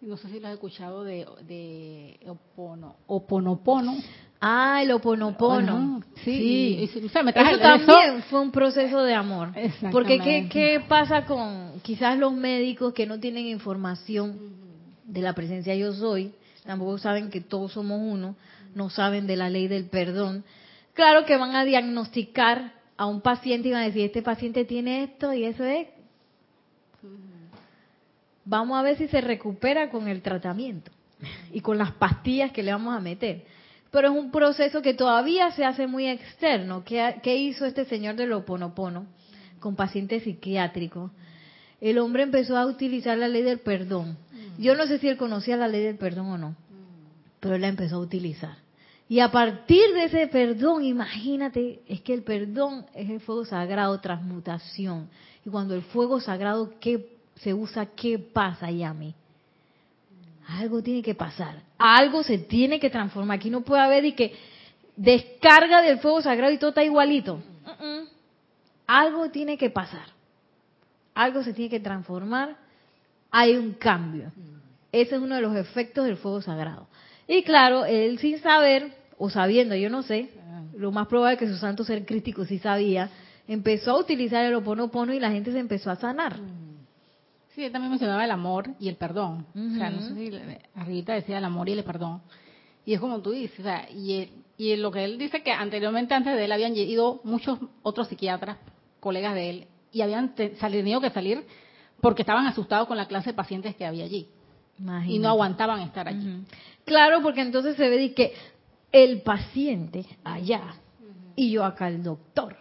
No 0.00 0.16
sé 0.16 0.28
si 0.28 0.38
lo 0.38 0.48
has 0.48 0.54
escuchado 0.54 1.02
de, 1.02 1.26
de 1.46 2.20
opono, 2.28 2.96
Oponopono. 3.06 3.96
Ah, 4.40 4.80
el 4.82 4.92
Oponopono. 4.92 6.02
sí. 6.24 6.78
sí. 6.86 7.00
Eso 7.00 7.58
también 7.58 8.22
fue 8.30 8.40
un 8.40 8.52
proceso 8.52 9.02
de 9.02 9.14
amor. 9.14 9.52
Porque 9.90 10.20
¿qué, 10.20 10.48
¿qué 10.48 10.80
pasa 10.86 11.24
con 11.24 11.80
quizás 11.82 12.16
los 12.16 12.32
médicos 12.32 12.92
que 12.92 13.06
no 13.06 13.18
tienen 13.18 13.46
información 13.46 14.38
de 15.04 15.22
la 15.22 15.32
presencia 15.32 15.74
yo 15.74 15.92
soy? 15.92 16.32
Tampoco 16.68 16.98
saben 16.98 17.30
que 17.30 17.40
todos 17.40 17.72
somos 17.72 17.98
uno 17.98 18.36
no 18.74 18.90
saben 18.90 19.26
de 19.26 19.36
la 19.36 19.48
ley 19.48 19.68
del 19.68 19.86
perdón, 19.86 20.44
claro 20.92 21.24
que 21.24 21.38
van 21.38 21.56
a 21.56 21.64
diagnosticar 21.64 22.74
a 22.98 23.06
un 23.06 23.22
paciente 23.22 23.68
y 23.68 23.72
van 23.72 23.82
a 23.82 23.86
decir, 23.86 24.02
este 24.04 24.20
paciente 24.20 24.66
tiene 24.66 25.04
esto 25.04 25.32
y 25.32 25.44
eso 25.44 25.64
es. 25.64 25.88
Vamos 28.44 28.78
a 28.78 28.82
ver 28.82 28.98
si 28.98 29.08
se 29.08 29.22
recupera 29.22 29.90
con 29.90 30.08
el 30.08 30.20
tratamiento 30.20 30.90
y 31.52 31.62
con 31.62 31.78
las 31.78 31.92
pastillas 31.92 32.52
que 32.52 32.62
le 32.62 32.72
vamos 32.72 32.94
a 32.94 33.00
meter. 33.00 33.46
Pero 33.90 34.08
es 34.10 34.14
un 34.14 34.30
proceso 34.30 34.82
que 34.82 34.92
todavía 34.92 35.50
se 35.52 35.64
hace 35.64 35.86
muy 35.86 36.06
externo. 36.06 36.84
¿Qué, 36.84 37.36
hizo 37.36 37.64
este 37.64 37.86
señor 37.86 38.16
de 38.16 38.26
Loponopono 38.26 39.06
con 39.58 39.74
pacientes 39.74 40.24
psiquiátricos? 40.24 41.10
El 41.80 41.98
hombre 41.98 42.24
empezó 42.24 42.58
a 42.58 42.66
utilizar 42.66 43.16
la 43.16 43.28
ley 43.28 43.42
del 43.42 43.60
perdón. 43.60 44.18
Yo 44.58 44.74
no 44.74 44.86
sé 44.86 44.98
si 44.98 45.08
él 45.08 45.16
conocía 45.16 45.56
la 45.56 45.68
ley 45.68 45.84
del 45.84 45.96
perdón 45.96 46.26
o 46.26 46.38
no, 46.38 46.56
pero 47.40 47.54
él 47.54 47.62
la 47.62 47.68
empezó 47.68 47.96
a 47.96 48.00
utilizar. 48.00 48.56
Y 49.08 49.20
a 49.20 49.30
partir 49.30 49.94
de 49.94 50.04
ese 50.04 50.26
perdón, 50.26 50.84
imagínate, 50.84 51.80
es 51.86 52.02
que 52.02 52.12
el 52.12 52.22
perdón 52.22 52.84
es 52.92 53.08
el 53.08 53.20
fuego 53.20 53.44
sagrado, 53.44 53.98
transmutación. 54.00 55.08
Y 55.46 55.48
cuando 55.48 55.74
el 55.74 55.82
fuego 55.82 56.20
sagrado 56.20 56.74
¿qué 56.78 57.16
se 57.36 57.54
usa, 57.54 57.86
¿qué 57.86 58.18
pasa, 58.18 58.70
Yami? 58.70 59.14
Algo 60.48 60.82
tiene 60.82 61.02
que 61.02 61.14
pasar, 61.14 61.62
algo 61.78 62.22
se 62.22 62.38
tiene 62.38 62.80
que 62.80 62.90
transformar. 62.90 63.36
Aquí 63.36 63.50
no 63.50 63.60
puede 63.60 63.82
haber 63.82 64.04
y 64.04 64.12
que 64.12 64.34
descarga 64.96 65.82
del 65.82 66.00
fuego 66.00 66.20
sagrado 66.20 66.52
y 66.52 66.58
todo 66.58 66.70
está 66.70 66.82
igualito. 66.82 67.40
Algo 68.86 69.30
tiene 69.30 69.56
que 69.56 69.70
pasar, 69.70 70.06
algo 71.14 71.42
se 71.42 71.52
tiene 71.52 71.70
que 71.70 71.80
transformar, 71.80 72.56
hay 73.30 73.56
un 73.56 73.72
cambio. 73.74 74.32
Ese 74.92 75.16
es 75.16 75.20
uno 75.20 75.34
de 75.34 75.42
los 75.42 75.56
efectos 75.56 76.06
del 76.06 76.16
fuego 76.16 76.40
sagrado. 76.40 76.88
Y 77.26 77.42
claro, 77.42 77.84
él 77.84 78.18
sin 78.18 78.38
saber, 78.38 78.92
o 79.18 79.28
sabiendo, 79.28 79.74
yo 79.74 79.90
no 79.90 80.02
sé, 80.02 80.30
lo 80.76 80.92
más 80.92 81.08
probable 81.08 81.34
es 81.34 81.40
que 81.40 81.48
su 81.48 81.56
santo 81.56 81.84
ser 81.84 82.06
crítico 82.06 82.44
sí 82.44 82.58
sabía, 82.58 83.10
empezó 83.46 83.92
a 83.92 84.00
utilizar 84.00 84.44
el 84.44 84.54
oponopono 84.54 85.12
y 85.12 85.20
la 85.20 85.30
gente 85.30 85.52
se 85.52 85.58
empezó 85.58 85.90
a 85.90 85.96
sanar. 85.96 86.40
Mm. 86.40 86.68
Sí, 87.54 87.64
él 87.64 87.72
también 87.72 87.90
mencionaba 87.90 88.24
el 88.24 88.30
amor 88.30 88.70
y 88.78 88.88
el 88.88 88.94
perdón. 88.94 89.44
O 89.50 89.76
sea, 89.76 89.90
no 89.90 90.00
sé 90.00 90.14
si 90.14 90.30
arribita 90.76 91.14
decía 91.14 91.38
el 91.38 91.44
amor 91.44 91.68
y 91.68 91.72
el 91.72 91.82
perdón. 91.82 92.22
Y 92.84 92.94
es 92.94 93.00
como 93.00 93.20
tú 93.20 93.32
dices, 93.32 93.58
o 93.58 93.62
sea, 93.64 93.88
y, 93.90 94.30
y 94.56 94.76
lo 94.76 94.92
que 94.92 95.04
él 95.04 95.18
dice 95.18 95.42
que 95.42 95.50
anteriormente, 95.50 96.14
antes 96.14 96.36
de 96.36 96.44
él, 96.44 96.52
habían 96.52 96.76
ido 96.76 97.20
muchos 97.24 97.58
otros 97.82 98.06
psiquiatras, 98.08 98.58
colegas 99.00 99.34
de 99.34 99.50
él, 99.50 99.66
y 99.90 100.02
habían 100.02 100.34
tenido 100.34 101.00
que 101.00 101.10
salir 101.10 101.44
porque 102.00 102.22
estaban 102.22 102.46
asustados 102.46 102.86
con 102.86 102.96
la 102.96 103.06
clase 103.06 103.30
de 103.30 103.34
pacientes 103.34 103.74
que 103.76 103.84
había 103.86 104.04
allí. 104.04 104.28
Y 105.06 105.18
no 105.18 105.28
aguantaban 105.28 105.80
estar 105.80 106.06
allí. 106.06 106.44
Claro, 106.84 107.20
porque 107.22 107.40
entonces 107.40 107.76
se 107.76 107.88
ve 107.88 108.14
que 108.14 108.32
el 108.92 109.22
paciente 109.22 110.06
allá 110.24 110.74
y 111.34 111.50
yo 111.50 111.64
acá 111.64 111.88
el 111.88 112.02
doctor. 112.02 112.56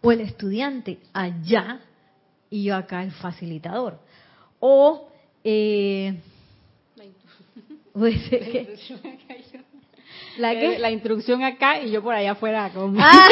O 0.00 0.12
el 0.12 0.20
estudiante 0.20 0.98
allá 1.12 1.80
y 2.50 2.64
yo 2.64 2.76
acá 2.76 3.02
el 3.02 3.12
facilitador. 3.12 3.98
O 4.60 5.08
eh, 5.44 6.18
la, 10.38 10.52
eh, 10.52 10.78
la 10.78 10.90
instrucción 10.90 11.42
acá 11.42 11.80
y 11.80 11.90
yo 11.90 12.02
por 12.02 12.14
allá 12.14 12.32
afuera 12.32 12.70
con 12.70 12.96
ah, 13.00 13.28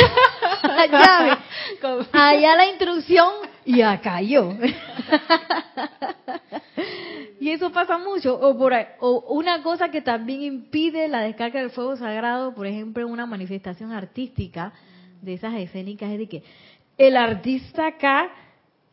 allá 2.13 2.57
la 2.57 2.67
instrucción 2.67 3.33
y 3.67 3.83
acá 3.83 4.23
yo 4.23 4.55
y 7.41 7.51
eso 7.51 7.71
pasa 7.71 7.99
mucho. 7.99 8.35
O, 8.35 8.57
por, 8.57 8.73
o 9.01 9.35
una 9.35 9.63
cosa 9.63 9.91
que 9.91 10.01
también 10.01 10.43
impide 10.43 11.09
la 11.09 11.21
descarga 11.21 11.61
del 11.61 11.71
fuego 11.71 11.97
sagrado, 11.97 12.55
por 12.55 12.67
ejemplo, 12.67 13.07
una 13.07 13.27
manifestación 13.27 13.93
artística 13.93 14.73
de 15.23 15.35
esas 15.35 15.55
escénicas, 15.55 16.11
es 16.11 16.19
de 16.19 16.29
que 16.29 16.43
el 16.99 17.17
artista 17.17 17.87
acá 17.87 18.31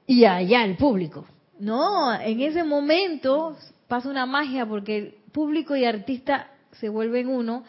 y 0.05 0.26
allá 0.26 0.65
el 0.65 0.76
público. 0.76 1.26
No, 1.59 2.13
en 2.13 2.41
ese 2.41 2.63
momento 2.63 3.55
pasa 3.88 4.09
una 4.09 4.26
magia 4.26 4.65
porque 4.65 4.97
el 4.97 5.15
público 5.32 5.76
y 5.76 5.86
artista 5.86 6.51
se 6.74 6.89
vuelven 6.89 7.30
uno 7.30 7.63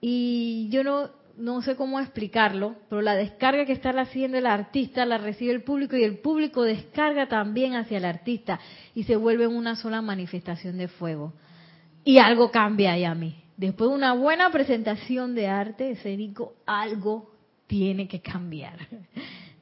y 0.00 0.68
yo 0.70 0.82
no 0.82 1.10
no 1.36 1.62
sé 1.62 1.76
cómo 1.76 2.00
explicarlo, 2.00 2.76
pero 2.88 3.02
la 3.02 3.14
descarga 3.14 3.64
que 3.64 3.72
está 3.72 3.90
haciendo 3.90 4.38
el 4.38 4.46
artista 4.46 5.04
la 5.06 5.18
recibe 5.18 5.52
el 5.52 5.62
público 5.62 5.96
y 5.96 6.04
el 6.04 6.18
público 6.18 6.62
descarga 6.62 7.28
también 7.28 7.74
hacia 7.74 7.98
el 7.98 8.04
artista 8.04 8.60
y 8.94 9.04
se 9.04 9.16
vuelve 9.16 9.46
una 9.46 9.76
sola 9.76 10.02
manifestación 10.02 10.78
de 10.78 10.88
fuego. 10.88 11.32
Y 12.04 12.18
algo 12.18 12.50
cambia 12.50 12.92
ahí 12.92 13.04
a 13.04 13.14
mí. 13.14 13.42
Después 13.56 13.90
de 13.90 13.96
una 13.96 14.12
buena 14.14 14.50
presentación 14.50 15.34
de 15.34 15.46
arte 15.46 15.90
escénico, 15.90 16.54
algo 16.66 17.30
tiene 17.66 18.08
que 18.08 18.20
cambiar. 18.20 18.78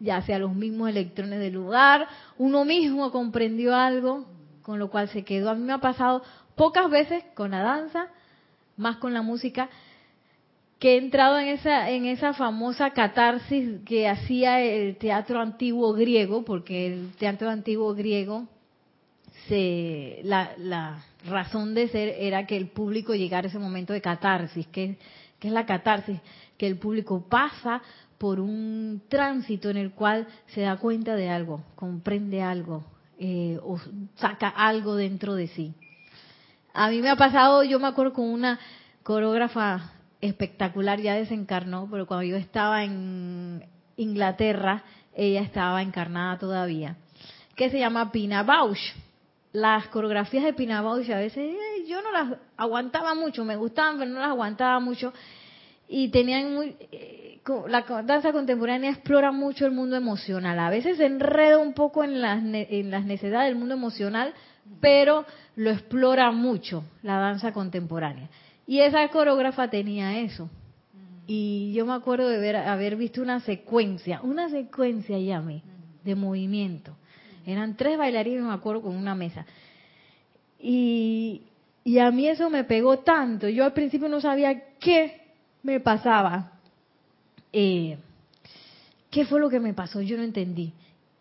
Ya 0.02 0.22
sea 0.22 0.38
los 0.38 0.54
mismos 0.54 0.88
electrones 0.88 1.40
del 1.40 1.52
lugar, 1.52 2.08
uno 2.38 2.64
mismo 2.64 3.12
comprendió 3.12 3.76
algo, 3.76 4.24
con 4.62 4.78
lo 4.78 4.88
cual 4.88 5.10
se 5.10 5.24
quedó. 5.24 5.50
A 5.50 5.54
mí 5.54 5.62
me 5.62 5.74
ha 5.74 5.78
pasado 5.82 6.22
pocas 6.56 6.88
veces 6.88 7.22
con 7.34 7.50
la 7.50 7.60
danza, 7.60 8.06
más 8.78 8.96
con 8.96 9.12
la 9.12 9.20
música, 9.20 9.68
que 10.80 10.94
he 10.94 10.96
entrado 10.96 11.38
en 11.38 11.48
esa, 11.48 11.90
en 11.90 12.06
esa 12.06 12.32
famosa 12.32 12.90
catarsis 12.90 13.82
que 13.84 14.08
hacía 14.08 14.62
el 14.62 14.96
teatro 14.96 15.38
antiguo 15.38 15.92
griego, 15.92 16.42
porque 16.42 16.86
el 16.86 17.12
teatro 17.18 17.50
antiguo 17.50 17.94
griego, 17.94 18.48
se, 19.46 20.20
la, 20.24 20.52
la 20.56 21.04
razón 21.28 21.74
de 21.74 21.88
ser 21.88 22.14
era 22.18 22.46
que 22.46 22.56
el 22.56 22.68
público 22.68 23.14
llegara 23.14 23.46
a 23.46 23.50
ese 23.50 23.58
momento 23.58 23.92
de 23.92 24.00
catarsis. 24.00 24.66
que 24.68 24.96
es 25.42 25.52
la 25.52 25.66
catarsis? 25.66 26.18
Que 26.56 26.66
el 26.66 26.78
público 26.78 27.26
pasa 27.28 27.82
por 28.16 28.40
un 28.40 29.02
tránsito 29.08 29.68
en 29.68 29.76
el 29.76 29.92
cual 29.92 30.28
se 30.46 30.62
da 30.62 30.78
cuenta 30.78 31.14
de 31.14 31.28
algo, 31.28 31.62
comprende 31.74 32.40
algo, 32.40 32.84
eh, 33.18 33.58
o 33.62 33.78
saca 34.14 34.48
algo 34.48 34.96
dentro 34.96 35.34
de 35.34 35.48
sí. 35.48 35.74
A 36.72 36.88
mí 36.88 37.02
me 37.02 37.10
ha 37.10 37.16
pasado, 37.16 37.64
yo 37.64 37.78
me 37.78 37.88
acuerdo 37.88 38.14
con 38.14 38.30
una 38.30 38.58
coreógrafa 39.02 39.99
espectacular, 40.20 41.00
ya 41.00 41.14
desencarnó, 41.14 41.88
pero 41.90 42.06
cuando 42.06 42.24
yo 42.24 42.36
estaba 42.36 42.84
en 42.84 43.64
Inglaterra, 43.96 44.84
ella 45.14 45.42
estaba 45.42 45.82
encarnada 45.82 46.38
todavía, 46.38 46.96
que 47.56 47.70
se 47.70 47.78
llama 47.78 48.12
Pina 48.12 48.42
Bausch. 48.42 48.94
Las 49.52 49.88
coreografías 49.88 50.44
de 50.44 50.52
Pina 50.52 50.80
Bausch 50.80 51.10
a 51.10 51.18
veces 51.18 51.38
eh, 51.38 51.84
yo 51.88 52.00
no 52.02 52.12
las 52.12 52.38
aguantaba 52.56 53.14
mucho, 53.14 53.44
me 53.44 53.56
gustaban, 53.56 53.98
pero 53.98 54.10
no 54.10 54.20
las 54.20 54.30
aguantaba 54.30 54.78
mucho. 54.78 55.12
Y 55.88 56.08
tenían 56.08 56.54
muy, 56.54 56.76
eh, 56.92 57.40
la 57.68 57.82
danza 58.04 58.32
contemporánea 58.32 58.90
explora 58.90 59.32
mucho 59.32 59.66
el 59.66 59.72
mundo 59.72 59.96
emocional. 59.96 60.58
A 60.58 60.70
veces 60.70 60.98
se 60.98 61.06
enreda 61.06 61.58
un 61.58 61.74
poco 61.74 62.04
en 62.04 62.20
las, 62.20 62.42
en 62.44 62.90
las 62.90 63.04
necesidades 63.04 63.48
del 63.48 63.58
mundo 63.58 63.74
emocional, 63.74 64.34
pero 64.80 65.26
lo 65.56 65.70
explora 65.70 66.30
mucho 66.30 66.84
la 67.02 67.18
danza 67.18 67.52
contemporánea. 67.52 68.28
Y 68.70 68.82
esa 68.82 69.08
coreógrafa 69.08 69.68
tenía 69.68 70.20
eso. 70.20 70.48
Y 71.26 71.72
yo 71.72 71.84
me 71.86 71.92
acuerdo 71.92 72.28
de 72.28 72.38
ver, 72.38 72.54
haber 72.54 72.94
visto 72.94 73.20
una 73.20 73.40
secuencia, 73.40 74.20
una 74.22 74.48
secuencia, 74.48 75.18
Yami, 75.18 75.60
de 76.04 76.14
movimiento. 76.14 76.94
Eran 77.44 77.76
tres 77.76 77.98
bailarines, 77.98 78.44
me 78.44 78.52
acuerdo, 78.52 78.82
con 78.82 78.94
una 78.94 79.16
mesa. 79.16 79.44
Y, 80.60 81.42
y 81.82 81.98
a 81.98 82.12
mí 82.12 82.28
eso 82.28 82.48
me 82.48 82.62
pegó 82.62 83.00
tanto. 83.00 83.48
Yo 83.48 83.64
al 83.64 83.72
principio 83.72 84.08
no 84.08 84.20
sabía 84.20 84.62
qué 84.78 85.20
me 85.64 85.80
pasaba. 85.80 86.52
Eh, 87.52 87.98
¿Qué 89.10 89.24
fue 89.24 89.40
lo 89.40 89.50
que 89.50 89.58
me 89.58 89.74
pasó? 89.74 90.00
Yo 90.00 90.16
no 90.16 90.22
entendí. 90.22 90.72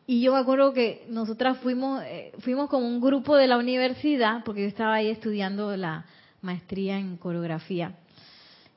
Y 0.06 0.22
yo 0.22 0.34
me 0.34 0.40
acuerdo 0.40 0.72
que 0.72 1.08
nosotras 1.10 1.58
fuimos, 1.58 2.04
eh, 2.04 2.32
fuimos 2.42 2.70
como 2.70 2.86
un 2.86 3.02
grupo 3.02 3.36
de 3.36 3.48
la 3.48 3.58
universidad, 3.58 4.44
porque 4.44 4.62
yo 4.62 4.68
estaba 4.68 4.94
ahí 4.94 5.08
estudiando 5.08 5.76
la 5.76 6.06
maestría 6.42 6.98
en 6.98 7.18
coreografía. 7.18 7.94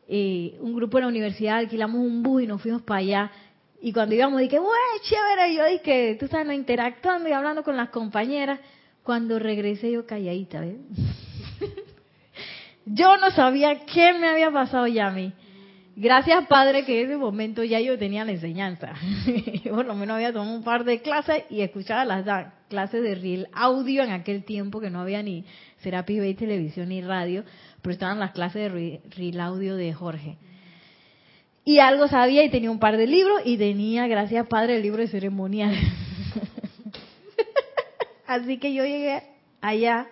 Eh, 0.08 0.58
un 0.60 0.74
grupo 0.74 0.98
de 0.98 1.02
la 1.02 1.08
universidad, 1.08 1.58
alquilamos 1.58 2.00
un 2.00 2.22
bus 2.22 2.42
y 2.42 2.46
nos 2.46 2.60
fuimos 2.60 2.82
para 2.82 3.00
allá. 3.00 3.30
Y 3.80 3.92
cuando 3.92 4.14
íbamos, 4.14 4.40
dije, 4.40 4.58
¡wey, 4.58 5.00
chévere! 5.02 5.54
Yo 5.54 5.66
dije, 5.66 6.16
tú 6.18 6.26
estás 6.26 6.46
interactuando 6.52 7.28
y 7.28 7.32
hablando 7.32 7.62
con 7.62 7.76
las 7.76 7.88
compañeras. 7.90 8.60
Cuando 9.02 9.38
regresé 9.38 9.90
yo 9.90 10.06
calladita, 10.06 10.60
¿ves? 10.60 10.76
yo 12.86 13.16
no 13.16 13.30
sabía 13.30 13.84
qué 13.86 14.12
me 14.12 14.28
había 14.28 14.50
pasado 14.50 14.86
ya 14.86 15.08
a 15.08 15.10
mí. 15.10 15.32
Gracias, 15.95 16.47
Padre, 16.47 16.86
que 16.86 17.01
en 17.01 17.07
ese 17.07 17.16
momento 17.18 17.62
ya 17.62 17.78
yo 17.78 17.99
tenía 17.99 18.24
la 18.24 18.32
enseñanza. 18.32 18.95
Por 19.64 19.84
lo 19.84 19.95
menos 19.95 20.16
había 20.16 20.32
tomado 20.32 20.57
un 20.57 20.64
par 20.64 20.84
de 20.84 21.03
clases 21.03 21.45
y 21.51 21.61
escuchaba 21.61 22.05
las 22.07 22.47
clases 22.68 23.03
de 23.03 23.14
Real 23.14 23.49
Audio 23.53 24.03
en 24.03 24.11
aquel 24.11 24.45
tiempo 24.45 24.80
que 24.80 24.88
no 24.88 25.01
había 25.01 25.22
ni 25.22 25.45
Serapis 25.78 26.18
Bay 26.18 26.34
Televisión 26.34 26.88
ni 26.88 27.03
radio, 27.03 27.45
pero 27.82 27.93
estaban 27.93 28.18
las 28.18 28.32
clases 28.32 28.72
de 28.72 29.03
Real 29.11 29.40
Audio 29.40 29.76
de 29.76 29.93
Jorge. 29.93 30.38
Y 31.64 31.78
algo 31.78 32.09
sabía 32.09 32.43
y 32.43 32.51
tenía 32.51 32.70
un 32.70 32.78
par 32.78 32.97
de 32.97 33.07
libros 33.07 33.43
y 33.45 33.59
tenía, 33.59 34.07
gracias 34.07 34.47
Padre, 34.49 34.76
el 34.76 34.82
libro 34.82 35.03
de 35.03 35.09
ceremonial. 35.09 35.74
Así 38.26 38.57
que 38.57 38.72
yo 38.72 38.84
llegué 38.84 39.22
allá 39.61 40.09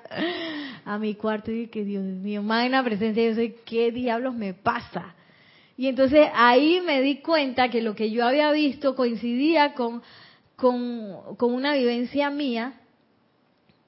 a 0.84 0.98
mi 0.98 1.14
cuarto 1.14 1.50
y 1.50 1.66
dije, 1.66 1.84
Dios 1.84 2.04
mío, 2.04 2.42
magna 2.42 2.84
presencia, 2.84 3.24
yo 3.24 3.34
sé 3.34 3.56
qué 3.64 3.90
diablos 3.90 4.34
me 4.34 4.52
pasa. 4.52 5.14
Y 5.80 5.88
entonces 5.88 6.28
ahí 6.34 6.82
me 6.82 7.00
di 7.00 7.22
cuenta 7.22 7.70
que 7.70 7.80
lo 7.80 7.94
que 7.94 8.10
yo 8.10 8.26
había 8.26 8.52
visto 8.52 8.94
coincidía 8.94 9.72
con, 9.72 10.02
con, 10.54 11.54
una 11.54 11.72
vivencia 11.72 12.28
mía 12.28 12.74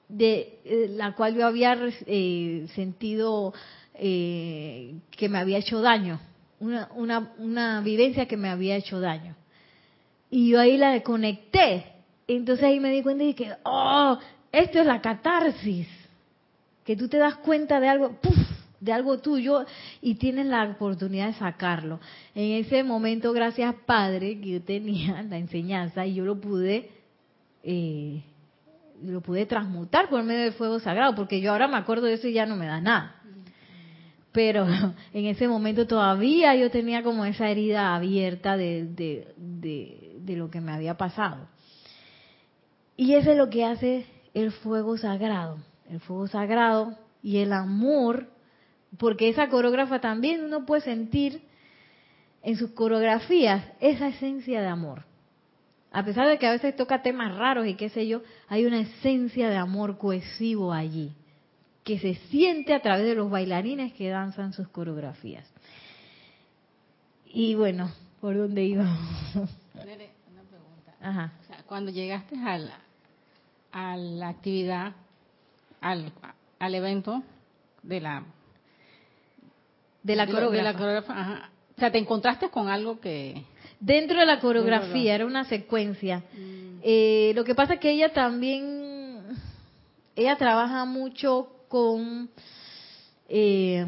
de 0.09 0.57
eh, 0.65 0.87
la 0.89 1.13
cual 1.13 1.35
yo 1.35 1.45
había 1.45 1.77
eh, 2.07 2.65
sentido 2.73 3.53
eh, 3.93 4.95
que 5.11 5.29
me 5.29 5.37
había 5.37 5.59
hecho 5.59 5.81
daño, 5.81 6.19
una, 6.59 6.89
una, 6.95 7.31
una 7.37 7.81
vivencia 7.81 8.25
que 8.25 8.37
me 8.37 8.49
había 8.49 8.75
hecho 8.75 8.99
daño. 8.99 9.35
Y 10.31 10.49
yo 10.49 10.59
ahí 10.59 10.77
la 10.77 10.99
conecté. 11.03 11.93
Entonces 12.27 12.65
ahí 12.65 12.79
me 12.79 12.89
di 12.89 13.03
cuenta 13.03 13.23
y 13.23 13.33
dije, 13.33 13.55
oh, 13.65 14.17
esto 14.51 14.79
es 14.79 14.87
la 14.87 14.99
catarsis. 14.99 15.87
Que 16.85 16.95
tú 16.95 17.07
te 17.07 17.17
das 17.17 17.35
cuenta 17.35 17.79
de 17.79 17.87
algo, 17.87 18.13
¡puf! 18.19 18.32
De 18.83 18.91
algo 18.91 19.17
tuyo 19.19 19.65
y 20.01 20.15
tienes 20.15 20.45
la 20.47 20.63
oportunidad 20.65 21.27
de 21.27 21.33
sacarlo. 21.33 22.01
En 22.35 22.51
ese 22.51 22.83
momento, 22.83 23.31
gracias 23.31 23.73
Padre, 23.85 24.39
que 24.41 24.49
yo 24.49 24.61
tenía 24.61 25.23
la 25.29 25.37
enseñanza 25.37 26.05
y 26.05 26.15
yo 26.15 26.25
lo 26.25 26.39
pude, 26.39 26.91
eh, 27.63 28.21
lo 29.01 29.21
pude 29.21 29.45
transmutar 29.45 30.09
por 30.09 30.21
medio 30.23 30.41
del 30.41 30.53
fuego 30.53 30.79
sagrado, 30.79 31.15
porque 31.15 31.39
yo 31.39 31.51
ahora 31.51 31.67
me 31.69 31.77
acuerdo 31.77 32.07
de 32.07 32.13
eso 32.13 32.27
y 32.27 32.33
ya 32.33 32.45
no 32.45 32.57
me 32.57 32.65
da 32.65 32.81
nada. 32.81 33.15
Pero 34.33 34.67
en 35.13 35.25
ese 35.27 35.47
momento 35.47 35.87
todavía 35.87 36.53
yo 36.55 36.69
tenía 36.69 37.03
como 37.03 37.23
esa 37.23 37.49
herida 37.49 37.95
abierta 37.95 38.57
de, 38.57 38.85
de, 38.85 40.17
de 40.19 40.35
lo 40.35 40.49
que 40.51 40.59
me 40.59 40.73
había 40.73 40.97
pasado. 40.97 41.47
Y 42.97 43.13
eso 43.13 43.31
es 43.31 43.37
lo 43.37 43.49
que 43.49 43.63
hace 43.63 44.05
el 44.33 44.51
fuego 44.51 44.97
sagrado. 44.97 45.57
El 45.89 46.01
fuego 46.01 46.27
sagrado 46.27 46.97
y 47.21 47.37
el 47.37 47.53
amor 47.53 48.32
porque 48.97 49.29
esa 49.29 49.49
coreógrafa 49.49 49.99
también 49.99 50.43
uno 50.43 50.65
puede 50.65 50.81
sentir 50.81 51.41
en 52.41 52.57
sus 52.57 52.71
coreografías 52.71 53.65
esa 53.79 54.09
esencia 54.09 54.61
de 54.61 54.67
amor. 54.67 55.05
A 55.91 56.03
pesar 56.03 56.27
de 56.27 56.37
que 56.37 56.47
a 56.47 56.51
veces 56.51 56.75
toca 56.75 57.01
temas 57.01 57.35
raros 57.37 57.67
y 57.67 57.75
qué 57.75 57.89
sé 57.89 58.07
yo, 58.07 58.21
hay 58.49 58.65
una 58.65 58.81
esencia 58.81 59.49
de 59.49 59.57
amor 59.57 59.97
cohesivo 59.97 60.73
allí, 60.73 61.11
que 61.83 61.99
se 61.99 62.15
siente 62.29 62.73
a 62.73 62.81
través 62.81 63.05
de 63.05 63.15
los 63.15 63.29
bailarines 63.29 63.93
que 63.93 64.09
danzan 64.09 64.53
sus 64.53 64.67
coreografías. 64.67 65.47
Y 67.25 67.55
bueno, 67.55 67.91
¿por 68.21 68.35
dónde 68.37 68.63
iba? 68.63 68.83
Una 69.33 70.43
pregunta. 70.49 70.95
Ajá. 71.01 71.33
cuando 71.67 71.91
llegaste 71.91 72.35
a 73.71 73.97
la 73.97 74.29
actividad, 74.29 74.93
al, 75.81 76.11
al 76.59 76.75
evento 76.75 77.23
de 77.83 78.01
la 78.01 78.23
de 80.03 80.15
la 80.15 80.27
coreografía. 80.27 81.49
O 81.75 81.79
sea, 81.79 81.91
te 81.91 81.97
encontraste 81.97 82.49
con 82.49 82.69
algo 82.69 82.99
que... 82.99 83.43
Dentro 83.79 84.19
de 84.19 84.25
la 84.25 84.39
coreografía, 84.39 85.15
era 85.15 85.25
una 85.25 85.43
secuencia. 85.45 86.19
Mm. 86.33 86.79
Eh, 86.83 87.31
lo 87.35 87.43
que 87.43 87.55
pasa 87.55 87.73
es 87.73 87.79
que 87.79 87.91
ella 87.91 88.13
también, 88.13 89.23
ella 90.15 90.37
trabaja 90.37 90.85
mucho 90.85 91.49
con... 91.67 92.29
Eh, 93.27 93.85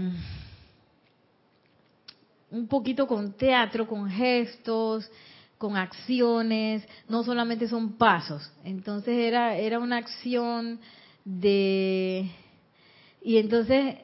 un 2.52 2.68
poquito 2.68 3.06
con 3.06 3.34
teatro, 3.34 3.88
con 3.88 4.10
gestos, 4.10 5.10
con 5.58 5.76
acciones, 5.78 6.88
no 7.08 7.24
solamente 7.24 7.68
son 7.68 7.94
pasos. 7.94 8.52
Entonces 8.64 9.18
era, 9.18 9.58
era 9.58 9.80
una 9.80 9.98
acción 9.98 10.80
de... 11.24 12.30
Y 13.22 13.38
entonces 13.38 13.96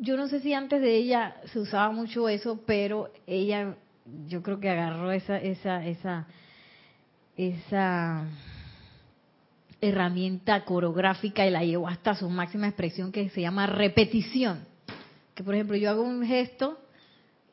yo 0.00 0.16
no 0.16 0.28
sé 0.28 0.40
si 0.40 0.54
antes 0.54 0.80
de 0.80 0.96
ella 0.96 1.36
se 1.52 1.60
usaba 1.60 1.92
mucho 1.92 2.28
eso, 2.28 2.60
pero 2.66 3.12
ella, 3.26 3.76
yo 4.28 4.42
creo 4.42 4.58
que 4.58 4.70
agarró 4.70 5.12
esa, 5.12 5.36
esa, 5.36 5.86
esa, 5.86 6.26
esa 7.36 8.26
herramienta 9.80 10.64
coreográfica 10.64 11.46
y 11.46 11.50
la 11.50 11.64
llevó 11.64 11.86
hasta 11.86 12.14
su 12.14 12.30
máxima 12.30 12.66
expresión 12.66 13.12
que 13.12 13.28
se 13.28 13.42
llama 13.42 13.66
repetición. 13.66 14.64
Que 15.34 15.44
por 15.44 15.54
ejemplo 15.54 15.76
yo 15.76 15.90
hago 15.90 16.02
un 16.02 16.24
gesto 16.24 16.78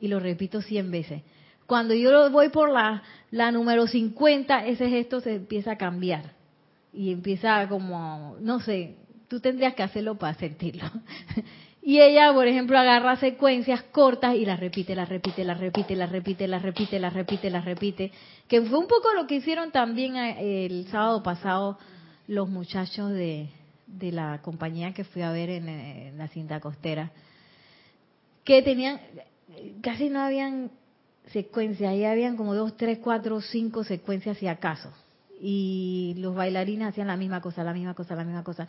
y 0.00 0.08
lo 0.08 0.18
repito 0.18 0.62
100 0.62 0.90
veces. 0.90 1.22
Cuando 1.66 1.92
yo 1.92 2.30
voy 2.30 2.48
por 2.48 2.70
la, 2.70 3.02
la 3.30 3.52
número 3.52 3.86
50, 3.86 4.66
ese 4.66 4.88
gesto 4.88 5.20
se 5.20 5.34
empieza 5.34 5.72
a 5.72 5.76
cambiar 5.76 6.32
y 6.94 7.12
empieza 7.12 7.68
como, 7.68 8.36
no 8.40 8.60
sé, 8.60 8.96
tú 9.28 9.38
tendrías 9.40 9.74
que 9.74 9.82
hacerlo 9.82 10.16
para 10.16 10.32
sentirlo. 10.34 10.90
Y 11.88 12.02
ella, 12.02 12.34
por 12.34 12.46
ejemplo, 12.46 12.78
agarra 12.78 13.16
secuencias 13.16 13.82
cortas 13.82 14.34
y 14.34 14.44
las 14.44 14.60
repite, 14.60 14.94
las 14.94 15.08
repite, 15.08 15.42
las 15.42 15.58
repite, 15.58 15.96
las 15.96 16.12
repite, 16.12 16.46
las 16.46 16.60
repite, 16.60 16.98
las 16.98 17.14
repite, 17.14 17.48
las 17.48 17.64
repite. 17.64 18.12
Que 18.46 18.60
fue 18.60 18.78
un 18.78 18.86
poco 18.86 19.14
lo 19.14 19.26
que 19.26 19.36
hicieron 19.36 19.70
también 19.70 20.14
eh, 20.14 20.66
el 20.66 20.86
sábado 20.88 21.22
pasado 21.22 21.78
los 22.26 22.46
muchachos 22.46 23.12
de, 23.12 23.48
de 23.86 24.12
la 24.12 24.42
compañía 24.42 24.92
que 24.92 25.04
fui 25.04 25.22
a 25.22 25.32
ver 25.32 25.48
en, 25.48 26.18
la 26.18 26.28
cinta 26.28 26.60
costera. 26.60 27.10
Que 28.44 28.60
tenían, 28.60 29.00
casi 29.80 30.10
no 30.10 30.20
habían 30.20 30.70
secuencias, 31.28 31.90
ahí 31.90 32.04
habían 32.04 32.36
como 32.36 32.54
dos, 32.54 32.76
tres, 32.76 32.98
cuatro, 32.98 33.40
cinco 33.40 33.82
secuencias 33.82 34.36
si 34.36 34.46
acaso. 34.46 34.92
Y 35.40 36.16
los 36.18 36.34
bailarines 36.34 36.88
hacían 36.88 37.06
la 37.06 37.16
misma 37.16 37.40
cosa, 37.40 37.64
la 37.64 37.72
misma 37.72 37.94
cosa, 37.94 38.14
la 38.14 38.24
misma 38.24 38.44
cosa. 38.44 38.68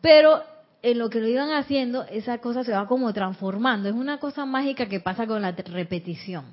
Pero 0.00 0.40
en 0.82 0.98
lo 0.98 1.10
que 1.10 1.20
lo 1.20 1.28
iban 1.28 1.52
haciendo, 1.52 2.04
esa 2.04 2.38
cosa 2.38 2.64
se 2.64 2.72
va 2.72 2.86
como 2.86 3.12
transformando. 3.12 3.88
Es 3.88 3.94
una 3.94 4.18
cosa 4.18 4.46
mágica 4.46 4.86
que 4.86 5.00
pasa 5.00 5.26
con 5.26 5.42
la 5.42 5.52
repetición. 5.52 6.46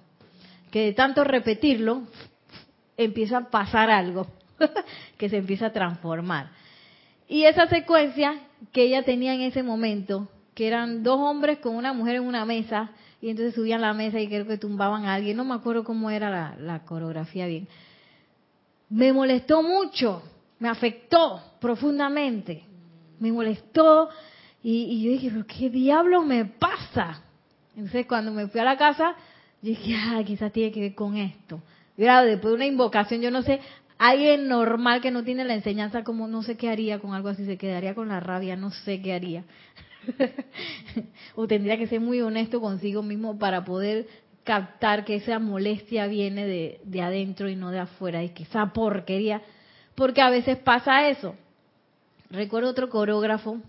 Que 0.72 0.86
de 0.86 0.94
tanto 0.94 1.24
repetirlo, 1.24 2.04
empieza 2.98 3.38
a 3.38 3.50
pasar 3.50 3.90
algo, 3.90 4.28
que 5.18 5.30
se 5.30 5.38
empieza 5.38 5.68
a 5.68 5.74
transformar. 5.74 6.50
Y 7.30 7.44
esa 7.44 7.68
secuencia 7.68 8.36
que 8.74 8.84
ella 8.84 9.04
tenía 9.04 9.34
en 9.34 9.42
ese 9.42 9.64
momento, 9.64 10.28
que 10.54 10.68
eran 10.68 11.04
dos 11.04 11.20
hombres 11.20 11.60
con 11.60 11.76
una 11.76 11.94
mujer 11.94 12.18
en 12.18 12.24
una 12.24 12.46
mesa, 12.46 12.92
y 13.22 13.30
entonces 13.30 13.56
subían 13.56 13.82
la 13.82 13.94
mesa 13.94 14.20
y 14.20 14.28
creo 14.28 14.46
que 14.46 14.58
tumbaban 14.58 15.06
a 15.06 15.14
alguien, 15.14 15.38
no 15.38 15.46
me 15.46 15.56
acuerdo 15.56 15.84
cómo 15.84 16.10
era 16.12 16.30
la, 16.30 16.56
la 16.60 16.84
coreografía 16.84 17.48
bien. 17.48 17.68
Me 18.90 19.14
molestó 19.14 19.64
mucho, 19.64 20.22
me 20.60 20.70
afectó 20.70 21.42
profundamente 21.60 22.67
me 23.20 23.32
molestó 23.32 24.10
y, 24.64 25.04
yo 25.04 25.12
dije, 25.12 25.30
pero 25.32 25.46
qué 25.46 25.70
diablo 25.70 26.24
me 26.24 26.46
pasa. 26.46 27.22
Entonces 27.76 28.06
cuando 28.06 28.32
me 28.32 28.48
fui 28.48 28.60
a 28.60 28.66
la 28.66 28.78
casa, 28.78 29.16
dije, 29.62 29.96
ah, 29.96 30.22
quizás 30.26 30.52
tiene 30.52 30.72
que 30.72 30.82
ver 30.82 30.96
con 30.96 31.16
esto. 31.16 31.62
Y 31.98 32.04
después 32.04 32.52
de 32.52 32.56
una 32.56 32.66
invocación, 32.66 33.22
yo 33.22 33.32
no 33.32 33.42
sé, 33.44 33.60
alguien 33.98 34.48
normal 34.48 35.02
que 35.02 35.12
no 35.12 35.24
tiene 35.24 35.46
la 35.46 35.54
enseñanza, 35.54 36.04
como 36.04 36.28
no 36.28 36.44
sé 36.44 36.58
qué 36.58 36.70
haría 36.70 37.00
con 37.00 37.14
algo 37.14 37.30
así, 37.30 37.46
se 37.46 37.58
quedaría 37.58 37.96
con 37.96 38.10
la 38.10 38.20
rabia, 38.20 38.56
no 38.56 38.72
sé 38.72 39.02
qué 39.02 39.14
haría. 39.14 39.44
o 41.36 41.48
tendría 41.48 41.78
que 41.78 41.88
ser 41.88 42.00
muy 42.00 42.22
honesto 42.22 42.62
consigo 42.62 43.04
mismo 43.04 43.38
para 43.38 43.66
poder 43.66 44.08
captar 44.44 45.04
que 45.04 45.16
esa 45.16 45.40
molestia 45.40 46.08
viene 46.08 46.46
de, 46.46 46.80
de 46.84 47.02
adentro 47.02 47.50
y 47.50 47.56
no 47.56 47.72
de 47.72 47.80
afuera, 47.80 48.24
y 48.24 48.30
que 48.30 48.44
esa 48.44 48.74
porquería, 48.74 49.42
porque 49.96 50.22
a 50.22 50.30
veces 50.30 50.58
pasa 50.58 51.10
eso. 51.10 51.36
Recuerdo 52.30 52.70
otro 52.70 52.90
coreógrafo 52.90 53.62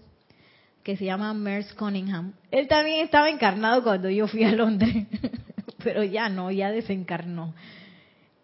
que 0.83 0.97
se 0.97 1.05
llama 1.05 1.33
Merce 1.35 1.75
Cunningham. 1.75 2.33
Él 2.51 2.67
también 2.67 3.05
estaba 3.05 3.29
encarnado 3.29 3.83
cuando 3.83 4.11
yo 4.11 4.27
fui 4.27 4.45
a 4.45 4.53
Londres, 4.53 5.07
pero 5.85 6.03
ya 6.03 6.29
no, 6.29 6.51
ya 6.51 6.71
desencarnó. 6.71 7.55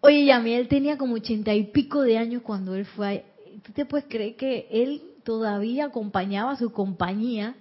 Oye, 0.01 0.19
y 0.19 0.31
a 0.31 0.39
mí 0.39 0.53
él 0.53 0.67
tenía 0.67 0.97
como 0.97 1.15
ochenta 1.15 1.53
y 1.53 1.63
pico 1.63 2.01
de 2.01 2.17
años 2.17 2.43
cuando 2.43 2.75
él 2.75 2.85
fue. 2.85 3.07
A... 3.07 3.61
¿Tú 3.63 3.71
te 3.73 3.85
puedes 3.85 4.05
creer 4.07 4.35
que 4.35 4.67
él 4.69 5.01
todavía 5.23 5.85
acompañaba 5.85 6.51
a 6.51 6.57
su 6.57 6.71
compañía 6.71 7.55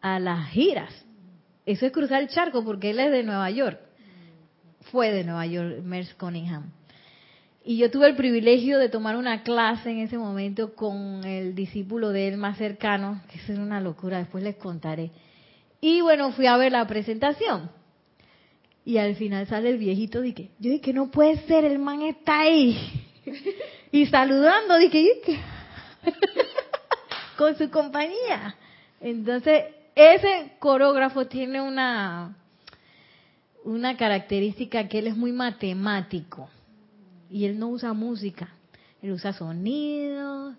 a 0.00 0.18
las 0.18 0.48
giras? 0.48 0.92
Eso 1.64 1.86
es 1.86 1.92
cruzar 1.92 2.22
el 2.22 2.28
charco 2.28 2.64
porque 2.64 2.90
él 2.90 2.98
es 2.98 3.10
de 3.10 3.22
Nueva 3.22 3.50
York. 3.50 3.78
Fue 4.90 5.12
de 5.12 5.24
Nueva 5.24 5.46
York, 5.46 5.82
Merce 5.82 6.14
Cunningham. 6.16 6.72
Y 7.66 7.78
yo 7.78 7.90
tuve 7.90 8.08
el 8.08 8.14
privilegio 8.14 8.78
de 8.78 8.90
tomar 8.90 9.16
una 9.16 9.42
clase 9.42 9.90
en 9.90 10.00
ese 10.00 10.18
momento 10.18 10.74
con 10.74 11.24
el 11.24 11.54
discípulo 11.54 12.10
de 12.10 12.28
él 12.28 12.36
más 12.36 12.58
cercano, 12.58 13.22
que 13.32 13.38
eso 13.38 13.58
una 13.58 13.80
locura, 13.80 14.18
después 14.18 14.44
les 14.44 14.56
contaré. 14.56 15.10
Y 15.80 16.02
bueno, 16.02 16.30
fui 16.32 16.46
a 16.46 16.58
ver 16.58 16.72
la 16.72 16.86
presentación. 16.86 17.70
Y 18.84 18.98
al 18.98 19.16
final 19.16 19.46
sale 19.46 19.70
el 19.70 19.78
viejito, 19.78 20.20
dije, 20.20 20.50
yo 20.58 20.70
dije, 20.72 20.92
no 20.92 21.10
puede 21.10 21.38
ser, 21.46 21.64
el 21.64 21.78
man 21.78 22.02
está 22.02 22.40
ahí. 22.40 22.78
y 23.90 24.04
saludando, 24.06 24.76
dije, 24.76 25.22
con 27.38 27.56
su 27.56 27.70
compañía. 27.70 28.56
Entonces, 29.00 29.64
ese 29.94 30.52
coreógrafo 30.58 31.28
tiene 31.28 31.62
una, 31.62 32.36
una 33.64 33.96
característica 33.96 34.86
que 34.86 34.98
él 34.98 35.06
es 35.06 35.16
muy 35.16 35.32
matemático 35.32 36.50
y 37.34 37.46
él 37.46 37.58
no 37.58 37.66
usa 37.66 37.92
música, 37.94 38.48
él 39.02 39.10
usa 39.10 39.32
sonidos, 39.32 40.54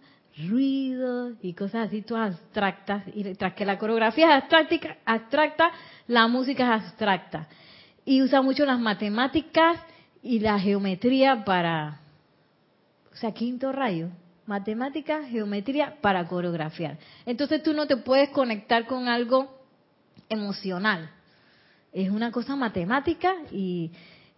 ruidos 0.49 1.37
y 1.41 1.53
cosas 1.53 1.87
así 1.87 2.01
todas 2.01 2.33
abstractas. 2.33 3.03
Y 3.15 3.23
tras 3.35 3.53
que 3.53 3.63
la 3.63 3.79
coreografía 3.79 4.35
es 4.35 4.43
abstracta, 4.43 4.97
abstracta, 5.05 5.71
la 6.07 6.27
música 6.27 6.75
es 6.75 6.83
abstracta. 6.83 7.47
Y 8.03 8.21
usa 8.21 8.41
mucho 8.41 8.65
las 8.65 8.77
matemáticas 8.77 9.79
y 10.21 10.39
la 10.39 10.59
geometría 10.59 11.45
para, 11.45 12.01
o 13.13 13.15
sea, 13.15 13.31
quinto 13.31 13.71
rayo, 13.71 14.09
matemática, 14.45 15.23
geometría 15.23 15.95
para 16.01 16.27
coreografiar. 16.27 16.97
Entonces 17.25 17.63
tú 17.63 17.73
no 17.73 17.87
te 17.87 17.95
puedes 17.95 18.31
conectar 18.31 18.85
con 18.85 19.07
algo 19.07 19.49
emocional. 20.27 21.09
Es 21.93 22.09
una 22.09 22.33
cosa 22.33 22.57
matemática 22.57 23.33
y, 23.49 23.91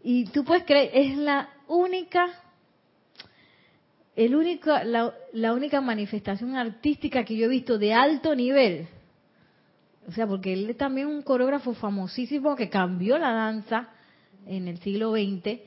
y 0.03 0.25
tú 0.25 0.43
puedes 0.43 0.65
creer, 0.65 0.91
es 0.93 1.17
la 1.17 1.49
única, 1.67 2.27
el 4.15 4.35
único, 4.35 4.71
la, 4.83 5.13
la, 5.33 5.53
única 5.53 5.81
manifestación 5.81 6.55
artística 6.55 7.23
que 7.23 7.35
yo 7.35 7.45
he 7.45 7.49
visto 7.49 7.77
de 7.77 7.93
alto 7.93 8.35
nivel. 8.35 8.87
O 10.07 10.11
sea, 10.11 10.25
porque 10.25 10.53
él 10.53 10.69
es 10.69 10.77
también 10.77 11.07
un 11.07 11.21
coreógrafo 11.21 11.73
famosísimo 11.73 12.55
que 12.55 12.69
cambió 12.69 13.17
la 13.17 13.31
danza 13.31 13.89
en 14.45 14.67
el 14.67 14.79
siglo 14.79 15.11
XX 15.11 15.59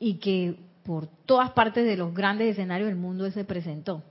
y 0.00 0.18
que 0.18 0.56
por 0.84 1.06
todas 1.26 1.50
partes 1.52 1.84
de 1.86 1.96
los 1.96 2.12
grandes 2.12 2.50
escenarios 2.50 2.88
del 2.88 2.96
mundo 2.96 3.30
se 3.30 3.44
presentó. 3.44 4.02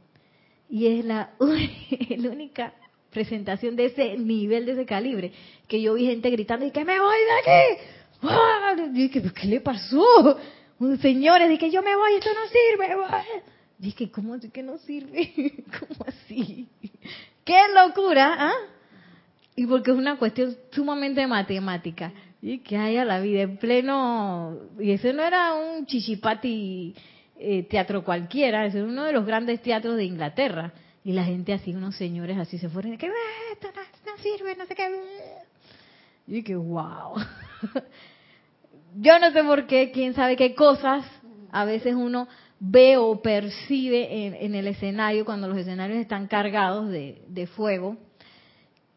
Y 0.70 0.88
es 0.88 1.06
la, 1.06 1.32
la 2.18 2.30
única 2.30 2.74
presentación 3.12 3.76
de 3.76 3.86
ese 3.86 4.18
nivel, 4.18 4.66
de 4.66 4.72
ese 4.72 4.86
calibre, 4.86 5.32
que 5.68 5.82
yo 5.82 5.94
vi 5.94 6.08
gente 6.08 6.30
gritando 6.30 6.66
y 6.66 6.72
que 6.72 6.84
me 6.84 7.00
voy 7.00 7.16
de 7.16 7.52
aquí. 7.52 7.82
Y 8.86 9.08
dije, 9.08 9.22
¿qué 9.34 9.48
le 9.48 9.62
pasó? 9.62 10.38
Señores, 11.02 11.50
dije, 11.50 11.72
yo 11.72 11.82
me 11.82 11.96
voy, 11.96 12.14
esto 12.14 12.30
no 12.34 12.48
sirve. 12.48 13.26
Dije, 13.78 14.12
¿cómo 14.12 14.36
así 14.36 14.50
que 14.50 14.64
no 14.64 14.78
sirve? 14.78 15.34
¿Cómo 15.80 16.06
así? 16.08 16.68
¡Qué 17.44 17.58
locura! 17.74 18.36
¿ah? 18.38 18.54
Y 19.56 19.68
porque 19.68 19.92
es 19.92 19.98
una 19.98 20.18
cuestión 20.18 20.56
sumamente 20.72 21.26
matemática. 21.28 22.12
Y 22.42 22.60
que 22.60 22.78
haya 22.78 23.06
la 23.06 23.20
vida 23.20 23.42
en 23.42 23.58
pleno... 23.58 24.58
Y 24.80 24.92
ese 24.92 25.14
no 25.14 25.24
era 25.24 25.54
un 25.54 25.86
chichipati 25.86 26.94
eh, 27.38 27.64
teatro 27.64 28.04
cualquiera, 28.04 28.66
ese 28.66 28.80
era 28.80 28.88
uno 28.88 29.04
de 29.04 29.14
los 29.14 29.26
grandes 29.26 29.62
teatros 29.62 29.96
de 29.98 30.06
Inglaterra. 30.06 30.74
Y 31.04 31.12
la 31.12 31.26
gente 31.26 31.54
así, 31.54 31.74
unos 31.74 31.96
señores 31.96 32.38
así 32.38 32.58
se 32.58 32.70
fueron, 32.70 32.98
que 32.98 33.12
esto 33.52 33.68
no, 33.76 34.12
no 34.12 34.18
sirve, 34.22 34.56
no 34.56 34.66
sé 34.66 34.76
qué. 34.76 34.90
Y 36.28 36.44
que 36.44 36.56
wow. 36.56 37.16
yo 38.96 39.20
no 39.20 39.32
sé 39.32 39.44
por 39.44 39.68
qué, 39.68 39.92
quién 39.92 40.14
sabe 40.14 40.36
qué 40.36 40.56
cosas 40.56 41.06
a 41.52 41.66
veces 41.66 41.96
uno 41.96 42.28
ve 42.60 42.98
o 42.98 43.22
percibe 43.22 44.28
en, 44.46 44.56
el 44.56 44.68
escenario 44.68 45.26
cuando 45.26 45.48
los 45.48 45.58
escenarios 45.58 46.00
están 46.00 46.28
cargados 46.28 46.90
de, 46.90 47.50
fuego, 47.56 47.98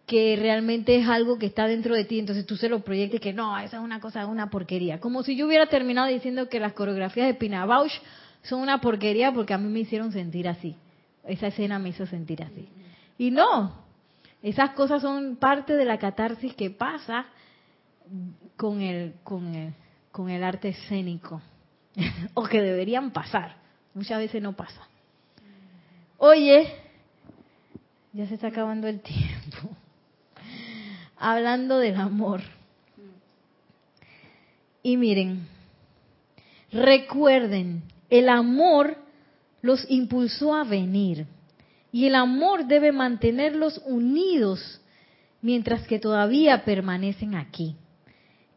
que 0.07 0.37
realmente 0.37 0.97
es 0.97 1.09
algo 1.09 1.39
que 1.39 1.47
está 1.47 1.67
dentro 1.67 1.95
de 1.95 2.05
ti, 2.05 2.21
entonces 2.21 2.47
tú 2.47 2.57
se 2.57 2.69
lo 2.69 2.81
proyectas 2.81 3.21
que 3.21 3.33
no, 3.33 3.59
esa 3.59 3.79
es 3.79 3.83
una 3.83 4.01
cosa, 4.01 4.27
una 4.27 4.51
porquería. 4.51 5.01
Como 5.01 5.25
si 5.25 5.37
yo 5.37 5.47
hubiera 5.47 5.67
terminado 5.67 6.07
diciendo 6.07 6.49
que 6.49 6.61
las 6.61 6.75
coreografías 6.75 7.27
de 7.27 7.35
Pina 7.35 7.67
Bausch 7.67 8.01
son 8.43 8.61
una 8.61 8.81
porquería 8.81 9.33
porque 9.33 9.53
a 9.53 9.59
mí 9.59 9.69
me 9.69 9.81
hicieron 9.81 10.13
sentir 10.13 10.47
así. 10.47 10.77
Esa 11.25 11.49
escena 11.49 11.81
me 11.81 11.89
hizo 11.89 12.07
sentir 12.07 12.45
así. 12.45 12.69
Y 13.19 13.33
no, 13.33 13.85
esas 14.43 14.71
cosas 14.71 15.03
son 15.03 15.37
parte 15.37 15.75
de 15.75 15.85
la 15.85 15.99
catarsis 15.99 16.55
que 16.55 16.71
pasa 16.71 17.27
con 18.57 18.81
el, 18.81 19.15
con 19.25 19.55
el, 19.57 19.75
con 20.17 20.31
el 20.31 20.43
arte 20.43 20.71
escénico, 20.71 21.43
o 22.33 22.45
que 22.45 22.63
deberían 22.63 23.11
pasar. 23.11 23.59
Muchas 23.93 24.19
veces 24.19 24.41
no 24.41 24.55
pasa. 24.57 24.89
Oye, 26.17 26.73
ya 28.15 28.27
se 28.27 28.37
está 28.37 28.47
acabando 28.47 28.89
el 28.89 29.01
tiempo. 29.01 29.77
Hablando 31.19 31.79
del 31.79 31.97
amor. 31.97 32.41
Y 34.83 34.97
miren, 34.97 35.47
recuerden, 36.73 37.83
el 38.09 38.31
amor 38.31 38.97
los 39.61 39.85
impulsó 39.91 40.55
a 40.55 40.65
venir. 40.65 41.27
Y 41.93 42.07
el 42.07 42.15
amor 42.15 42.65
debe 42.65 42.91
mantenerlos 42.91 43.83
unidos 43.85 44.81
mientras 45.43 45.87
que 45.87 45.99
todavía 45.99 46.65
permanecen 46.65 47.35
aquí 47.35 47.77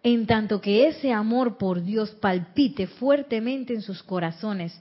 en 0.03 0.25
tanto 0.25 0.61
que 0.61 0.87
ese 0.87 1.11
amor 1.11 1.57
por 1.57 1.83
Dios 1.83 2.11
palpite 2.11 2.87
fuertemente 2.87 3.73
en 3.73 3.81
sus 3.81 4.01
corazones, 4.03 4.79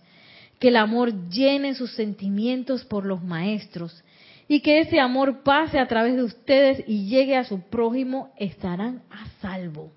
que 0.59 0.69
el 0.69 0.77
amor 0.77 1.29
llene 1.29 1.75
sus 1.75 1.93
sentimientos 1.93 2.85
por 2.85 3.05
los 3.05 3.23
maestros 3.23 4.05
y 4.49 4.61
que 4.61 4.81
ese 4.81 4.99
amor 4.99 5.43
pase 5.43 5.79
a 5.79 5.87
través 5.87 6.17
de 6.17 6.23
ustedes 6.23 6.85
y 6.87 7.09
llegue 7.09 7.37
a 7.37 7.45
su 7.45 7.61
prójimo, 7.61 8.33
estarán 8.39 9.03
a 9.11 9.29
salvo. 9.41 9.93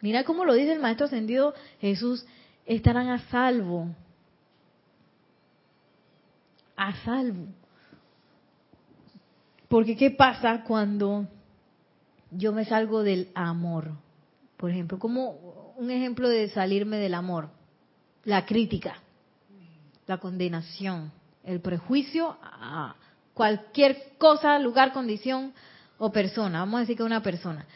Mira 0.00 0.24
cómo 0.24 0.44
lo 0.44 0.54
dice 0.54 0.72
el 0.72 0.80
Maestro 0.80 1.06
Ascendido 1.06 1.54
Jesús, 1.80 2.26
estarán 2.66 3.08
a 3.08 3.18
salvo. 3.30 3.88
A 6.76 6.94
salvo. 7.04 7.46
Porque 9.68 9.96
¿qué 9.96 10.10
pasa 10.10 10.64
cuando 10.64 11.28
yo 12.30 12.52
me 12.52 12.64
salgo 12.64 13.02
del 13.02 13.28
amor. 13.34 13.92
Por 14.56 14.70
ejemplo, 14.70 14.98
como 14.98 15.74
un 15.76 15.90
ejemplo 15.90 16.28
de 16.28 16.48
salirme 16.50 16.98
del 16.98 17.14
amor, 17.14 17.48
la 18.24 18.44
crítica, 18.44 18.96
la 20.06 20.18
condenación, 20.18 21.12
el 21.44 21.60
prejuicio 21.60 22.36
a 22.42 22.94
cualquier 23.34 24.12
cosa, 24.18 24.58
lugar, 24.58 24.92
condición 24.92 25.52
o 25.98 26.12
persona. 26.12 26.60
Vamos 26.60 26.78
a 26.78 26.80
decir 26.80 26.96
que 26.96 27.02
una 27.02 27.22
persona. 27.22 27.66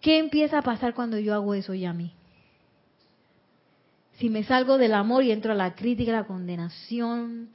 ¿Qué 0.00 0.18
empieza 0.18 0.58
a 0.58 0.62
pasar 0.62 0.94
cuando 0.94 1.18
yo 1.18 1.34
hago 1.34 1.54
eso 1.54 1.74
ya 1.74 1.90
a 1.90 1.94
mí? 1.94 2.12
Si 4.18 4.30
me 4.30 4.44
salgo 4.44 4.78
del 4.78 4.94
amor 4.94 5.24
y 5.24 5.32
entro 5.32 5.52
a 5.52 5.56
la 5.56 5.74
crítica, 5.74 6.12
la 6.12 6.26
condenación, 6.26 7.50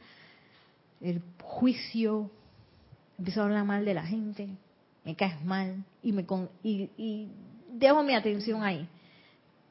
el 1.02 1.22
juicio, 1.42 2.32
empiezo 3.18 3.42
a 3.42 3.46
hablar 3.46 3.66
mal 3.66 3.86
de 3.86 3.94
la 3.94 4.06
gente, 4.06 4.50
me 5.04 5.16
caes 5.16 5.44
mal 5.44 5.84
y, 6.02 6.12
me 6.12 6.26
y, 6.64 7.28
dejo 7.70 8.04
mi 8.04 8.16
atención 8.16 8.64
ahí. 8.64 8.88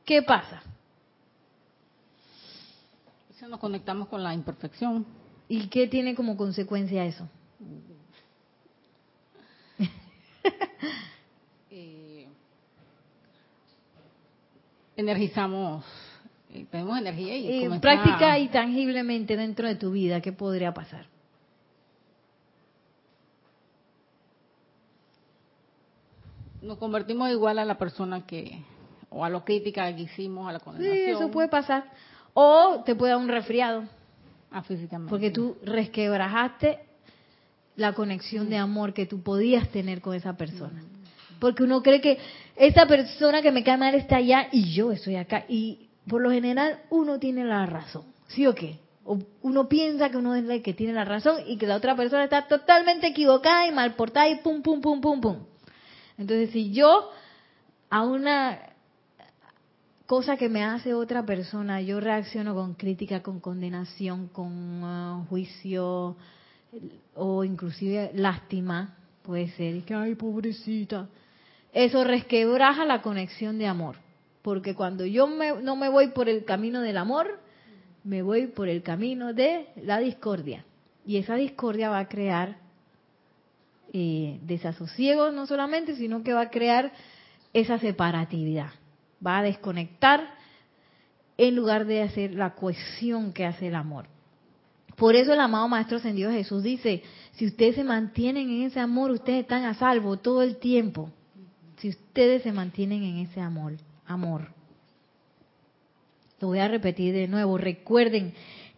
¿Qué 0.04 0.22
pasa? 0.22 0.62
Si 3.38 3.46
nos 3.46 3.58
conectamos 3.58 4.08
con 4.08 4.22
la 4.22 4.34
imperfección. 4.34 5.06
¿Y 5.48 5.68
qué 5.68 5.86
tiene 5.86 6.14
como 6.14 6.36
consecuencia 6.36 7.04
eso? 7.04 7.28
Eh, 11.74 12.26
energizamos, 14.94 15.82
eh, 16.52 16.66
tenemos 16.70 16.98
energía 16.98 17.34
y, 17.34 17.64
y 17.64 17.78
práctica 17.78 18.38
y 18.38 18.48
tangiblemente 18.48 19.38
dentro 19.38 19.66
de 19.66 19.76
tu 19.76 19.92
vida, 19.92 20.20
¿qué 20.20 20.32
podría 20.32 20.74
pasar? 20.74 21.06
Nos 26.62 26.78
convertimos 26.78 27.30
igual 27.30 27.58
a 27.58 27.64
la 27.64 27.76
persona 27.76 28.24
que, 28.24 28.62
o 29.10 29.24
a 29.24 29.28
lo 29.28 29.44
crítica 29.44 29.94
que 29.94 30.02
hicimos, 30.02 30.48
a 30.48 30.52
la 30.52 30.60
condenación. 30.60 31.04
Sí, 31.04 31.10
eso 31.10 31.30
puede 31.30 31.48
pasar. 31.48 31.84
O 32.34 32.82
te 32.86 32.94
puede 32.94 33.12
dar 33.12 33.20
un 33.20 33.28
resfriado. 33.28 33.84
Ah, 34.50 34.62
físicamente. 34.62 35.10
Porque 35.10 35.30
tú 35.30 35.56
resquebrajaste 35.64 36.78
la 37.76 37.94
conexión 37.94 38.48
de 38.48 38.58
amor 38.58 38.94
que 38.94 39.06
tú 39.06 39.22
podías 39.22 39.68
tener 39.70 40.00
con 40.00 40.14
esa 40.14 40.36
persona. 40.36 40.82
Porque 41.40 41.64
uno 41.64 41.82
cree 41.82 42.00
que 42.00 42.18
esa 42.54 42.86
persona 42.86 43.42
que 43.42 43.50
me 43.50 43.64
cae 43.64 43.76
mal 43.76 43.94
está 43.94 44.16
allá 44.16 44.46
y 44.52 44.72
yo 44.72 44.92
estoy 44.92 45.16
acá. 45.16 45.44
Y 45.48 45.88
por 46.06 46.22
lo 46.22 46.30
general 46.30 46.78
uno 46.90 47.18
tiene 47.18 47.44
la 47.44 47.66
razón. 47.66 48.04
¿Sí 48.28 48.46
o 48.46 48.54
qué? 48.54 48.78
O 49.04 49.18
uno 49.40 49.68
piensa 49.68 50.10
que 50.10 50.16
uno 50.16 50.36
es 50.36 50.48
el 50.48 50.62
que 50.62 50.74
tiene 50.74 50.92
la 50.92 51.04
razón 51.04 51.38
y 51.46 51.56
que 51.56 51.66
la 51.66 51.76
otra 51.76 51.96
persona 51.96 52.22
está 52.22 52.46
totalmente 52.46 53.08
equivocada 53.08 53.66
y 53.66 53.72
mal 53.72 53.94
portada 53.94 54.28
y 54.28 54.36
pum, 54.36 54.62
pum, 54.62 54.80
pum, 54.80 55.00
pum, 55.00 55.20
pum. 55.20 55.36
Entonces, 56.22 56.50
si 56.50 56.70
yo 56.72 57.10
a 57.90 58.04
una 58.04 58.60
cosa 60.06 60.36
que 60.36 60.48
me 60.48 60.62
hace 60.62 60.94
otra 60.94 61.26
persona, 61.26 61.80
yo 61.82 61.98
reacciono 61.98 62.54
con 62.54 62.74
crítica, 62.74 63.22
con 63.22 63.40
condenación, 63.40 64.28
con 64.28 64.84
uh, 64.84 65.26
juicio 65.26 66.16
o 67.16 67.44
inclusive 67.44 68.12
lástima, 68.14 68.96
puede 69.22 69.48
ser, 69.50 69.82
que, 69.82 69.94
ay, 69.94 70.14
pobrecita. 70.14 71.08
Eso 71.72 72.04
resquebraja 72.04 72.84
la 72.84 73.02
conexión 73.02 73.58
de 73.58 73.66
amor, 73.66 73.96
porque 74.42 74.76
cuando 74.76 75.04
yo 75.04 75.26
no 75.26 75.74
me 75.74 75.88
voy 75.88 76.10
por 76.10 76.28
el 76.28 76.44
camino 76.44 76.82
del 76.82 76.98
amor, 76.98 77.40
me 78.04 78.22
voy 78.22 78.46
por 78.46 78.68
el 78.68 78.82
camino 78.84 79.32
de 79.32 79.66
la 79.82 79.98
discordia. 79.98 80.64
Y 81.04 81.16
esa 81.16 81.34
discordia 81.34 81.90
va 81.90 81.98
a 81.98 82.08
crear 82.08 82.61
eh, 83.92 84.38
desasosiego 84.42 85.30
no 85.30 85.46
solamente, 85.46 85.94
sino 85.96 86.22
que 86.22 86.32
va 86.32 86.42
a 86.42 86.50
crear 86.50 86.92
esa 87.52 87.78
separatividad. 87.78 88.70
Va 89.24 89.38
a 89.38 89.42
desconectar 89.42 90.34
en 91.36 91.54
lugar 91.56 91.86
de 91.86 92.02
hacer 92.02 92.34
la 92.34 92.54
cohesión 92.54 93.32
que 93.32 93.44
hace 93.44 93.68
el 93.68 93.74
amor. 93.74 94.06
Por 94.96 95.14
eso 95.14 95.32
el 95.32 95.40
amado 95.40 95.68
Maestro 95.68 95.98
Ascendido 95.98 96.30
Jesús 96.30 96.62
dice, 96.62 97.02
si 97.32 97.46
ustedes 97.46 97.74
se 97.74 97.84
mantienen 97.84 98.50
en 98.50 98.62
ese 98.62 98.80
amor, 98.80 99.10
ustedes 99.10 99.42
están 99.42 99.64
a 99.64 99.74
salvo 99.74 100.16
todo 100.16 100.42
el 100.42 100.56
tiempo. 100.56 101.10
Si 101.76 101.88
ustedes 101.88 102.42
se 102.42 102.52
mantienen 102.52 103.02
en 103.02 103.18
ese 103.18 103.40
amor, 103.40 103.74
amor. 104.06 104.48
Lo 106.40 106.48
voy 106.48 106.60
a 106.60 106.68
repetir 106.68 107.14
de 107.14 107.28
nuevo. 107.28 107.58
Recuerden, 107.58 108.34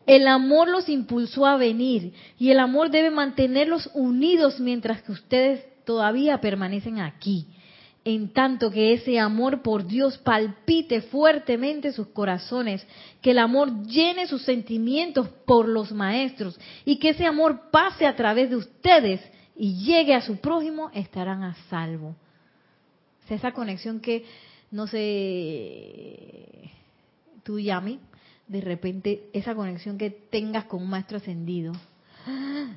el 0.06 0.26
amor 0.28 0.68
los 0.68 0.88
impulsó 0.88 1.46
a 1.46 1.56
venir 1.56 2.12
y 2.38 2.50
el 2.50 2.60
amor 2.60 2.90
debe 2.90 3.10
mantenerlos 3.10 3.90
unidos 3.94 4.60
mientras 4.60 5.02
que 5.02 5.12
ustedes 5.12 5.64
todavía 5.84 6.40
permanecen 6.40 7.00
aquí. 7.00 7.46
En 8.06 8.34
tanto 8.34 8.70
que 8.70 8.92
ese 8.92 9.18
amor 9.18 9.62
por 9.62 9.86
Dios 9.86 10.18
palpite 10.18 11.00
fuertemente 11.00 11.90
sus 11.92 12.08
corazones, 12.08 12.86
que 13.22 13.30
el 13.30 13.38
amor 13.38 13.86
llene 13.86 14.26
sus 14.26 14.42
sentimientos 14.42 15.28
por 15.46 15.66
los 15.66 15.90
maestros 15.90 16.60
y 16.84 16.96
que 16.98 17.10
ese 17.10 17.24
amor 17.24 17.70
pase 17.70 18.06
a 18.06 18.14
través 18.14 18.50
de 18.50 18.56
ustedes 18.56 19.22
y 19.56 19.82
llegue 19.84 20.14
a 20.14 20.20
su 20.20 20.36
prójimo, 20.36 20.90
estarán 20.92 21.44
a 21.44 21.54
salvo. 21.70 22.14
esa 23.30 23.52
conexión 23.52 24.00
que 24.00 24.26
no 24.70 24.86
sé, 24.86 26.70
tú, 27.42 27.58
Yami, 27.58 28.00
de 28.46 28.60
repente 28.60 29.28
esa 29.32 29.54
conexión 29.54 29.98
que 29.98 30.10
tengas 30.10 30.64
con 30.64 30.82
un 30.82 30.90
maestro 30.90 31.16
ascendido, 31.16 31.72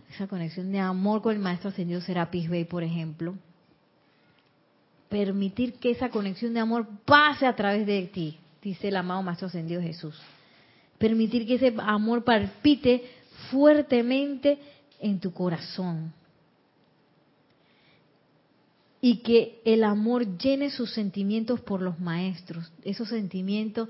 esa 0.09 0.27
conexión 0.27 0.71
de 0.71 0.79
amor 0.79 1.21
con 1.21 1.33
el 1.33 1.39
maestro 1.39 1.69
ascendido 1.69 2.01
Serapis 2.01 2.49
Bey, 2.49 2.65
por 2.65 2.83
ejemplo, 2.83 3.35
permitir 5.09 5.73
que 5.73 5.91
esa 5.91 6.09
conexión 6.09 6.53
de 6.53 6.59
amor 6.59 6.87
pase 7.05 7.45
a 7.45 7.55
través 7.55 7.85
de 7.85 8.03
ti, 8.07 8.37
dice 8.61 8.89
el 8.89 8.95
amado 8.95 9.23
maestro 9.23 9.47
ascendido 9.47 9.81
Jesús. 9.81 10.19
Permitir 10.97 11.45
que 11.45 11.55
ese 11.55 11.73
amor 11.77 12.23
palpite 12.23 13.03
fuertemente 13.51 14.57
en 14.99 15.19
tu 15.19 15.31
corazón. 15.31 16.13
Y 18.99 19.17
que 19.17 19.61
el 19.63 19.83
amor 19.83 20.37
llene 20.39 20.71
sus 20.71 20.91
sentimientos 20.91 21.61
por 21.61 21.81
los 21.83 21.99
maestros. 21.99 22.71
Esos 22.83 23.09
sentimientos 23.09 23.89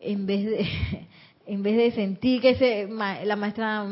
en 0.00 0.26
vez 0.26 0.44
de 0.44 1.06
en 1.46 1.62
vez 1.62 1.76
de 1.76 1.92
sentir 1.92 2.40
que 2.40 2.50
ese, 2.50 2.88
la 2.88 3.36
maestra 3.36 3.84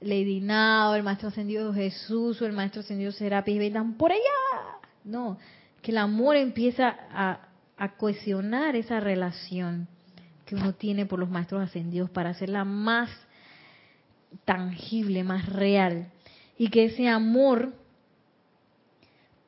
Lady 0.00 0.40
Nao, 0.40 0.94
el 0.94 1.02
maestro 1.02 1.28
ascendido 1.28 1.72
Jesús 1.72 2.40
o 2.40 2.46
el 2.46 2.52
maestro 2.52 2.80
ascendido 2.80 3.12
Serapis 3.12 3.58
vengan 3.58 3.94
por 3.94 4.12
allá. 4.12 4.78
No, 5.04 5.38
que 5.80 5.90
el 5.90 5.98
amor 5.98 6.36
empieza 6.36 6.94
a, 7.10 7.48
a 7.76 7.96
cohesionar 7.96 8.76
esa 8.76 9.00
relación 9.00 9.88
que 10.44 10.54
uno 10.54 10.74
tiene 10.74 11.06
por 11.06 11.18
los 11.18 11.30
maestros 11.30 11.62
ascendidos 11.62 12.10
para 12.10 12.30
hacerla 12.30 12.64
más 12.64 13.10
tangible, 14.44 15.24
más 15.24 15.46
real. 15.46 16.10
Y 16.58 16.68
que 16.68 16.84
ese 16.84 17.08
amor 17.08 17.72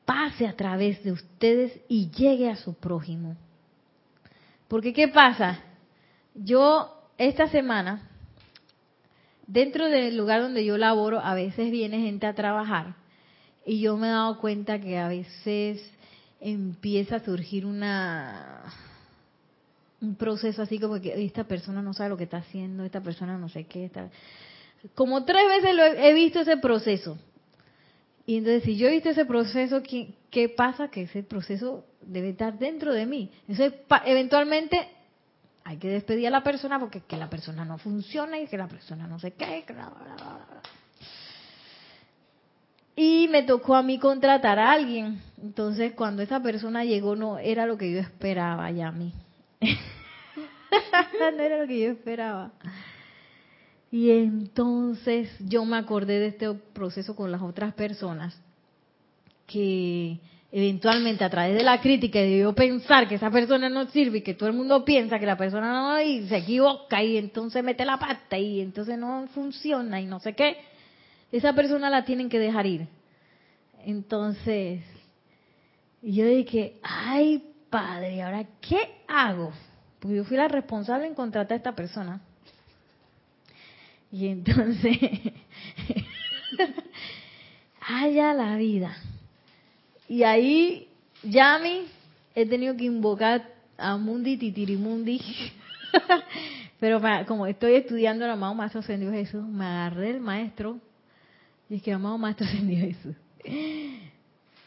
pase 0.07 0.47
a 0.47 0.57
través 0.57 1.05
de 1.05 1.13
ustedes 1.13 1.79
y 1.89 2.11
llegue 2.11 2.49
a 2.49 2.57
su 2.57 2.75
prójimo. 2.75 3.37
Porque 4.69 4.93
¿qué 4.93 5.09
pasa? 5.09 5.61
Yo 6.35 6.93
esta 7.19 7.49
semana, 7.49 8.09
dentro 9.47 9.87
del 9.89 10.17
lugar 10.17 10.43
donde 10.43 10.65
yo 10.65 10.77
laboro, 10.77 11.21
a 11.21 11.35
veces 11.35 11.71
viene 11.71 12.01
gente 12.01 12.27
a 12.27 12.35
trabajar 12.35 12.95
y 13.65 13.81
yo 13.81 13.97
me 13.97 14.09
he 14.09 14.11
dado 14.11 14.39
cuenta 14.39 14.81
que 14.81 14.99
a 14.99 15.09
veces 15.09 15.83
empieza 16.41 17.17
a 17.17 17.25
surgir 17.25 17.67
una 17.67 18.63
un 20.01 20.15
proceso 20.15 20.63
así 20.63 20.79
como 20.79 21.01
que 21.01 21.25
esta 21.25 21.45
persona 21.45 21.81
no 21.83 21.95
sabe 21.95 22.11
lo 22.11 22.17
que 22.17 22.25
está 22.25 22.39
haciendo, 22.39 22.85
esta 22.85 23.01
persona 23.01 23.39
no 23.39 23.49
sé 23.49 23.65
qué, 23.65 23.87
está... 23.87 24.11
como 24.95 25.25
tres 25.25 25.49
veces 25.49 25.75
lo 25.75 25.85
he, 25.85 26.13
visto 26.13 26.41
ese 26.41 26.59
proceso. 26.59 27.19
Y 28.27 28.39
entonces 28.39 28.65
si 28.65 28.77
yo 28.77 28.89
he 28.89 28.93
visto 28.93 29.11
ese 29.11 29.25
proceso, 29.25 29.83
¿qué, 29.83 30.15
qué 30.31 30.49
pasa? 30.49 30.89
Que 30.89 31.03
ese 31.03 31.23
proceso 31.23 31.85
debe 32.03 32.31
estar 32.31 32.59
dentro 32.59 32.93
de 32.93 33.07
mí. 33.07 33.31
Entonces, 33.49 33.75
eventualmente 34.05 34.89
hay 35.65 35.77
que 35.79 35.89
despedir 35.89 36.27
a 36.27 36.31
la 36.31 36.43
persona 36.43 36.79
porque 36.79 37.01
que 37.01 37.17
la 37.17 37.31
persona 37.31 37.65
no 37.65 37.79
funciona 37.79 38.39
y 38.39 38.47
que 38.47 38.59
la 38.59 38.69
persona 38.69 39.07
no 39.07 39.19
se 39.19 39.33
qué. 39.33 39.65
y 42.97 43.29
me 43.29 43.43
tocó 43.43 43.77
a 43.77 43.83
mí 43.83 43.99
contratar 43.99 44.59
a 44.59 44.73
alguien. 44.73 45.21
Entonces, 45.41 45.93
cuando 45.93 46.23
esa 46.23 46.41
persona 46.41 46.85
llegó, 46.85 47.15
no 47.15 47.39
era 47.39 47.67
lo 47.67 47.77
que 47.77 47.93
yo 47.93 48.01
esperaba 48.01 48.71
ya 48.71 48.89
a 48.89 48.93
mí. 48.93 49.13
no 51.21 51.43
era 51.43 51.59
lo 51.59 51.67
que 51.69 51.79
yo 51.79 51.91
esperaba. 51.91 52.53
Y 53.91 54.11
entonces 54.11 55.31
yo 55.41 55.65
me 55.65 55.77
acordé 55.77 56.19
de 56.19 56.27
este 56.29 56.53
proceso 56.53 57.15
con 57.15 57.31
las 57.31 57.43
otras 57.43 57.73
personas 57.75 58.37
que 59.47 60.19
eventualmente 60.51 61.25
a 61.25 61.31
través 61.31 61.57
de 61.57 61.63
la 61.63 61.81
crítica 61.81 62.19
debió 62.19 62.55
pensar 62.55 63.09
que 63.09 63.17
esa 63.17 63.31
persona 63.31 63.69
no 63.69 63.87
sirve 63.91 64.19
y 64.19 64.23
que 64.23 64.35
todo 64.35 64.49
el 64.49 64.57
mundo 64.57 64.85
piensa 64.85 65.19
que 65.19 65.27
la 65.27 65.37
persona 65.37 65.73
no 65.73 66.01
y 66.01 66.27
se 66.29 66.39
equivoca 66.39 67.03
y 67.03 67.17
entonces 67.17 67.63
mete 67.63 67.85
la 67.85 67.99
pata 67.99 68.39
y 68.39 68.61
entonces 68.61 68.99
no 68.99 69.27
funciona 69.35 70.01
y 70.01 70.07
no 70.07 70.19
sé 70.21 70.35
qué, 70.35 70.57
esa 71.31 71.53
persona 71.53 71.91
la 71.91 72.05
tienen 72.05 72.29
que 72.29 72.39
dejar 72.39 72.67
ir. 72.67 72.89
Entonces, 73.85 74.83
yo 76.03 76.27
dije, 76.27 76.79
ay 76.83 77.43
padre, 77.71 78.23
¿ahora 78.23 78.47
qué 78.61 78.79
hago? 79.07 79.53
Pues 80.01 80.15
yo 80.15 80.25
fui 80.25 80.37
la 80.37 80.49
responsable 80.49 81.07
en 81.07 81.15
contratar 81.15 81.53
a 81.53 81.57
esta 81.57 81.75
persona. 81.75 82.21
Y 84.13 84.29
entonces, 84.29 84.99
haya 87.81 88.35
la 88.35 88.57
vida 88.57 88.97
y 90.09 90.23
ahí, 90.23 90.89
Yami, 91.23 91.87
he 92.35 92.47
tenido 92.47 92.77
que 92.77 92.85
invocar 92.85 93.49
a 93.77 93.97
Mundi 93.97 94.37
Titirimundi. 94.37 95.21
Pero 96.81 97.01
como 97.27 97.47
estoy 97.47 97.75
estudiando 97.75 98.25
el 98.25 98.31
amado 98.31 98.55
Maestro 98.55 98.81
Ascendido 98.81 99.13
Jesús, 99.13 99.43
me 99.43 99.65
agarré 99.65 100.11
el 100.11 100.21
maestro 100.21 100.79
y 101.69 101.75
dije, 101.75 101.93
amado 101.93 102.19
Maestro 102.19 102.47
Ascendido 102.47 102.87
Jesús, 102.87 103.17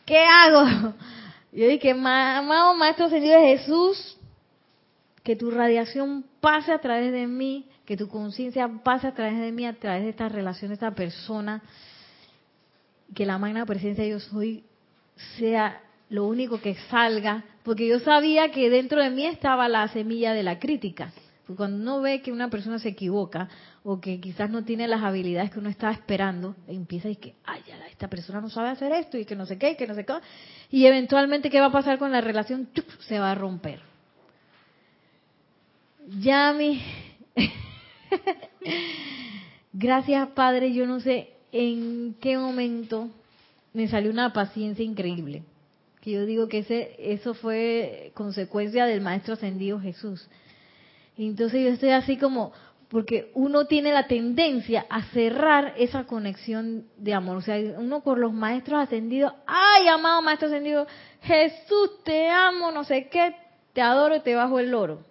¿qué 0.05 0.17
hago? 0.17 0.93
Yo 1.53 1.67
dije, 1.67 1.91
amado 1.91 2.73
Maestro 2.73 3.05
Ascendido 3.05 3.39
Jesús, 3.39 4.17
que 5.23 5.35
tu 5.35 5.51
radiación 5.51 6.25
pase 6.41 6.71
a 6.71 6.79
través 6.79 7.13
de 7.13 7.27
mí, 7.27 7.65
que 7.89 7.97
tu 7.97 8.07
conciencia 8.07 8.69
pase 8.83 9.07
a 9.07 9.15
través 9.15 9.39
de 9.39 9.51
mí, 9.51 9.65
a 9.65 9.73
través 9.73 10.03
de 10.03 10.09
esta 10.09 10.29
relación, 10.29 10.69
de 10.69 10.75
esta 10.75 10.93
persona, 10.93 11.63
que 13.15 13.25
la 13.25 13.39
magna 13.39 13.65
presencia 13.65 14.03
de 14.03 14.11
yo 14.11 14.19
soy 14.19 14.63
sea 15.39 15.81
lo 16.11 16.27
único 16.27 16.61
que 16.61 16.75
salga, 16.91 17.43
porque 17.63 17.87
yo 17.87 17.97
sabía 17.97 18.51
que 18.51 18.69
dentro 18.69 19.01
de 19.01 19.09
mí 19.09 19.25
estaba 19.25 19.67
la 19.67 19.87
semilla 19.87 20.33
de 20.33 20.43
la 20.43 20.59
crítica. 20.59 21.11
cuando 21.57 21.77
uno 21.77 21.99
ve 21.99 22.21
que 22.21 22.31
una 22.31 22.51
persona 22.51 22.77
se 22.77 22.89
equivoca 22.89 23.49
o 23.83 23.99
que 23.99 24.19
quizás 24.21 24.51
no 24.51 24.63
tiene 24.63 24.87
las 24.87 25.01
habilidades 25.01 25.49
que 25.49 25.57
uno 25.57 25.69
estaba 25.69 25.91
esperando, 25.91 26.55
empieza 26.67 27.09
y 27.09 27.15
que, 27.15 27.33
ay, 27.43 27.63
ya, 27.65 27.87
esta 27.87 28.07
persona 28.07 28.39
no 28.39 28.51
sabe 28.51 28.69
hacer 28.69 28.91
esto 28.91 29.17
y 29.17 29.25
que 29.25 29.35
no 29.35 29.47
sé 29.47 29.57
qué, 29.57 29.71
y 29.71 29.75
que 29.75 29.87
no 29.87 29.95
sé 29.95 30.05
qué. 30.05 30.13
Y 30.69 30.85
eventualmente, 30.85 31.49
¿qué 31.49 31.59
va 31.59 31.65
a 31.65 31.71
pasar 31.71 31.97
con 31.97 32.11
la 32.11 32.21
relación? 32.21 32.69
Se 32.99 33.17
va 33.17 33.31
a 33.31 33.35
romper. 33.35 33.81
Ya 36.19 36.53
mi... 36.53 36.79
Gracias, 39.73 40.27
Padre, 40.29 40.73
yo 40.73 40.85
no 40.85 40.99
sé 40.99 41.33
en 41.51 42.15
qué 42.19 42.37
momento 42.37 43.09
me 43.73 43.87
salió 43.87 44.11
una 44.11 44.33
paciencia 44.33 44.83
increíble. 44.83 45.43
Que 46.01 46.11
yo 46.11 46.25
digo 46.25 46.47
que 46.47 46.59
ese, 46.59 46.95
eso 46.97 47.33
fue 47.33 48.11
consecuencia 48.13 48.85
del 48.85 49.01
Maestro 49.01 49.33
Ascendido 49.33 49.79
Jesús. 49.79 50.27
Entonces 51.17 51.61
yo 51.61 51.69
estoy 51.69 51.89
así 51.89 52.17
como, 52.17 52.53
porque 52.87 53.31
uno 53.33 53.65
tiene 53.65 53.91
la 53.91 54.07
tendencia 54.07 54.85
a 54.89 55.03
cerrar 55.11 55.73
esa 55.77 56.05
conexión 56.05 56.85
de 56.97 57.13
amor. 57.13 57.37
O 57.37 57.41
sea, 57.41 57.57
uno 57.77 58.01
por 58.01 58.17
los 58.17 58.33
maestros 58.33 58.79
ascendidos, 58.79 59.33
ay, 59.45 59.87
amado 59.87 60.21
maestro 60.21 60.47
ascendido, 60.47 60.87
Jesús, 61.21 62.03
te 62.03 62.29
amo, 62.29 62.71
no 62.71 62.85
sé 62.85 63.09
qué, 63.09 63.35
te 63.73 63.81
adoro 63.81 64.15
y 64.15 64.21
te 64.21 64.35
bajo 64.35 64.59
el 64.59 64.71
loro. 64.71 65.08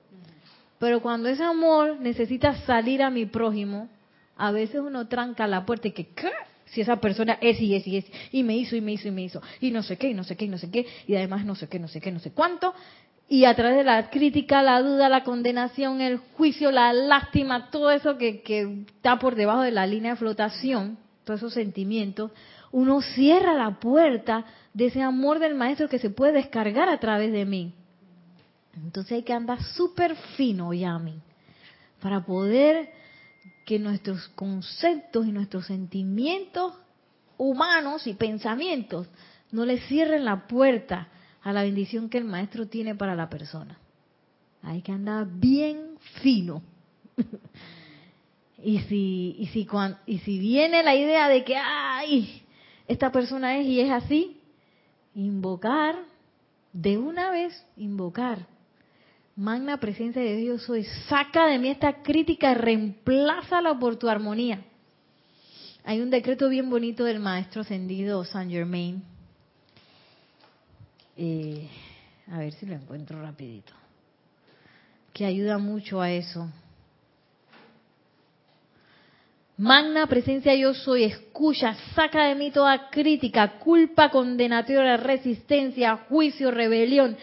Pero 0.78 1.00
cuando 1.00 1.28
ese 1.28 1.42
amor 1.42 1.98
necesita 2.00 2.54
salir 2.62 3.02
a 3.02 3.10
mi 3.10 3.26
prójimo, 3.26 3.88
a 4.36 4.52
veces 4.52 4.80
uno 4.80 5.08
tranca 5.08 5.46
la 5.46 5.66
puerta 5.66 5.88
y 5.88 5.92
que, 5.92 6.06
¿qué? 6.08 6.30
Si 6.66 6.80
esa 6.80 6.96
persona 6.96 7.38
es 7.40 7.60
y 7.60 7.74
es 7.74 7.86
y 7.86 7.96
es, 7.96 8.04
y 8.30 8.42
me 8.42 8.56
hizo 8.56 8.76
y 8.76 8.80
me 8.80 8.92
hizo 8.92 9.08
y 9.08 9.10
me 9.10 9.22
hizo, 9.22 9.42
y 9.60 9.70
no 9.70 9.82
sé 9.82 9.96
qué, 9.96 10.10
y 10.10 10.14
no 10.14 10.22
sé 10.22 10.36
qué, 10.36 10.44
y 10.44 10.48
no 10.48 10.58
sé 10.58 10.70
qué, 10.70 10.86
y 11.06 11.14
además 11.16 11.44
no 11.44 11.54
sé 11.54 11.68
qué, 11.68 11.78
no 11.78 11.88
sé 11.88 12.00
qué, 12.00 12.12
no 12.12 12.20
sé 12.20 12.30
cuánto, 12.32 12.74
y 13.28 13.44
a 13.44 13.54
través 13.54 13.78
de 13.78 13.84
la 13.84 14.10
crítica, 14.10 14.62
la 14.62 14.80
duda, 14.82 15.08
la 15.08 15.24
condenación, 15.24 16.00
el 16.00 16.18
juicio, 16.18 16.70
la 16.70 16.92
lástima, 16.92 17.70
todo 17.70 17.90
eso 17.90 18.16
que, 18.16 18.42
que 18.42 18.84
está 18.96 19.18
por 19.18 19.34
debajo 19.34 19.62
de 19.62 19.70
la 19.70 19.86
línea 19.86 20.12
de 20.12 20.18
flotación, 20.18 20.98
todos 21.24 21.40
esos 21.40 21.54
sentimientos, 21.54 22.30
uno 22.70 23.00
cierra 23.00 23.54
la 23.54 23.80
puerta 23.80 24.44
de 24.72 24.86
ese 24.86 25.02
amor 25.02 25.38
del 25.38 25.54
maestro 25.54 25.88
que 25.88 25.98
se 25.98 26.10
puede 26.10 26.32
descargar 26.32 26.88
a 26.88 27.00
través 27.00 27.32
de 27.32 27.44
mí. 27.44 27.74
Entonces 28.84 29.12
hay 29.12 29.22
que 29.22 29.32
andar 29.32 29.62
súper 29.62 30.16
fino, 30.36 30.72
Yami, 30.72 31.20
para 32.00 32.24
poder 32.24 32.90
que 33.64 33.78
nuestros 33.78 34.28
conceptos 34.28 35.26
y 35.26 35.32
nuestros 35.32 35.66
sentimientos 35.66 36.74
humanos 37.36 38.06
y 38.06 38.14
pensamientos 38.14 39.06
no 39.52 39.64
le 39.64 39.78
cierren 39.80 40.24
la 40.24 40.46
puerta 40.46 41.08
a 41.42 41.52
la 41.52 41.62
bendición 41.62 42.08
que 42.08 42.18
el 42.18 42.24
maestro 42.24 42.68
tiene 42.68 42.94
para 42.94 43.14
la 43.14 43.28
persona. 43.28 43.78
Hay 44.62 44.82
que 44.82 44.92
andar 44.92 45.26
bien 45.30 45.98
fino. 46.22 46.62
y 48.62 48.80
si 48.80 49.36
y 49.38 49.46
si 49.46 49.68
y 50.06 50.18
si 50.18 50.38
viene 50.38 50.82
la 50.82 50.94
idea 50.94 51.28
de 51.28 51.44
que 51.44 51.56
ay, 51.56 52.42
esta 52.86 53.12
persona 53.12 53.58
es 53.58 53.66
y 53.66 53.80
es 53.80 53.90
así, 53.90 54.40
invocar 55.14 55.96
de 56.72 56.98
una 56.98 57.30
vez 57.30 57.64
invocar 57.76 58.46
magna 59.38 59.76
presencia 59.78 60.20
de 60.20 60.36
Dios 60.36 60.62
soy, 60.62 60.84
saca 61.08 61.46
de 61.46 61.60
mí 61.60 61.68
esta 61.68 62.02
crítica 62.02 62.50
y 62.50 62.54
reemplázala 62.56 63.78
por 63.78 63.96
tu 63.96 64.08
armonía. 64.08 64.64
Hay 65.84 66.00
un 66.00 66.10
decreto 66.10 66.48
bien 66.48 66.68
bonito 66.68 67.04
del 67.04 67.20
maestro 67.20 67.62
ascendido 67.62 68.24
Saint 68.24 68.50
Germain 68.50 69.02
eh, 71.16 71.68
a 72.30 72.38
ver 72.38 72.52
si 72.52 72.66
lo 72.66 72.74
encuentro 72.74 73.20
rapidito, 73.22 73.72
que 75.12 75.24
ayuda 75.24 75.58
mucho 75.58 76.00
a 76.00 76.10
eso. 76.10 76.48
Magna 79.56 80.06
presencia 80.06 80.54
yo 80.54 80.74
soy, 80.74 81.04
escucha, 81.04 81.74
saca 81.94 82.26
de 82.26 82.34
mí 82.34 82.50
toda 82.50 82.90
crítica, 82.90 83.58
culpa 83.58 84.10
condenatoria, 84.10 84.96
resistencia, 84.96 85.96
juicio, 86.08 86.50
rebelión, 86.50 87.16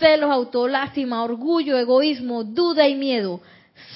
celos, 0.00 0.30
autolástima, 0.30 1.22
orgullo, 1.22 1.78
egoísmo, 1.78 2.42
duda 2.42 2.88
y 2.88 2.96
miedo. 2.96 3.40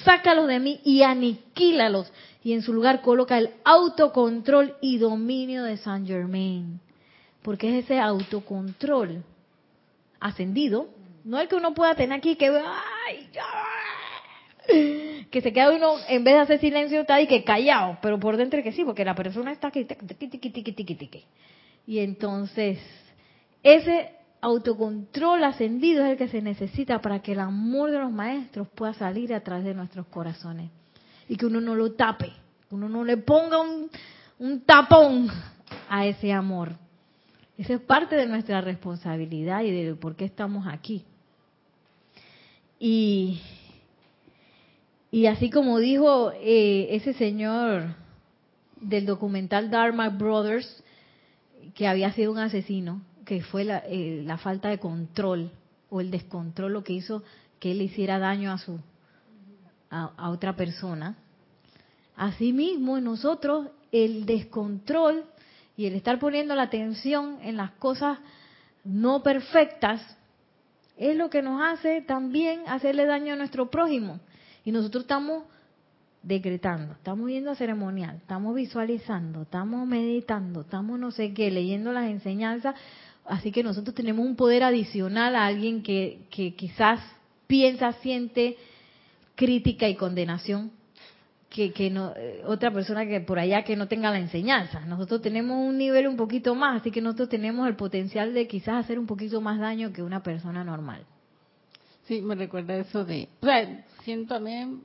Sácalos 0.05 0.47
de 0.47 0.59
mí 0.59 0.79
y 0.85 1.03
aniquílalos. 1.03 2.11
Y 2.43 2.53
en 2.53 2.61
su 2.61 2.73
lugar 2.73 3.01
coloca 3.01 3.37
el 3.37 3.49
autocontrol 3.65 4.75
y 4.79 4.97
dominio 4.97 5.63
de 5.63 5.77
Saint 5.77 6.07
Germain. 6.07 6.79
Porque 7.41 7.77
es 7.79 7.85
ese 7.85 7.99
autocontrol 7.99 9.23
ascendido, 10.19 10.87
no 11.23 11.39
el 11.39 11.47
que 11.47 11.55
uno 11.55 11.73
pueda 11.73 11.95
tener 11.95 12.17
aquí 12.17 12.35
que 12.35 12.51
que 15.31 15.41
se 15.41 15.53
queda 15.53 15.71
uno 15.71 15.95
en 16.07 16.23
vez 16.23 16.35
de 16.35 16.39
hacer 16.39 16.59
silencio 16.59 17.01
está 17.01 17.15
ahí 17.15 17.27
que 17.27 17.43
callado, 17.43 17.97
pero 18.01 18.19
por 18.19 18.37
dentro 18.37 18.63
que 18.63 18.71
sí, 18.71 18.83
porque 18.83 19.05
la 19.05 19.13
persona 19.13 19.51
está 19.51 19.67
aquí 19.67 19.85
y 21.87 21.99
entonces 21.99 22.79
ese 23.61 24.14
autocontrol 24.45 25.43
ascendido 25.43 26.05
es 26.05 26.11
el 26.11 26.17
que 26.17 26.27
se 26.27 26.39
necesita 26.39 27.01
para 27.01 27.19
que 27.19 27.31
el 27.31 27.39
amor 27.39 27.89
de 27.89 27.97
los 27.97 28.11
maestros 28.11 28.67
pueda 28.67 28.93
salir 28.93 29.33
a 29.33 29.41
través 29.41 29.65
de 29.65 29.73
nuestros 29.73 30.05
corazones 30.05 30.69
y 31.27 31.35
que 31.35 31.47
uno 31.47 31.59
no 31.59 31.73
lo 31.73 31.93
tape, 31.93 32.31
uno 32.69 32.87
no 32.87 33.03
le 33.03 33.17
ponga 33.17 33.59
un, 33.59 33.89
un 34.37 34.61
tapón 34.61 35.29
a 35.89 36.05
ese 36.05 36.31
amor. 36.31 36.73
Esa 37.57 37.73
es 37.73 37.81
parte 37.81 38.15
de 38.15 38.27
nuestra 38.27 38.61
responsabilidad 38.61 39.63
y 39.63 39.71
de 39.71 39.95
por 39.95 40.15
qué 40.15 40.25
estamos 40.25 40.67
aquí. 40.67 41.03
Y, 42.77 43.41
y 45.09 45.25
así 45.25 45.49
como 45.49 45.79
dijo 45.79 46.31
eh, 46.35 46.89
ese 46.91 47.13
señor 47.13 47.95
del 48.79 49.07
documental 49.07 49.71
Dharma 49.71 50.09
Brothers, 50.09 50.83
que 51.73 51.87
había 51.87 52.11
sido 52.11 52.31
un 52.31 52.37
asesino, 52.37 53.01
que 53.25 53.41
fue 53.41 53.63
la, 53.63 53.79
eh, 53.87 54.21
la 54.25 54.37
falta 54.37 54.69
de 54.69 54.79
control 54.79 55.51
o 55.89 56.01
el 56.01 56.11
descontrol 56.11 56.73
lo 56.73 56.83
que 56.83 56.93
hizo 56.93 57.23
que 57.59 57.71
él 57.71 57.81
hiciera 57.81 58.19
daño 58.19 58.51
a 58.51 58.57
su 58.57 58.79
a, 59.89 60.29
otra 60.29 60.55
persona. 60.55 61.15
Asimismo, 62.15 62.97
en 62.97 63.03
nosotros 63.05 63.67
el 63.91 64.25
descontrol 64.25 65.25
y 65.77 65.85
el 65.85 65.95
estar 65.95 66.19
poniendo 66.19 66.55
la 66.55 66.63
atención 66.63 67.39
en 67.41 67.57
las 67.57 67.71
cosas 67.71 68.19
no 68.83 69.23
perfectas 69.23 70.01
es 70.97 71.15
lo 71.15 71.29
que 71.29 71.41
nos 71.41 71.61
hace 71.61 72.01
también 72.01 72.61
hacerle 72.67 73.05
daño 73.05 73.33
a 73.33 73.37
nuestro 73.37 73.69
prójimo. 73.69 74.19
Y 74.63 74.71
nosotros 74.71 75.03
estamos 75.03 75.43
decretando, 76.23 76.93
estamos 76.93 77.29
yendo 77.29 77.51
a 77.51 77.55
ceremonial, 77.55 78.15
estamos 78.15 78.55
visualizando, 78.55 79.43
estamos 79.43 79.87
meditando, 79.87 80.61
estamos 80.61 80.99
no 80.99 81.11
sé 81.11 81.33
qué, 81.33 81.51
leyendo 81.51 81.91
las 81.91 82.09
enseñanzas. 82.09 82.75
Así 83.25 83.51
que 83.51 83.63
nosotros 83.63 83.95
tenemos 83.95 84.25
un 84.25 84.35
poder 84.35 84.63
adicional 84.63 85.35
a 85.35 85.45
alguien 85.45 85.81
que, 85.81 86.27
que 86.29 86.55
quizás 86.55 86.99
piensa, 87.47 87.91
siente 87.93 88.57
crítica 89.35 89.89
y 89.89 89.95
condenación 89.95 90.71
que, 91.73 91.89
no, 91.89 92.13
eh, 92.15 92.41
otra 92.45 92.71
persona 92.71 93.05
que 93.05 93.21
por 93.21 93.39
allá 93.39 93.63
que 93.63 93.75
no 93.75 93.87
tenga 93.87 94.11
la 94.11 94.19
enseñanza. 94.19 94.81
Nosotros 94.81 95.21
tenemos 95.21 95.57
un 95.57 95.77
nivel 95.77 96.07
un 96.07 96.17
poquito 96.17 96.53
más, 96.53 96.81
así 96.81 96.91
que 96.91 97.01
nosotros 97.01 97.29
tenemos 97.29 97.67
el 97.67 97.75
potencial 97.75 98.33
de 98.33 98.47
quizás 98.47 98.83
hacer 98.83 98.99
un 98.99 99.05
poquito 99.05 99.39
más 99.39 99.59
daño 99.59 99.93
que 99.93 100.03
una 100.03 100.21
persona 100.21 100.63
normal. 100.63 101.05
Sí, 102.07 102.21
me 102.21 102.35
recuerda 102.35 102.75
eso 102.75 103.05
de, 103.05 103.29
o 103.41 103.45
sea, 103.45 103.85
siento 104.03 104.35
también, 104.35 104.81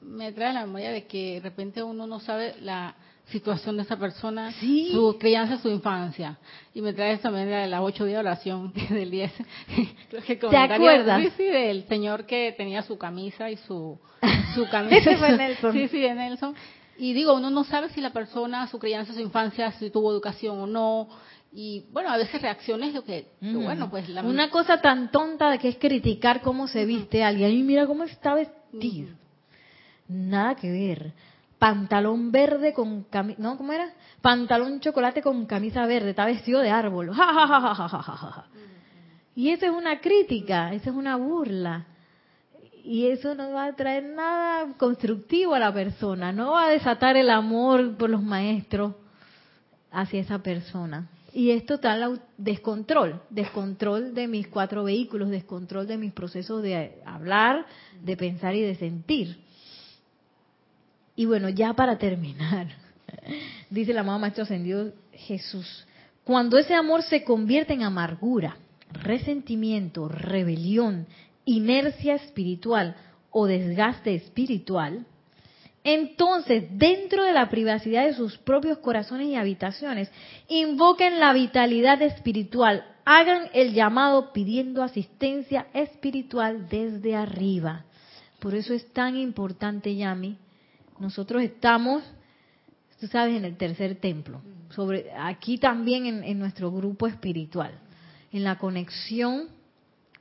me 0.00 0.32
trae 0.32 0.54
la 0.54 0.64
memoria 0.64 0.90
de 0.90 1.04
que 1.04 1.34
de 1.34 1.40
repente 1.40 1.82
uno 1.82 2.06
no 2.06 2.18
sabe 2.18 2.54
la 2.60 2.96
situación 3.26 3.76
de 3.76 3.82
esa 3.82 3.96
persona, 3.96 4.52
su 4.52 5.16
crianza, 5.18 5.58
su 5.58 5.68
infancia. 5.68 6.38
Y 6.74 6.80
me 6.80 6.92
trae 6.92 7.16
también 7.18 7.48
de 7.48 7.66
las 7.66 7.80
ocho 7.80 8.04
días 8.04 8.16
de 8.16 8.20
oración 8.20 8.72
del 8.90 9.10
10. 9.10 9.32
¿Te 10.50 10.56
acuerdas? 10.56 11.22
Sí, 11.22 11.32
sí, 11.36 11.44
del 11.44 11.86
señor 11.88 12.26
que 12.26 12.54
tenía 12.56 12.82
su 12.82 12.96
camisa 12.96 13.50
y 13.50 13.56
su, 13.56 13.98
su 14.54 14.68
camisa. 14.70 15.16
fue 15.16 15.36
Nelson. 15.36 15.72
Sí, 15.72 15.88
sí, 15.88 16.00
de 16.00 16.14
Nelson. 16.14 16.54
Y 16.98 17.12
digo, 17.12 17.34
uno 17.34 17.50
no 17.50 17.64
sabe 17.64 17.90
si 17.90 18.00
la 18.00 18.10
persona, 18.10 18.66
su 18.68 18.78
crianza, 18.78 19.12
su 19.12 19.20
infancia, 19.20 19.70
si 19.72 19.90
tuvo 19.90 20.12
educación 20.12 20.58
o 20.58 20.66
no. 20.66 21.08
Y 21.52 21.84
bueno, 21.90 22.10
a 22.10 22.16
veces 22.16 22.40
reacciones 22.40 22.94
lo 22.94 23.02
que, 23.02 23.28
bueno, 23.40 23.90
pues 23.90 24.08
la... 24.08 24.22
Una 24.22 24.50
cosa 24.50 24.80
tan 24.80 25.10
tonta 25.10 25.56
que 25.58 25.68
es 25.68 25.76
criticar 25.76 26.42
cómo 26.42 26.68
se 26.68 26.84
viste 26.84 27.22
alguien. 27.22 27.50
Y 27.52 27.62
mira 27.62 27.86
cómo 27.86 28.04
está 28.04 28.34
vestido. 28.34 29.10
Nada 30.08 30.54
que 30.54 30.70
ver 30.70 31.12
pantalón 31.58 32.30
verde 32.30 32.72
con 32.72 33.04
camisa, 33.04 33.40
¿no? 33.40 33.56
¿Cómo 33.56 33.72
era? 33.72 33.92
Pantalón 34.20 34.80
chocolate 34.80 35.22
con 35.22 35.46
camisa 35.46 35.86
verde, 35.86 36.10
está 36.10 36.26
vestido 36.26 36.60
de 36.60 36.70
árbol. 36.70 37.12
y 39.34 39.50
eso 39.50 39.66
es 39.66 39.72
una 39.72 40.00
crítica, 40.00 40.72
eso 40.72 40.90
es 40.90 40.96
una 40.96 41.16
burla. 41.16 41.86
Y 42.84 43.08
eso 43.08 43.34
no 43.34 43.50
va 43.52 43.66
a 43.66 43.72
traer 43.74 44.04
nada 44.04 44.74
constructivo 44.76 45.54
a 45.54 45.58
la 45.58 45.74
persona, 45.74 46.32
no 46.32 46.52
va 46.52 46.66
a 46.66 46.70
desatar 46.70 47.16
el 47.16 47.30
amor 47.30 47.96
por 47.96 48.08
los 48.08 48.22
maestros 48.22 48.94
hacia 49.90 50.20
esa 50.20 50.38
persona. 50.38 51.08
Y 51.32 51.50
es 51.50 51.66
total 51.66 52.22
descontrol, 52.38 53.20
descontrol 53.28 54.14
de 54.14 54.26
mis 54.26 54.46
cuatro 54.48 54.84
vehículos, 54.84 55.28
descontrol 55.28 55.86
de 55.86 55.98
mis 55.98 56.12
procesos 56.12 56.62
de 56.62 57.02
hablar, 57.04 57.66
de 58.02 58.16
pensar 58.16 58.54
y 58.54 58.62
de 58.62 58.74
sentir. 58.76 59.44
Y 61.16 61.24
bueno, 61.24 61.48
ya 61.48 61.72
para 61.72 61.98
terminar, 61.98 62.68
dice 63.70 63.92
la 63.92 64.02
amado 64.02 64.18
Maestro 64.18 64.44
Ascendido 64.44 64.92
Jesús, 65.12 65.86
cuando 66.24 66.58
ese 66.58 66.74
amor 66.74 67.02
se 67.02 67.24
convierte 67.24 67.72
en 67.72 67.82
amargura, 67.82 68.56
resentimiento, 68.92 70.08
rebelión, 70.08 71.06
inercia 71.44 72.14
espiritual 72.14 72.96
o 73.30 73.46
desgaste 73.46 74.14
espiritual, 74.14 75.06
entonces, 75.86 76.64
dentro 76.72 77.22
de 77.22 77.32
la 77.32 77.48
privacidad 77.48 78.06
de 78.06 78.14
sus 78.14 78.36
propios 78.38 78.78
corazones 78.78 79.28
y 79.28 79.36
habitaciones, 79.36 80.10
invoquen 80.48 81.20
la 81.20 81.32
vitalidad 81.32 82.02
espiritual, 82.02 82.84
hagan 83.04 83.48
el 83.54 83.72
llamado 83.72 84.32
pidiendo 84.32 84.82
asistencia 84.82 85.68
espiritual 85.72 86.68
desde 86.68 87.14
arriba. 87.14 87.84
Por 88.40 88.56
eso 88.56 88.74
es 88.74 88.92
tan 88.92 89.16
importante, 89.16 89.94
Yami. 89.94 90.38
Nosotros 90.98 91.42
estamos, 91.42 92.02
tú 93.00 93.06
sabes, 93.06 93.36
en 93.36 93.44
el 93.44 93.56
tercer 93.56 93.96
templo, 93.96 94.40
sobre 94.70 95.12
aquí 95.12 95.58
también 95.58 96.06
en, 96.06 96.38
nuestro 96.38 96.70
grupo 96.70 97.06
espiritual, 97.06 97.72
en 98.32 98.44
la 98.44 98.58
conexión 98.58 99.48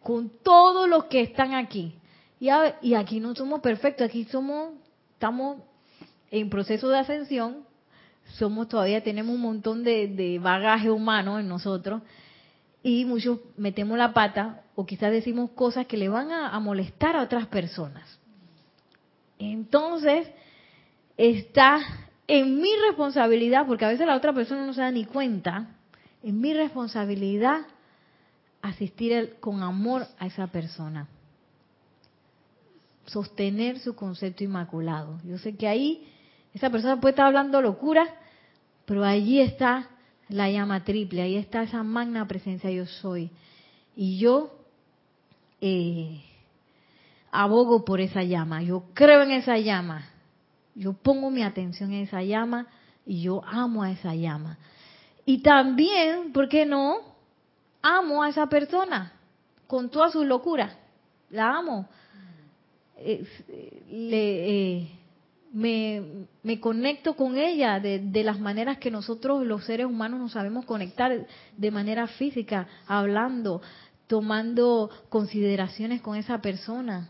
con 0.02 0.30
todos 0.44 0.88
los 0.88 1.06
que 1.06 1.22
están 1.22 1.54
aquí. 1.54 1.96
Y 2.40 2.94
aquí 2.94 3.20
no 3.20 3.34
somos 3.34 3.62
perfectos, 3.62 4.06
aquí 4.08 4.26
somos 4.26 4.74
estamos 5.16 5.62
en 6.30 6.50
proceso 6.50 6.90
de 6.90 7.00
ascensión, 7.00 7.64
somos 8.34 8.68
todavía 8.68 9.04
tenemos 9.04 9.34
un 9.34 9.42
montón 9.42 9.84
de, 9.84 10.40
bagaje 10.42 10.92
humano 10.92 11.40
en 11.40 11.48
nosotros 11.48 12.02
y 12.84 13.06
muchos 13.06 13.40
metemos 13.58 13.98
la 13.98 14.14
pata 14.14 14.64
o 14.76 14.86
quizás 14.86 15.12
decimos 15.12 15.52
cosas 15.52 15.88
que 15.88 15.98
le 15.98 16.10
van 16.10 16.32
a, 16.32 16.60
molestar 16.60 17.16
a 17.16 17.24
otras 17.24 17.48
personas. 17.48 18.20
Entonces, 19.40 20.28
está 21.18 21.80
en 22.28 22.62
mi 22.62 22.70
responsabilidad, 22.88 23.66
porque 23.68 23.86
a 23.86 23.90
veces 23.90 24.08
la 24.08 24.16
otra 24.16 24.34
persona 24.34 24.66
no 24.66 24.74
se 24.74 24.82
da 24.82 24.92
ni 24.92 25.06
cuenta, 25.06 25.68
en 26.24 26.40
mi 26.42 26.54
responsabilidad 26.54 27.62
asistir 28.62 29.36
con 29.40 29.62
amor 29.62 30.08
a 30.18 30.26
esa 30.26 30.48
persona 30.48 31.08
sostener 33.06 33.80
su 33.80 33.96
concepto 33.96 34.44
inmaculado. 34.44 35.20
Yo 35.24 35.38
sé 35.38 35.56
que 35.56 35.68
ahí 35.68 36.08
esa 36.54 36.70
persona 36.70 37.00
puede 37.00 37.12
estar 37.12 37.28
hablando 37.28 37.62
locura, 37.62 38.06
pero 38.86 39.04
allí 39.04 39.40
está 39.40 39.90
la 40.30 40.50
llama 40.50 40.84
triple, 40.84 41.22
ahí 41.22 41.36
está 41.36 41.64
esa 41.64 41.84
magna 41.84 42.28
presencia 42.28 42.70
yo 42.72 42.86
soy. 42.86 43.30
Y 43.96 44.18
yo 44.18 44.58
eh, 45.62 46.22
abogo 47.32 47.86
por 47.86 48.02
esa 48.02 48.24
llama, 48.24 48.64
yo 48.64 48.86
creo 48.94 49.22
en 49.24 49.32
esa 49.32 49.58
llama, 49.58 50.10
yo 50.76 50.94
pongo 50.94 51.32
mi 51.32 51.42
atención 51.42 51.92
en 51.94 52.04
esa 52.04 52.22
llama 52.22 52.68
y 53.06 53.24
yo 53.24 53.44
amo 53.46 53.82
a 53.84 53.92
esa 53.92 54.14
llama. 54.14 54.58
Y 55.26 55.40
también, 55.40 56.32
¿por 56.32 56.48
qué 56.50 56.66
no? 56.66 56.98
Amo 57.82 58.22
a 58.22 58.30
esa 58.30 58.48
persona 58.48 59.14
con 59.68 59.90
toda 59.90 60.12
su 60.12 60.24
locura, 60.24 60.78
la 61.30 61.58
amo 61.58 61.88
le, 62.98 64.80
eh, 64.80 64.90
me, 65.54 66.60
conecto 66.60 67.16
con 67.16 67.38
ella 67.38 67.80
de, 67.80 68.00
de, 68.00 68.24
las 68.24 68.40
maneras 68.40 68.78
que 68.78 68.92
nosotros 68.92 69.46
los 69.46 69.66
seres 69.66 69.86
humanos 69.86 70.20
nos 70.20 70.32
sabemos 70.32 70.66
conectar 70.66 71.28
de 71.58 71.72
manera 71.72 72.08
física, 72.08 72.68
hablando, 72.88 73.62
tomando 74.08 74.90
consideraciones 75.10 76.02
con 76.02 76.16
esa 76.16 76.42
persona, 76.42 77.10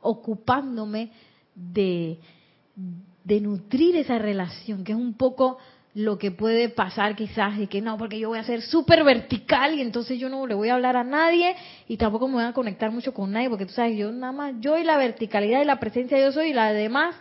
ocupándome 0.00 1.10
de, 1.54 2.18
nutrir 3.40 3.96
esa 3.96 4.18
relación, 4.18 4.84
que 4.84 4.92
es 4.92 4.98
un 4.98 5.14
poco 5.14 5.58
lo 5.94 6.18
que 6.18 6.32
puede 6.32 6.68
pasar 6.68 7.14
quizás 7.14 7.56
de 7.56 7.68
que 7.68 7.80
no, 7.80 7.96
porque 7.96 8.18
yo 8.18 8.28
voy 8.28 8.38
a 8.38 8.44
ser 8.44 8.62
súper 8.62 9.04
vertical 9.04 9.78
y 9.78 9.80
entonces 9.80 10.18
yo 10.18 10.28
no 10.28 10.44
le 10.46 10.54
voy 10.54 10.68
a 10.68 10.74
hablar 10.74 10.96
a 10.96 11.04
nadie 11.04 11.54
y 11.86 11.96
tampoco 11.96 12.26
me 12.26 12.34
voy 12.34 12.44
a 12.44 12.52
conectar 12.52 12.90
mucho 12.90 13.14
con 13.14 13.30
nadie, 13.30 13.48
porque 13.48 13.66
tú 13.66 13.72
sabes, 13.72 13.96
yo 13.96 14.10
nada 14.10 14.32
más, 14.32 14.54
yo 14.60 14.76
y 14.76 14.82
la 14.82 14.96
verticalidad 14.96 15.62
y 15.62 15.64
la 15.64 15.78
presencia 15.78 16.18
yo 16.18 16.32
soy 16.32 16.48
y 16.48 16.52
la 16.52 16.72
demás, 16.72 17.14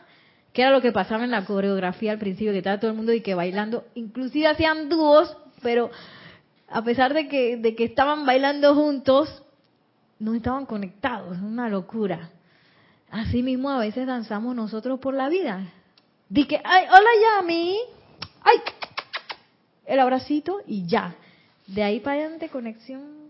que 0.53 0.63
era 0.63 0.71
lo 0.71 0.81
que 0.81 0.91
pasaba 0.91 1.23
en 1.23 1.31
la 1.31 1.45
coreografía 1.45 2.11
al 2.11 2.19
principio, 2.19 2.51
que 2.51 2.59
estaba 2.59 2.79
todo 2.79 2.91
el 2.91 2.97
mundo 2.97 3.13
y 3.13 3.21
que 3.21 3.35
bailando, 3.35 3.85
inclusive 3.93 4.47
hacían 4.47 4.89
dúos, 4.89 5.37
pero 5.61 5.91
a 6.67 6.83
pesar 6.83 7.13
de 7.13 7.27
que, 7.27 7.57
de 7.57 7.75
que 7.75 7.83
estaban 7.83 8.25
bailando 8.25 8.73
juntos, 8.73 9.43
no 10.19 10.33
estaban 10.33 10.65
conectados, 10.65 11.37
es 11.37 11.43
una 11.43 11.69
locura. 11.69 12.31
Así 13.13 13.43
mismo 13.43 13.69
a 13.69 13.77
veces 13.77 14.07
danzamos 14.07 14.55
nosotros 14.55 14.99
por 14.99 15.13
la 15.13 15.29
vida. 15.29 15.71
Dije, 16.29 16.59
ay, 16.63 16.85
hola 16.89 17.41
Yami, 17.41 17.77
¡ay! 18.41 18.57
El 19.85 19.99
abracito 19.99 20.61
y 20.65 20.87
ya. 20.87 21.15
De 21.67 21.83
ahí 21.83 21.99
para 21.99 22.21
adelante, 22.21 22.49
conexión. 22.49 23.29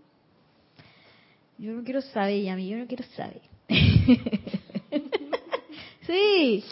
Yo 1.58 1.72
no 1.72 1.84
quiero 1.84 2.00
saber, 2.00 2.36
y 2.36 2.48
a 2.48 2.56
mí 2.56 2.66
yo 2.66 2.78
no 2.78 2.86
quiero 2.86 3.04
saber. 3.14 3.42
sí. 6.06 6.64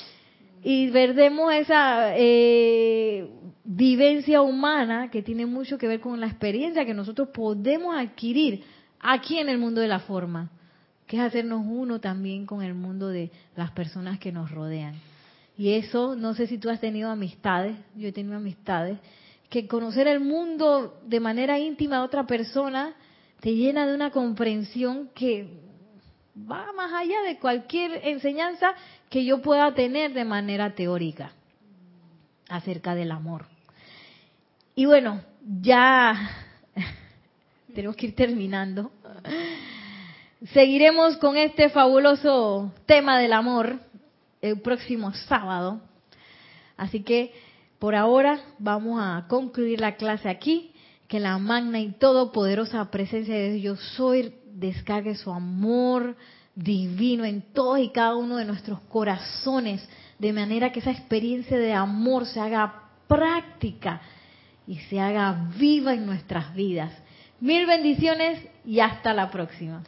Y 0.64 0.90
perdemos 0.90 1.52
esa 1.52 2.16
eh, 2.16 3.28
vivencia 3.62 4.40
humana 4.40 5.10
que 5.10 5.20
tiene 5.20 5.44
mucho 5.44 5.76
que 5.76 5.86
ver 5.86 6.00
con 6.00 6.18
la 6.18 6.28
experiencia 6.28 6.86
que 6.86 6.94
nosotros 6.94 7.28
podemos 7.28 7.94
adquirir 7.94 8.64
aquí 9.00 9.36
en 9.36 9.50
el 9.50 9.58
mundo 9.58 9.82
de 9.82 9.88
la 9.88 9.98
forma, 9.98 10.50
que 11.12 11.18
es 11.18 11.24
hacernos 11.24 11.62
uno 11.66 12.00
también 12.00 12.46
con 12.46 12.62
el 12.62 12.72
mundo 12.72 13.08
de 13.08 13.30
las 13.54 13.70
personas 13.72 14.18
que 14.18 14.32
nos 14.32 14.50
rodean. 14.50 14.94
Y 15.58 15.74
eso, 15.74 16.16
no 16.16 16.32
sé 16.32 16.46
si 16.46 16.56
tú 16.56 16.70
has 16.70 16.80
tenido 16.80 17.10
amistades, 17.10 17.76
yo 17.94 18.08
he 18.08 18.12
tenido 18.12 18.38
amistades, 18.38 18.98
que 19.50 19.68
conocer 19.68 20.08
el 20.08 20.20
mundo 20.20 21.02
de 21.04 21.20
manera 21.20 21.58
íntima 21.58 21.98
de 21.98 22.04
otra 22.04 22.26
persona 22.26 22.94
te 23.40 23.54
llena 23.54 23.86
de 23.86 23.94
una 23.94 24.10
comprensión 24.10 25.10
que 25.14 25.60
va 26.50 26.72
más 26.72 26.94
allá 26.94 27.20
de 27.26 27.38
cualquier 27.38 28.08
enseñanza 28.08 28.72
que 29.10 29.22
yo 29.22 29.42
pueda 29.42 29.74
tener 29.74 30.14
de 30.14 30.24
manera 30.24 30.74
teórica 30.74 31.32
acerca 32.48 32.94
del 32.94 33.10
amor. 33.10 33.44
Y 34.74 34.86
bueno, 34.86 35.20
ya 35.60 36.30
tenemos 37.74 37.96
que 37.96 38.06
ir 38.06 38.14
terminando. 38.14 38.90
Seguiremos 40.50 41.18
con 41.18 41.36
este 41.36 41.68
fabuloso 41.68 42.72
tema 42.84 43.20
del 43.20 43.32
amor 43.32 43.78
el 44.40 44.60
próximo 44.60 45.12
sábado. 45.12 45.80
Así 46.76 47.04
que 47.04 47.32
por 47.78 47.94
ahora 47.94 48.40
vamos 48.58 49.00
a 49.00 49.26
concluir 49.28 49.80
la 49.80 49.94
clase 49.94 50.28
aquí. 50.28 50.72
Que 51.06 51.20
la 51.20 51.38
magna 51.38 51.78
y 51.78 51.92
todopoderosa 51.92 52.90
presencia 52.90 53.34
de 53.34 53.52
Dios 53.52 53.78
soy 53.96 54.34
descargue 54.52 55.14
su 55.14 55.30
amor 55.30 56.16
divino 56.56 57.24
en 57.24 57.42
todos 57.52 57.78
y 57.78 57.90
cada 57.90 58.16
uno 58.16 58.36
de 58.36 58.44
nuestros 58.44 58.80
corazones, 58.88 59.88
de 60.18 60.32
manera 60.32 60.72
que 60.72 60.80
esa 60.80 60.90
experiencia 60.90 61.56
de 61.56 61.72
amor 61.72 62.26
se 62.26 62.40
haga 62.40 62.88
práctica 63.06 64.00
y 64.66 64.78
se 64.78 64.98
haga 64.98 65.50
viva 65.56 65.94
en 65.94 66.04
nuestras 66.04 66.52
vidas. 66.54 66.92
Mil 67.40 67.66
bendiciones 67.66 68.40
y 68.64 68.80
hasta 68.80 69.12
la 69.14 69.30
próxima. 69.30 69.84